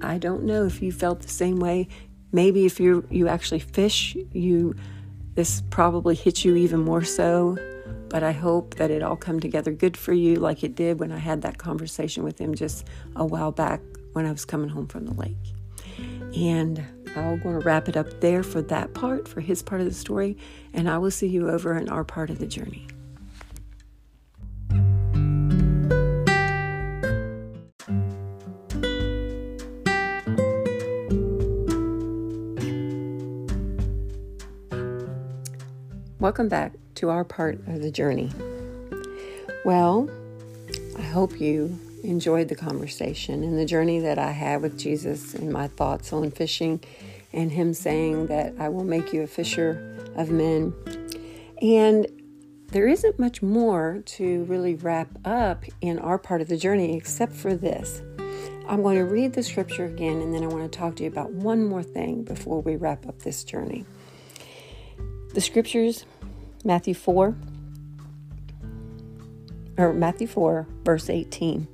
I 0.02 0.18
don't 0.18 0.44
know 0.44 0.64
if 0.64 0.82
you 0.82 0.92
felt 0.92 1.20
the 1.20 1.28
same 1.28 1.58
way. 1.58 1.88
Maybe 2.32 2.64
if 2.66 2.80
you 2.80 3.06
you 3.10 3.28
actually 3.28 3.60
fish, 3.60 4.16
you 4.32 4.74
this 5.34 5.62
probably 5.70 6.14
hits 6.14 6.44
you 6.44 6.56
even 6.56 6.80
more 6.80 7.04
so. 7.04 7.58
But 8.08 8.22
I 8.22 8.32
hope 8.32 8.74
that 8.74 8.90
it 8.90 9.02
all 9.02 9.16
come 9.16 9.40
together 9.40 9.72
good 9.72 9.96
for 9.96 10.12
you, 10.12 10.36
like 10.36 10.62
it 10.62 10.74
did 10.74 11.00
when 11.00 11.12
I 11.12 11.18
had 11.18 11.42
that 11.42 11.56
conversation 11.56 12.24
with 12.24 12.38
him 12.38 12.54
just 12.54 12.86
a 13.16 13.24
while 13.24 13.52
back 13.52 13.80
when 14.12 14.26
I 14.26 14.32
was 14.32 14.44
coming 14.44 14.68
home 14.68 14.86
from 14.86 15.06
the 15.06 15.14
lake. 15.14 15.54
And 16.36 16.84
I'm 17.16 17.40
going 17.40 17.58
to 17.58 17.64
wrap 17.64 17.88
it 17.88 17.96
up 17.96 18.20
there 18.20 18.42
for 18.42 18.60
that 18.62 18.92
part, 18.92 19.26
for 19.26 19.40
his 19.40 19.62
part 19.62 19.80
of 19.80 19.86
the 19.86 19.94
story, 19.94 20.36
and 20.74 20.90
I 20.90 20.98
will 20.98 21.10
see 21.10 21.28
you 21.28 21.48
over 21.48 21.76
in 21.76 21.88
our 21.88 22.04
part 22.04 22.28
of 22.28 22.38
the 22.38 22.46
journey. 22.46 22.86
Welcome 36.22 36.48
back 36.48 36.74
to 36.94 37.10
our 37.10 37.24
part 37.24 37.58
of 37.66 37.82
the 37.82 37.90
journey. 37.90 38.30
Well, 39.64 40.08
I 40.96 41.02
hope 41.02 41.40
you 41.40 41.76
enjoyed 42.04 42.46
the 42.46 42.54
conversation 42.54 43.42
and 43.42 43.58
the 43.58 43.64
journey 43.64 43.98
that 43.98 44.20
I 44.20 44.30
had 44.30 44.62
with 44.62 44.78
Jesus 44.78 45.34
and 45.34 45.52
my 45.52 45.66
thoughts 45.66 46.12
on 46.12 46.30
fishing 46.30 46.80
and 47.32 47.50
Him 47.50 47.74
saying 47.74 48.28
that 48.28 48.54
I 48.60 48.68
will 48.68 48.84
make 48.84 49.12
you 49.12 49.22
a 49.22 49.26
fisher 49.26 49.96
of 50.14 50.30
men. 50.30 50.72
And 51.60 52.06
there 52.68 52.86
isn't 52.86 53.18
much 53.18 53.42
more 53.42 54.04
to 54.06 54.44
really 54.44 54.76
wrap 54.76 55.08
up 55.24 55.64
in 55.80 55.98
our 55.98 56.18
part 56.18 56.40
of 56.40 56.46
the 56.46 56.56
journey 56.56 56.96
except 56.96 57.32
for 57.32 57.56
this. 57.56 58.00
I'm 58.68 58.82
going 58.82 58.96
to 58.96 59.04
read 59.04 59.32
the 59.32 59.42
scripture 59.42 59.86
again 59.86 60.20
and 60.20 60.32
then 60.32 60.44
I 60.44 60.46
want 60.46 60.70
to 60.70 60.78
talk 60.78 60.94
to 60.96 61.02
you 61.02 61.08
about 61.08 61.32
one 61.32 61.64
more 61.64 61.82
thing 61.82 62.22
before 62.22 62.62
we 62.62 62.76
wrap 62.76 63.08
up 63.08 63.22
this 63.22 63.42
journey. 63.42 63.84
The 65.34 65.40
scriptures, 65.40 66.04
Matthew 66.62 66.92
4, 66.92 67.34
or 69.78 69.92
Matthew 69.94 70.26
4, 70.26 70.66
verse 70.84 71.08
18. 71.08 71.66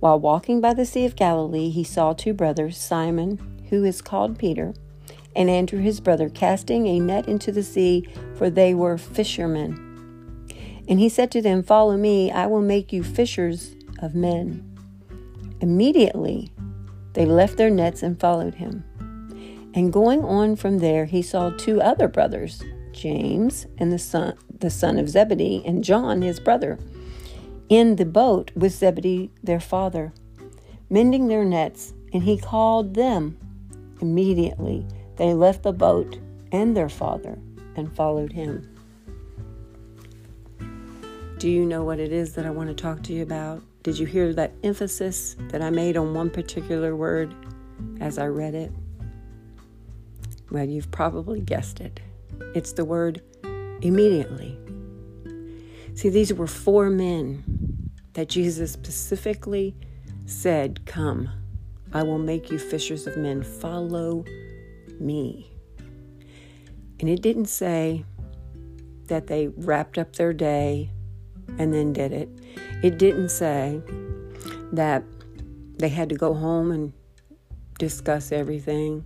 While 0.00 0.18
walking 0.18 0.60
by 0.60 0.74
the 0.74 0.84
Sea 0.84 1.04
of 1.04 1.14
Galilee, 1.14 1.70
he 1.70 1.84
saw 1.84 2.12
two 2.12 2.32
brothers, 2.32 2.76
Simon, 2.76 3.38
who 3.70 3.84
is 3.84 4.02
called 4.02 4.38
Peter, 4.38 4.74
and 5.36 5.48
Andrew 5.48 5.78
his 5.78 6.00
brother, 6.00 6.28
casting 6.28 6.88
a 6.88 6.98
net 6.98 7.28
into 7.28 7.52
the 7.52 7.62
sea, 7.62 8.08
for 8.34 8.50
they 8.50 8.74
were 8.74 8.98
fishermen. 8.98 9.86
And 10.88 10.98
he 10.98 11.08
said 11.08 11.30
to 11.30 11.40
them, 11.40 11.62
Follow 11.62 11.96
me, 11.96 12.32
I 12.32 12.46
will 12.46 12.60
make 12.60 12.92
you 12.92 13.04
fishers 13.04 13.76
of 14.02 14.16
men. 14.16 14.66
Immediately 15.60 16.50
they 17.12 17.24
left 17.24 17.56
their 17.56 17.70
nets 17.70 18.02
and 18.02 18.18
followed 18.18 18.54
him. 18.54 18.84
And 19.74 19.92
going 19.92 20.24
on 20.24 20.56
from 20.56 20.78
there, 20.78 21.04
he 21.04 21.22
saw 21.22 21.50
two 21.50 21.80
other 21.80 22.08
brothers, 22.08 22.64
James 22.92 23.66
and 23.78 23.92
the 23.92 23.98
son, 23.98 24.36
the 24.58 24.70
son 24.70 24.98
of 24.98 25.08
Zebedee, 25.08 25.62
and 25.64 25.84
John 25.84 26.22
his 26.22 26.40
brother 26.40 26.78
in 27.68 27.96
the 27.96 28.04
boat 28.04 28.50
with 28.54 28.72
Zebedee 28.72 29.30
their 29.42 29.60
father, 29.60 30.12
mending 30.90 31.28
their 31.28 31.44
nets, 31.44 31.94
and 32.12 32.22
he 32.22 32.36
called 32.36 32.94
them. 32.94 33.38
Immediately 34.00 34.86
they 35.16 35.34
left 35.34 35.62
the 35.62 35.72
boat 35.72 36.18
and 36.52 36.76
their 36.76 36.88
father 36.88 37.38
and 37.76 37.94
followed 37.94 38.32
him. 38.32 38.66
Do 41.38 41.48
you 41.48 41.64
know 41.64 41.84
what 41.84 42.00
it 42.00 42.12
is 42.12 42.34
that 42.34 42.44
I 42.44 42.50
want 42.50 42.68
to 42.68 42.74
talk 42.74 43.02
to 43.04 43.12
you 43.12 43.22
about? 43.22 43.62
Did 43.82 43.98
you 43.98 44.04
hear 44.04 44.34
that 44.34 44.52
emphasis 44.62 45.36
that 45.48 45.62
I 45.62 45.70
made 45.70 45.96
on 45.96 46.12
one 46.12 46.28
particular 46.28 46.94
word 46.94 47.34
as 48.00 48.18
I 48.18 48.26
read 48.26 48.54
it? 48.54 48.72
Well, 50.50 50.68
you've 50.68 50.90
probably 50.90 51.40
guessed 51.40 51.80
it. 51.80 52.00
It's 52.54 52.72
the 52.72 52.84
word 52.84 53.22
immediately. 53.82 54.58
See, 55.94 56.08
these 56.08 56.32
were 56.32 56.46
four 56.46 56.90
men 56.90 57.90
that 58.14 58.28
Jesus 58.28 58.72
specifically 58.72 59.74
said, 60.26 60.84
Come, 60.86 61.28
I 61.92 62.02
will 62.02 62.18
make 62.18 62.50
you 62.50 62.58
fishers 62.58 63.06
of 63.06 63.16
men. 63.16 63.42
Follow 63.42 64.24
me. 64.98 65.50
And 67.00 67.08
it 67.08 67.22
didn't 67.22 67.46
say 67.46 68.04
that 69.06 69.26
they 69.26 69.48
wrapped 69.48 69.98
up 69.98 70.16
their 70.16 70.32
day 70.32 70.90
and 71.58 71.74
then 71.74 71.92
did 71.92 72.12
it. 72.12 72.28
It 72.82 72.98
didn't 72.98 73.30
say 73.30 73.82
that 74.72 75.02
they 75.78 75.88
had 75.88 76.08
to 76.10 76.14
go 76.14 76.34
home 76.34 76.70
and 76.70 76.92
discuss 77.78 78.30
everything 78.32 79.04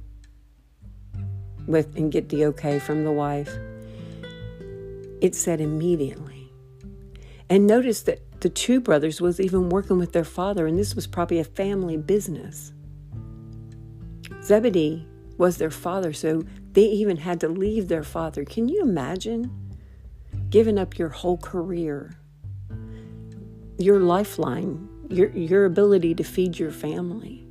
with 1.67 1.97
and 1.97 2.13
get 2.13 2.29
the 2.29 2.47
okay 2.47 2.79
from 2.79 3.05
the 3.05 3.13
wife. 3.13 3.53
It 5.21 5.35
said 5.35 5.61
immediately. 5.61 6.53
And 7.49 7.67
notice 7.67 8.03
that 8.03 8.41
the 8.41 8.49
two 8.49 8.81
brothers 8.81 9.21
was 9.21 9.41
even 9.41 9.69
working 9.69 9.99
with 9.99 10.13
their 10.13 10.25
father, 10.25 10.67
and 10.67 10.79
this 10.79 10.95
was 10.95 11.07
probably 11.07 11.39
a 11.39 11.45
family 11.45 11.97
business. 11.97 12.73
Zebedee 14.43 15.07
was 15.39 15.57
their 15.57 15.71
father, 15.71 16.13
so 16.13 16.45
they 16.73 16.85
even 16.85 17.17
had 17.17 17.41
to 17.41 17.49
leave 17.49 17.89
their 17.89 18.03
father. 18.03 18.45
Can 18.45 18.69
you 18.69 18.83
imagine 18.83 19.51
giving 20.51 20.79
up 20.79 20.99
your 20.99 21.09
whole 21.09 21.39
career, 21.39 22.19
your 23.79 24.01
lifeline, 24.01 24.89
your, 25.09 25.31
your 25.31 25.65
ability 25.65 26.15
to 26.15 26.25
feed 26.25 26.59
your 26.59 26.71
family, 26.71 27.47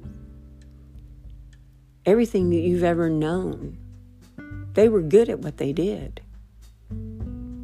everything 2.06 2.50
that 2.52 2.58
you've 2.58 2.84
ever 2.84 3.10
known? 3.10 3.78
They 4.74 4.90
were 4.90 5.02
good 5.02 5.30
at 5.30 5.40
what 5.40 5.58
they 5.58 5.74
did. 5.74 6.22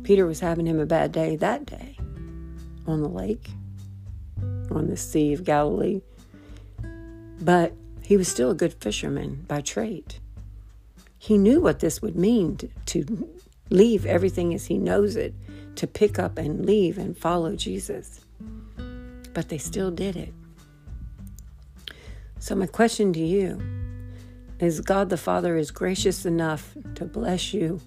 Peter 0.03 0.25
was 0.25 0.39
having 0.39 0.65
him 0.65 0.79
a 0.79 0.85
bad 0.85 1.11
day 1.11 1.35
that 1.35 1.65
day 1.65 1.97
on 2.87 3.01
the 3.01 3.09
lake, 3.09 3.49
on 4.71 4.87
the 4.87 4.97
Sea 4.97 5.33
of 5.33 5.43
Galilee. 5.43 6.01
But 7.41 7.73
he 8.01 8.17
was 8.17 8.27
still 8.27 8.51
a 8.51 8.55
good 8.55 8.73
fisherman 8.73 9.45
by 9.47 9.61
trade. 9.61 10.15
He 11.17 11.37
knew 11.37 11.61
what 11.61 11.79
this 11.79 12.01
would 12.01 12.15
mean 12.15 12.57
to, 12.57 12.69
to 12.87 13.29
leave 13.69 14.05
everything 14.05 14.53
as 14.53 14.65
he 14.65 14.77
knows 14.77 15.15
it, 15.15 15.35
to 15.75 15.85
pick 15.85 16.17
up 16.17 16.37
and 16.37 16.65
leave 16.65 16.97
and 16.97 17.17
follow 17.17 17.55
Jesus. 17.55 18.21
But 19.33 19.49
they 19.49 19.57
still 19.57 19.91
did 19.91 20.15
it. 20.15 20.33
So, 22.39 22.55
my 22.55 22.67
question 22.67 23.13
to 23.13 23.19
you 23.19 23.78
is 24.59 24.81
God 24.81 25.09
the 25.09 25.17
Father 25.17 25.57
is 25.57 25.71
gracious 25.71 26.25
enough 26.25 26.75
to 26.95 27.05
bless 27.05 27.53
you 27.53 27.79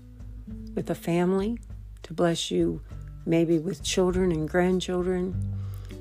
with 0.74 0.88
a 0.90 0.94
family, 0.94 1.58
to 2.02 2.14
bless 2.14 2.50
you 2.50 2.82
maybe 3.26 3.58
with 3.58 3.82
children 3.82 4.32
and 4.32 4.48
grandchildren, 4.48 5.34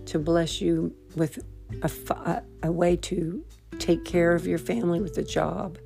to 0.06 0.18
bless 0.20 0.62
you 0.62 0.96
with 1.16 1.40
a, 1.82 2.42
a 2.64 2.72
way 2.72 2.96
to 2.96 3.44
take 3.80 4.06
care 4.06 4.34
of 4.34 4.48
your 4.48 4.58
family 4.58 5.02
with 5.02 5.18
a 5.18 5.24
job. 5.24 5.78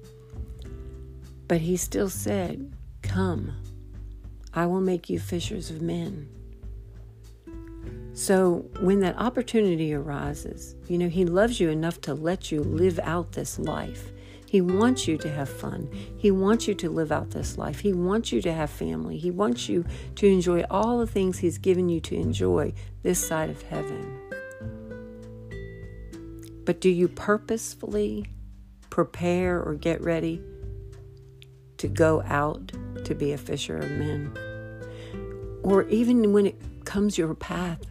But 1.47 1.61
he 1.61 1.77
still 1.77 2.09
said, 2.09 2.73
Come, 3.01 3.53
I 4.53 4.65
will 4.65 4.81
make 4.81 5.09
you 5.09 5.19
fishers 5.19 5.69
of 5.69 5.81
men. 5.81 6.29
So 8.13 8.65
when 8.79 9.01
that 9.01 9.17
opportunity 9.17 9.93
arises, 9.93 10.75
you 10.87 10.97
know, 10.97 11.09
he 11.09 11.25
loves 11.25 11.59
you 11.59 11.69
enough 11.69 11.99
to 12.01 12.13
let 12.13 12.51
you 12.51 12.61
live 12.61 12.97
out 13.03 13.33
this 13.33 13.59
life, 13.59 14.09
He 14.47 14.61
wants 14.61 15.07
you 15.07 15.17
to 15.17 15.29
have 15.29 15.49
fun. 15.49 15.89
He 16.17 16.31
wants 16.31 16.67
you 16.67 16.75
to 16.75 16.89
live 16.89 17.11
out 17.11 17.31
this 17.31 17.57
life. 17.57 17.79
He 17.79 17.93
wants 17.93 18.31
you 18.31 18.41
to 18.43 18.53
have 18.53 18.69
family. 18.69 19.17
He 19.17 19.31
wants 19.31 19.67
you 19.67 19.85
to 20.15 20.27
enjoy 20.27 20.63
all 20.69 20.99
the 20.99 21.07
things 21.07 21.39
He's 21.39 21.57
given 21.57 21.89
you 21.89 21.99
to 22.01 22.15
enjoy 22.15 22.73
this 23.03 23.25
side 23.25 23.49
of 23.49 23.61
heaven. 23.63 24.19
But 26.63 26.81
do 26.81 26.89
you 26.89 27.07
purposefully 27.07 28.27
prepare 28.89 29.61
or 29.61 29.75
get 29.75 30.01
ready 30.01 30.41
to 31.77 31.87
go 31.87 32.23
out 32.23 32.71
to 33.03 33.13
be 33.13 33.33
a 33.33 33.37
fisher 33.37 33.77
of 33.77 33.91
men? 33.91 34.31
Or 35.63 35.83
even 35.89 36.33
when 36.33 36.45
it 36.45 36.85
comes 36.85 37.17
your 37.17 37.33
path, 37.35 37.81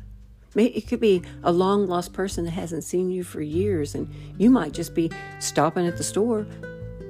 it 0.63 0.87
could 0.87 1.01
be 1.01 1.23
a 1.43 1.53
long 1.53 1.87
lost 1.87 2.13
person 2.13 2.45
that 2.45 2.53
hasn't 2.53 2.85
seen 2.85 3.11
you 3.11 3.25
for 3.25 3.43
years, 3.43 3.95
and 3.95 4.09
you 4.39 4.51
might 4.51 4.73
just 4.73 4.95
be 4.95 5.11
stopping 5.41 5.87
at 5.87 5.97
the 5.97 6.05
store 6.05 6.47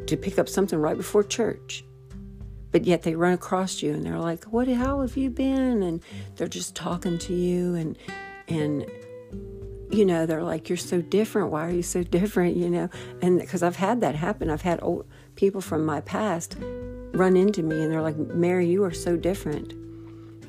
to 0.07 0.17
pick 0.17 0.39
up 0.39 0.49
something 0.49 0.79
right 0.79 0.97
before 0.97 1.23
church. 1.23 1.85
But 2.73 2.85
yet 2.85 3.03
they 3.03 3.15
run 3.15 3.33
across 3.33 3.83
you 3.83 3.93
and 3.93 4.05
they're 4.05 4.19
like, 4.19 4.45
"What? 4.45 4.67
How 4.69 5.01
have 5.03 5.17
you 5.17 5.31
been?" 5.31 5.83
And 5.83 6.03
they're 6.37 6.49
just 6.49 6.75
talking 6.75 7.19
to 7.19 7.35
you, 7.35 7.75
and 7.75 7.99
and 8.49 8.87
you 9.91 10.05
know 10.05 10.27
they're 10.27 10.43
like, 10.43 10.69
"You're 10.69 10.77
so 10.77 11.01
different. 11.01 11.51
Why 11.51 11.67
are 11.67 11.71
you 11.71 11.83
so 11.83 12.03
different?" 12.19 12.57
You 12.57 12.71
know, 12.71 12.91
and 13.23 13.39
because 13.39 13.63
I've 13.63 13.77
had 13.77 14.01
that 14.01 14.17
happen, 14.17 14.51
I've 14.51 14.63
had 14.63 14.83
old 14.83 15.07
people 15.37 15.61
from 15.61 15.85
my 15.85 16.01
past 16.01 16.57
run 17.13 17.37
into 17.37 17.63
me 17.63 17.81
and 17.81 17.93
they're 17.93 18.03
like, 18.03 18.17
"Mary, 18.17 18.67
you 18.67 18.83
are 18.85 18.93
so 18.93 19.17
different." 19.17 19.75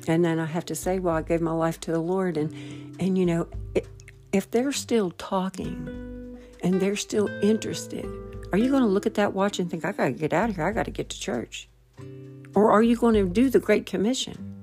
And 0.08 0.24
then 0.24 0.38
I 0.38 0.46
have 0.46 0.64
to 0.66 0.74
say, 0.74 0.98
well, 0.98 1.16
I 1.16 1.22
gave 1.22 1.40
my 1.40 1.52
life 1.52 1.80
to 1.80 1.92
the 1.92 1.98
Lord. 1.98 2.36
And, 2.36 2.52
and 2.98 3.18
you 3.18 3.26
know, 3.26 3.48
if 4.32 4.50
they're 4.50 4.72
still 4.72 5.10
talking 5.12 6.38
and 6.62 6.80
they're 6.80 6.96
still 6.96 7.28
interested, 7.42 8.06
are 8.52 8.58
you 8.58 8.70
going 8.70 8.82
to 8.82 8.88
look 8.88 9.06
at 9.06 9.14
that 9.14 9.32
watch 9.32 9.58
and 9.58 9.70
think, 9.70 9.84
I 9.84 9.92
got 9.92 10.06
to 10.06 10.12
get 10.12 10.32
out 10.32 10.50
of 10.50 10.56
here, 10.56 10.66
I 10.66 10.72
got 10.72 10.84
to 10.84 10.90
get 10.90 11.08
to 11.10 11.18
church? 11.18 11.68
Or 12.54 12.70
are 12.70 12.82
you 12.82 12.96
going 12.96 13.14
to 13.14 13.28
do 13.28 13.50
the 13.50 13.58
Great 13.58 13.86
Commission? 13.86 14.54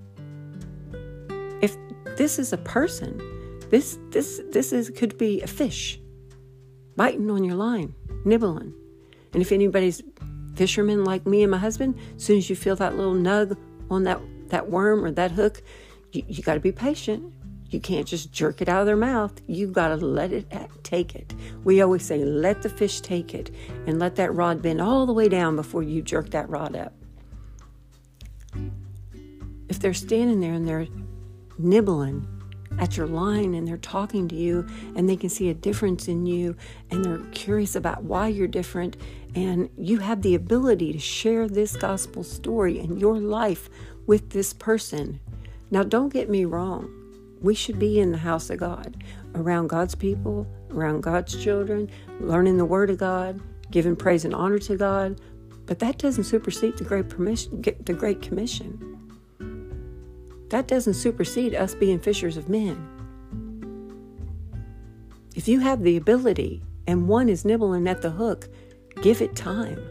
If 1.62 1.76
this 2.18 2.40
is 2.40 2.54
a 2.54 2.58
person, 2.58 3.22
this 3.70 3.98
this 4.12 4.42
this 4.52 4.72
is 4.72 4.92
could 4.92 5.18
be 5.18 5.42
a 5.42 5.48
fish 5.48 6.00
biting 6.96 7.30
on 7.32 7.44
your 7.44 7.56
line, 7.56 7.96
nibbling. 8.26 8.74
And 9.34 9.42
if 9.42 9.52
anybody's 9.52 10.04
fisherman 10.56 11.04
like 11.04 11.26
me 11.26 11.42
and 11.42 11.50
my 11.50 11.58
husband, 11.58 11.98
as 12.16 12.24
soon 12.24 12.38
as 12.38 12.50
you 12.50 12.56
feel 12.56 12.76
that 12.76 12.96
little 12.98 13.16
nug 13.16 13.58
on 13.90 14.04
that 14.04 14.20
that 14.50 14.70
worm 14.70 15.04
or 15.04 15.12
that 15.12 15.32
hook, 15.32 15.64
you, 16.12 16.24
you 16.28 16.44
got 16.44 16.54
to 16.54 16.60
be 16.60 16.72
patient. 16.72 17.33
You 17.74 17.80
can't 17.80 18.08
just 18.08 18.32
jerk 18.32 18.62
it 18.62 18.70
out 18.70 18.82
of 18.82 18.86
their 18.86 18.96
mouth. 18.96 19.42
You 19.48 19.68
got 19.68 19.88
to 19.88 19.96
let 19.96 20.32
it 20.32 20.46
take 20.84 21.16
it. 21.16 21.34
We 21.64 21.82
always 21.82 22.06
say, 22.06 22.24
let 22.24 22.62
the 22.62 22.70
fish 22.70 23.02
take 23.02 23.34
it 23.34 23.50
and 23.88 24.00
let 24.00 24.16
that 24.18 24.34
rod 24.36 24.62
bend 24.62 24.80
all 24.80 25.06
the 25.06 25.14
way 25.14 25.28
down 25.28 25.56
before 25.56 25.82
you 25.82 26.02
jerk 26.02 26.30
that 26.30 26.50
rod 26.50 26.76
up. 26.76 26.94
If 29.70 29.80
they're 29.80 29.94
standing 29.94 30.40
there 30.40 30.54
and 30.54 30.68
they're 30.68 30.88
nibbling 31.58 32.28
at 32.80 32.96
your 32.96 33.08
line 33.08 33.54
and 33.56 33.68
they're 33.68 33.78
talking 33.78 34.28
to 34.28 34.36
you 34.36 34.68
and 34.96 35.10
they 35.10 35.16
can 35.16 35.30
see 35.30 35.50
a 35.50 35.54
difference 35.54 36.08
in 36.08 36.26
you 36.26 36.56
and 36.92 37.04
they're 37.04 37.26
curious 37.32 37.76
about 37.76 38.04
why 38.04 38.28
you're 38.28 38.48
different 38.48 38.98
and 39.36 39.70
you 39.78 39.98
have 39.98 40.22
the 40.22 40.36
ability 40.36 40.94
to 40.94 41.00
share 41.00 41.48
this 41.48 41.76
gospel 41.76 42.24
story 42.24 42.80
and 42.80 43.02
your 43.02 43.20
life 43.20 43.70
with 44.06 44.30
this 44.30 44.54
person. 44.54 45.20
Now, 45.72 45.84
don't 45.84 46.14
get 46.14 46.30
me 46.30 46.46
wrong. 46.46 47.03
We 47.44 47.54
should 47.54 47.78
be 47.78 48.00
in 48.00 48.12
the 48.12 48.18
house 48.18 48.50
of 48.50 48.58
God, 48.58 49.04
around 49.36 49.68
God's 49.68 49.96
people, 49.96 50.48
around 50.72 51.02
God's 51.02 51.42
children, 51.44 51.92
learning 52.20 52.58
the 52.58 52.66
Word 52.66 52.90
of 52.90 52.98
God, 52.98 53.40
giving 53.70 53.96
praise 53.96 54.24
and 54.26 54.34
honor 54.34 54.60
to 54.60 54.78
God. 54.78 55.20
But 55.66 55.80
that 55.80 55.98
doesn't 55.98 56.24
supersede 56.24 56.78
the 56.78 56.86
Great, 56.86 57.10
permission, 57.10 57.62
the 57.62 57.94
Great 57.94 58.22
Commission. 58.22 58.90
That 60.50 60.68
doesn't 60.68 60.94
supersede 60.94 61.54
us 61.54 61.76
being 61.76 62.00
fishers 62.00 62.38
of 62.38 62.48
men. 62.48 62.90
If 65.36 65.48
you 65.48 65.60
have 65.60 65.84
the 65.84 65.98
ability 65.98 66.64
and 66.88 67.08
one 67.08 67.28
is 67.28 67.44
nibbling 67.44 67.88
at 67.88 68.02
the 68.02 68.12
hook, 68.12 68.48
give 69.02 69.22
it 69.22 69.36
time. 69.36 69.82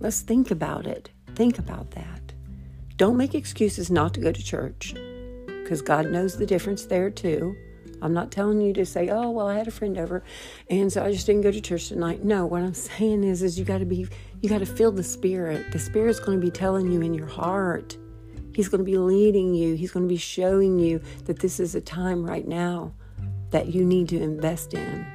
Let's 0.00 0.20
think 0.20 0.50
about 0.50 0.86
it. 0.86 1.10
Think 1.34 1.58
about 1.58 1.90
that. 1.90 2.27
Don't 2.98 3.16
make 3.16 3.36
excuses 3.36 3.92
not 3.92 4.12
to 4.14 4.20
go 4.20 4.32
to 4.32 4.44
church 4.44 4.92
because 5.46 5.80
God 5.82 6.10
knows 6.10 6.36
the 6.36 6.44
difference 6.44 6.84
there 6.84 7.10
too. 7.10 7.56
I'm 8.02 8.12
not 8.12 8.32
telling 8.32 8.60
you 8.60 8.72
to 8.72 8.84
say, 8.84 9.08
"Oh, 9.08 9.30
well, 9.30 9.46
I 9.46 9.56
had 9.56 9.68
a 9.68 9.70
friend 9.70 9.96
over, 9.96 10.24
and 10.68 10.92
so 10.92 11.04
I 11.04 11.12
just 11.12 11.24
didn't 11.24 11.42
go 11.42 11.52
to 11.52 11.60
church 11.60 11.88
tonight." 11.88 12.24
No, 12.24 12.44
what 12.44 12.62
I'm 12.62 12.74
saying 12.74 13.22
is, 13.22 13.44
is 13.44 13.56
you 13.56 13.64
got 13.64 13.78
to 13.78 13.84
be, 13.84 14.08
you 14.40 14.48
got 14.48 14.58
to 14.58 14.66
feel 14.66 14.90
the 14.90 15.04
Spirit. 15.04 15.70
The 15.70 15.78
Spirit's 15.78 16.18
going 16.18 16.40
to 16.40 16.44
be 16.44 16.50
telling 16.50 16.90
you 16.90 17.00
in 17.00 17.14
your 17.14 17.28
heart. 17.28 17.96
He's 18.52 18.68
going 18.68 18.80
to 18.80 18.90
be 18.90 18.98
leading 18.98 19.54
you. 19.54 19.76
He's 19.76 19.92
going 19.92 20.04
to 20.04 20.12
be 20.12 20.16
showing 20.16 20.80
you 20.80 21.00
that 21.26 21.38
this 21.38 21.60
is 21.60 21.76
a 21.76 21.80
time 21.80 22.26
right 22.26 22.48
now 22.48 22.94
that 23.50 23.68
you 23.68 23.84
need 23.84 24.08
to 24.08 24.20
invest 24.20 24.74
in. 24.74 25.06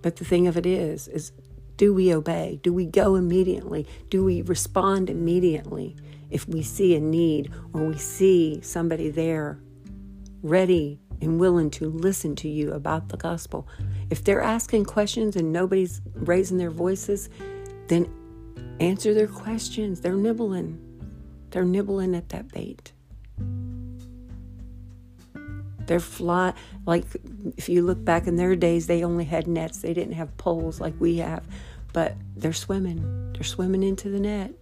But 0.00 0.16
the 0.16 0.24
thing 0.24 0.46
of 0.46 0.56
it 0.56 0.64
is, 0.64 1.08
is 1.08 1.32
do 1.80 1.94
we 1.94 2.12
obey? 2.12 2.60
Do 2.62 2.74
we 2.74 2.84
go 2.84 3.14
immediately? 3.14 3.86
Do 4.10 4.22
we 4.22 4.42
respond 4.42 5.08
immediately 5.08 5.96
if 6.28 6.46
we 6.46 6.62
see 6.62 6.94
a 6.94 7.00
need 7.00 7.50
or 7.72 7.86
we 7.86 7.96
see 7.96 8.60
somebody 8.60 9.08
there 9.08 9.58
ready 10.42 11.00
and 11.22 11.40
willing 11.40 11.70
to 11.70 11.88
listen 11.88 12.36
to 12.36 12.50
you 12.50 12.74
about 12.74 13.08
the 13.08 13.16
gospel? 13.16 13.66
If 14.10 14.22
they're 14.22 14.42
asking 14.42 14.84
questions 14.84 15.36
and 15.36 15.54
nobody's 15.54 16.02
raising 16.12 16.58
their 16.58 16.70
voices, 16.70 17.30
then 17.88 18.12
answer 18.78 19.14
their 19.14 19.26
questions. 19.26 20.02
They're 20.02 20.12
nibbling. 20.12 20.78
They're 21.48 21.64
nibbling 21.64 22.14
at 22.14 22.28
that 22.28 22.52
bait. 22.52 22.92
They're 25.86 25.98
fly 25.98 26.52
like 26.86 27.04
if 27.56 27.68
you 27.68 27.82
look 27.82 28.04
back 28.04 28.26
in 28.26 28.36
their 28.36 28.54
days, 28.54 28.86
they 28.86 29.02
only 29.02 29.24
had 29.24 29.48
nets. 29.48 29.78
They 29.78 29.94
didn't 29.94 30.12
have 30.12 30.36
poles 30.36 30.78
like 30.78 30.94
we 31.00 31.16
have 31.16 31.42
but 31.92 32.16
they're 32.36 32.52
swimming. 32.52 33.32
They're 33.32 33.42
swimming 33.42 33.82
into 33.82 34.08
the 34.08 34.20
net. 34.20 34.52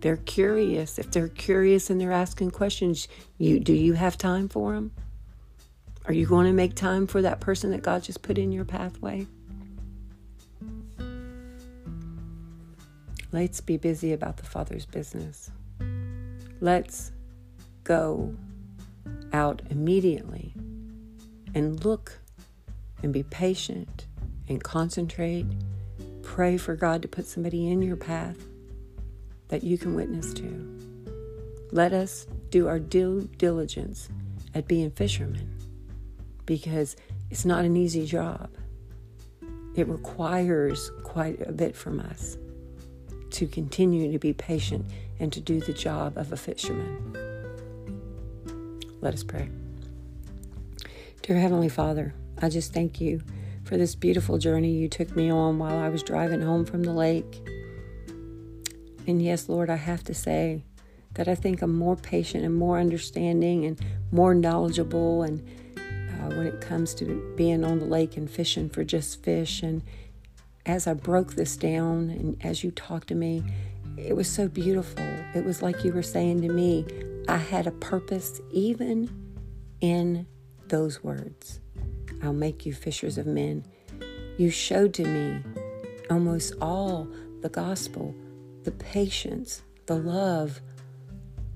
They're 0.00 0.16
curious. 0.16 0.98
If 0.98 1.10
they're 1.10 1.28
curious 1.28 1.90
and 1.90 2.00
they're 2.00 2.12
asking 2.12 2.52
questions, 2.52 3.08
you 3.38 3.60
do 3.60 3.74
you 3.74 3.92
have 3.92 4.16
time 4.16 4.48
for 4.48 4.74
them? 4.74 4.92
Are 6.06 6.14
you 6.14 6.26
going 6.26 6.46
to 6.46 6.52
make 6.52 6.74
time 6.74 7.06
for 7.06 7.22
that 7.22 7.40
person 7.40 7.70
that 7.70 7.82
God 7.82 8.02
just 8.02 8.22
put 8.22 8.38
in 8.38 8.50
your 8.50 8.64
pathway? 8.64 9.26
Let's 13.32 13.60
be 13.60 13.76
busy 13.76 14.12
about 14.12 14.38
the 14.38 14.44
Father's 14.44 14.86
business. 14.86 15.50
Let's 16.60 17.12
go 17.84 18.34
out 19.32 19.62
immediately 19.70 20.52
and 21.54 21.84
look 21.84 22.18
and 23.02 23.12
be 23.12 23.22
patient 23.22 24.06
and 24.50 24.62
concentrate. 24.62 25.46
Pray 26.22 26.58
for 26.58 26.76
God 26.76 27.00
to 27.02 27.08
put 27.08 27.26
somebody 27.26 27.70
in 27.70 27.80
your 27.80 27.96
path 27.96 28.36
that 29.48 29.64
you 29.64 29.78
can 29.78 29.94
witness 29.94 30.34
to. 30.34 30.78
Let 31.72 31.92
us 31.92 32.26
do 32.50 32.68
our 32.68 32.80
due 32.80 33.28
diligence 33.38 34.08
at 34.54 34.66
being 34.66 34.90
fishermen 34.90 35.56
because 36.44 36.96
it's 37.30 37.44
not 37.44 37.64
an 37.64 37.76
easy 37.76 38.04
job. 38.04 38.50
It 39.76 39.86
requires 39.86 40.90
quite 41.04 41.40
a 41.46 41.52
bit 41.52 41.76
from 41.76 42.00
us 42.00 42.36
to 43.30 43.46
continue 43.46 44.10
to 44.10 44.18
be 44.18 44.32
patient 44.32 44.84
and 45.20 45.32
to 45.32 45.40
do 45.40 45.60
the 45.60 45.72
job 45.72 46.18
of 46.18 46.32
a 46.32 46.36
fisherman. 46.36 47.16
Let 49.00 49.14
us 49.14 49.22
pray. 49.22 49.48
Dear 51.22 51.38
Heavenly 51.38 51.68
Father, 51.68 52.14
I 52.42 52.48
just 52.48 52.72
thank 52.72 53.00
you 53.00 53.22
for 53.64 53.76
this 53.76 53.94
beautiful 53.94 54.38
journey 54.38 54.72
you 54.72 54.88
took 54.88 55.14
me 55.14 55.30
on 55.30 55.58
while 55.58 55.78
I 55.78 55.88
was 55.88 56.02
driving 56.02 56.42
home 56.42 56.64
from 56.64 56.82
the 56.82 56.92
lake. 56.92 57.46
And 59.06 59.22
yes, 59.22 59.48
Lord, 59.48 59.70
I 59.70 59.76
have 59.76 60.04
to 60.04 60.14
say 60.14 60.64
that 61.14 61.28
I 61.28 61.34
think 61.34 61.62
I'm 61.62 61.76
more 61.76 61.96
patient 61.96 62.44
and 62.44 62.54
more 62.54 62.78
understanding 62.78 63.64
and 63.64 63.80
more 64.12 64.34
knowledgeable 64.34 65.22
and 65.22 65.46
uh, 65.76 66.34
when 66.36 66.46
it 66.46 66.60
comes 66.60 66.94
to 66.94 67.34
being 67.36 67.64
on 67.64 67.78
the 67.78 67.86
lake 67.86 68.16
and 68.16 68.30
fishing 68.30 68.68
for 68.68 68.84
just 68.84 69.22
fish. 69.22 69.62
And 69.62 69.82
as 70.66 70.86
I 70.86 70.94
broke 70.94 71.34
this 71.34 71.56
down 71.56 72.10
and 72.10 72.36
as 72.44 72.62
you 72.62 72.70
talked 72.70 73.08
to 73.08 73.14
me, 73.14 73.42
it 73.96 74.14
was 74.14 74.28
so 74.28 74.48
beautiful. 74.48 75.04
It 75.34 75.44
was 75.44 75.62
like 75.62 75.84
you 75.84 75.92
were 75.92 76.02
saying 76.02 76.42
to 76.42 76.48
me, 76.48 76.86
I 77.28 77.36
had 77.36 77.66
a 77.66 77.72
purpose 77.72 78.40
even 78.50 79.10
in 79.80 80.26
those 80.68 81.02
words. 81.02 81.60
I'll 82.22 82.32
make 82.32 82.66
you 82.66 82.72
fishers 82.72 83.18
of 83.18 83.26
men. 83.26 83.64
You 84.38 84.50
showed 84.50 84.94
to 84.94 85.04
me 85.04 85.42
almost 86.10 86.54
all 86.60 87.08
the 87.42 87.48
gospel, 87.48 88.14
the 88.64 88.72
patience, 88.72 89.62
the 89.86 89.96
love, 89.96 90.60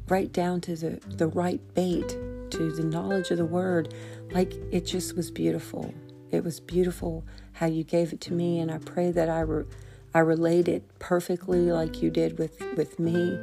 right 0.08 0.32
down 0.32 0.60
to 0.62 0.76
the, 0.76 1.00
the 1.06 1.28
right 1.28 1.60
bait, 1.74 2.08
to 2.50 2.72
the 2.72 2.84
knowledge 2.84 3.30
of 3.30 3.38
the 3.38 3.44
word. 3.44 3.94
like 4.30 4.54
it 4.70 4.86
just 4.86 5.16
was 5.16 5.30
beautiful. 5.30 5.92
It 6.30 6.44
was 6.44 6.60
beautiful 6.60 7.24
how 7.52 7.66
you 7.66 7.84
gave 7.84 8.12
it 8.12 8.20
to 8.22 8.32
me, 8.32 8.58
and 8.58 8.70
I 8.70 8.78
pray 8.78 9.10
that 9.12 9.28
I 9.28 9.40
re- 9.40 9.66
I 10.12 10.20
relate 10.20 10.68
it 10.68 10.82
perfectly 10.98 11.72
like 11.72 12.02
you 12.02 12.10
did 12.10 12.38
with 12.38 12.60
with 12.76 12.98
me. 12.98 13.38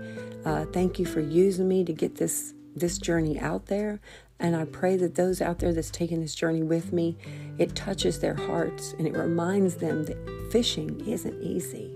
Uh, 0.45 0.65
thank 0.65 0.99
you 0.99 1.05
for 1.05 1.19
using 1.19 1.67
me 1.67 1.83
to 1.83 1.93
get 1.93 2.15
this 2.15 2.53
this 2.75 2.97
journey 2.97 3.39
out 3.39 3.67
there. 3.67 3.99
And 4.41 4.55
I 4.55 4.65
pray 4.65 4.97
that 4.97 5.15
those 5.15 5.39
out 5.39 5.59
there 5.59 5.71
that's 5.71 5.91
taking 5.91 6.19
this 6.19 6.33
journey 6.33 6.63
with 6.63 6.91
me, 6.91 7.15
it 7.59 7.75
touches 7.75 8.19
their 8.19 8.33
hearts 8.33 8.93
and 8.97 9.07
it 9.07 9.13
reminds 9.13 9.75
them 9.75 10.03
that 10.05 10.49
fishing 10.51 10.99
isn't 11.07 11.41
easy. 11.41 11.95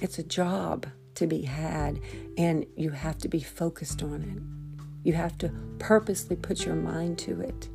It's 0.00 0.20
a 0.20 0.22
job 0.22 0.86
to 1.16 1.26
be 1.26 1.42
had, 1.42 2.00
and 2.38 2.64
you 2.76 2.90
have 2.90 3.18
to 3.18 3.28
be 3.28 3.40
focused 3.40 4.02
on 4.02 4.22
it. 4.22 4.86
You 5.04 5.14
have 5.14 5.36
to 5.38 5.52
purposely 5.80 6.36
put 6.36 6.64
your 6.64 6.76
mind 6.76 7.18
to 7.18 7.40
it. 7.40 7.68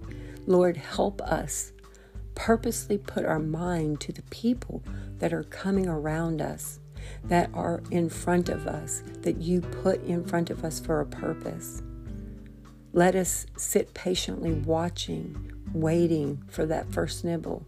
Lord, 0.45 0.77
help 0.77 1.21
us 1.21 1.73
purposely 2.33 2.97
put 2.97 3.25
our 3.25 3.39
mind 3.39 3.99
to 3.99 4.13
the 4.13 4.21
people 4.23 4.83
that 5.19 5.33
are 5.33 5.43
coming 5.43 5.87
around 5.87 6.41
us, 6.41 6.79
that 7.25 7.49
are 7.53 7.83
in 7.91 8.09
front 8.09 8.47
of 8.47 8.67
us, 8.67 9.03
that 9.21 9.41
you 9.41 9.59
put 9.59 10.01
in 10.05 10.23
front 10.23 10.49
of 10.49 10.63
us 10.63 10.79
for 10.79 11.01
a 11.01 11.05
purpose. 11.05 11.81
Let 12.97 13.15
us 13.15 13.45
sit 13.57 13.93
patiently 13.93 14.53
watching, 14.53 15.51
waiting 15.71 16.41
for 16.47 16.65
that 16.65 16.91
first 16.91 17.23
nibble, 17.23 17.63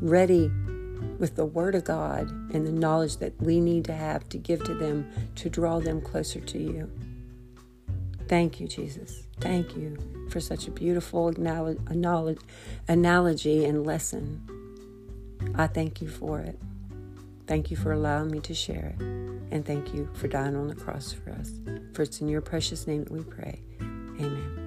ready 0.00 0.48
with 1.18 1.34
the 1.34 1.44
Word 1.44 1.74
of 1.74 1.82
God 1.82 2.30
and 2.54 2.64
the 2.64 2.70
knowledge 2.70 3.16
that 3.16 3.32
we 3.42 3.60
need 3.60 3.84
to 3.86 3.92
have 3.92 4.28
to 4.28 4.38
give 4.38 4.62
to 4.62 4.74
them 4.74 5.10
to 5.34 5.50
draw 5.50 5.80
them 5.80 6.00
closer 6.00 6.38
to 6.38 6.58
you. 6.58 6.88
Thank 8.28 8.60
you, 8.60 8.68
Jesus. 8.68 9.24
Thank 9.40 9.76
you 9.76 9.98
for 10.30 10.38
such 10.38 10.68
a 10.68 10.70
beautiful 10.70 11.26
analogy 11.26 12.44
and 13.64 13.84
lesson. 13.84 15.50
I 15.56 15.66
thank 15.66 16.00
you 16.00 16.06
for 16.06 16.38
it. 16.38 16.60
Thank 17.48 17.72
you 17.72 17.76
for 17.76 17.90
allowing 17.90 18.30
me 18.30 18.38
to 18.38 18.54
share 18.54 18.94
it. 18.96 19.02
And 19.02 19.66
thank 19.66 19.92
you 19.92 20.08
for 20.14 20.28
dying 20.28 20.54
on 20.54 20.68
the 20.68 20.76
cross 20.76 21.12
for 21.12 21.32
us. 21.32 21.58
For 21.92 22.02
it's 22.02 22.20
in 22.20 22.28
your 22.28 22.40
precious 22.40 22.86
name 22.86 23.02
that 23.02 23.12
we 23.12 23.24
pray. 23.24 23.62
Amen. 24.20 24.59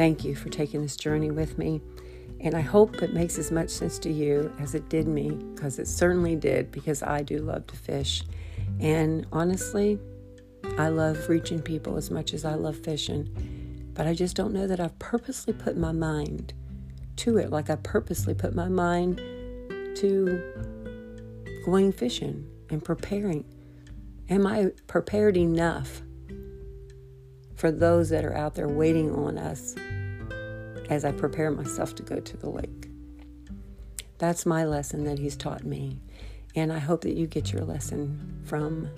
Thank 0.00 0.24
you 0.24 0.34
for 0.34 0.48
taking 0.48 0.80
this 0.80 0.96
journey 0.96 1.30
with 1.30 1.58
me. 1.58 1.82
And 2.40 2.54
I 2.54 2.62
hope 2.62 3.02
it 3.02 3.12
makes 3.12 3.36
as 3.36 3.50
much 3.50 3.68
sense 3.68 3.98
to 3.98 4.10
you 4.10 4.50
as 4.58 4.74
it 4.74 4.88
did 4.88 5.06
me, 5.06 5.32
because 5.32 5.78
it 5.78 5.86
certainly 5.86 6.36
did, 6.36 6.70
because 6.70 7.02
I 7.02 7.20
do 7.20 7.40
love 7.40 7.66
to 7.66 7.76
fish. 7.76 8.22
And 8.80 9.26
honestly, 9.30 9.98
I 10.78 10.88
love 10.88 11.28
reaching 11.28 11.60
people 11.60 11.98
as 11.98 12.10
much 12.10 12.32
as 12.32 12.46
I 12.46 12.54
love 12.54 12.78
fishing. 12.78 13.90
But 13.92 14.06
I 14.06 14.14
just 14.14 14.36
don't 14.36 14.54
know 14.54 14.66
that 14.66 14.80
I've 14.80 14.98
purposely 14.98 15.52
put 15.52 15.76
my 15.76 15.92
mind 15.92 16.54
to 17.16 17.36
it, 17.36 17.50
like 17.50 17.68
I 17.68 17.76
purposely 17.76 18.32
put 18.32 18.54
my 18.54 18.68
mind 18.70 19.18
to 19.96 20.42
going 21.66 21.92
fishing 21.92 22.48
and 22.70 22.82
preparing. 22.82 23.44
Am 24.30 24.46
I 24.46 24.70
prepared 24.86 25.36
enough 25.36 26.00
for 27.60 27.70
those 27.70 28.08
that 28.08 28.24
are 28.24 28.34
out 28.34 28.54
there 28.54 28.68
waiting 28.68 29.14
on 29.14 29.36
us 29.36 29.74
as 30.88 31.04
I 31.04 31.12
prepare 31.12 31.50
myself 31.50 31.94
to 31.96 32.02
go 32.02 32.18
to 32.18 32.36
the 32.38 32.48
lake. 32.48 32.88
That's 34.16 34.46
my 34.46 34.64
lesson 34.64 35.04
that 35.04 35.18
he's 35.18 35.36
taught 35.36 35.62
me. 35.62 36.00
And 36.56 36.72
I 36.72 36.78
hope 36.78 37.02
that 37.02 37.16
you 37.16 37.26
get 37.26 37.52
your 37.52 37.62
lesson 37.62 38.40
from 38.46 38.88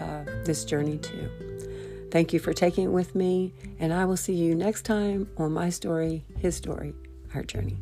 uh, 0.00 0.24
this 0.44 0.64
journey 0.64 0.98
too. 0.98 2.08
Thank 2.12 2.32
you 2.32 2.38
for 2.38 2.52
taking 2.52 2.84
it 2.84 2.92
with 2.92 3.16
me, 3.16 3.52
and 3.80 3.92
I 3.92 4.04
will 4.04 4.16
see 4.16 4.34
you 4.34 4.54
next 4.54 4.82
time 4.82 5.28
on 5.36 5.52
my 5.52 5.68
story, 5.68 6.24
his 6.38 6.54
story, 6.54 6.94
our 7.34 7.42
journey. 7.42 7.78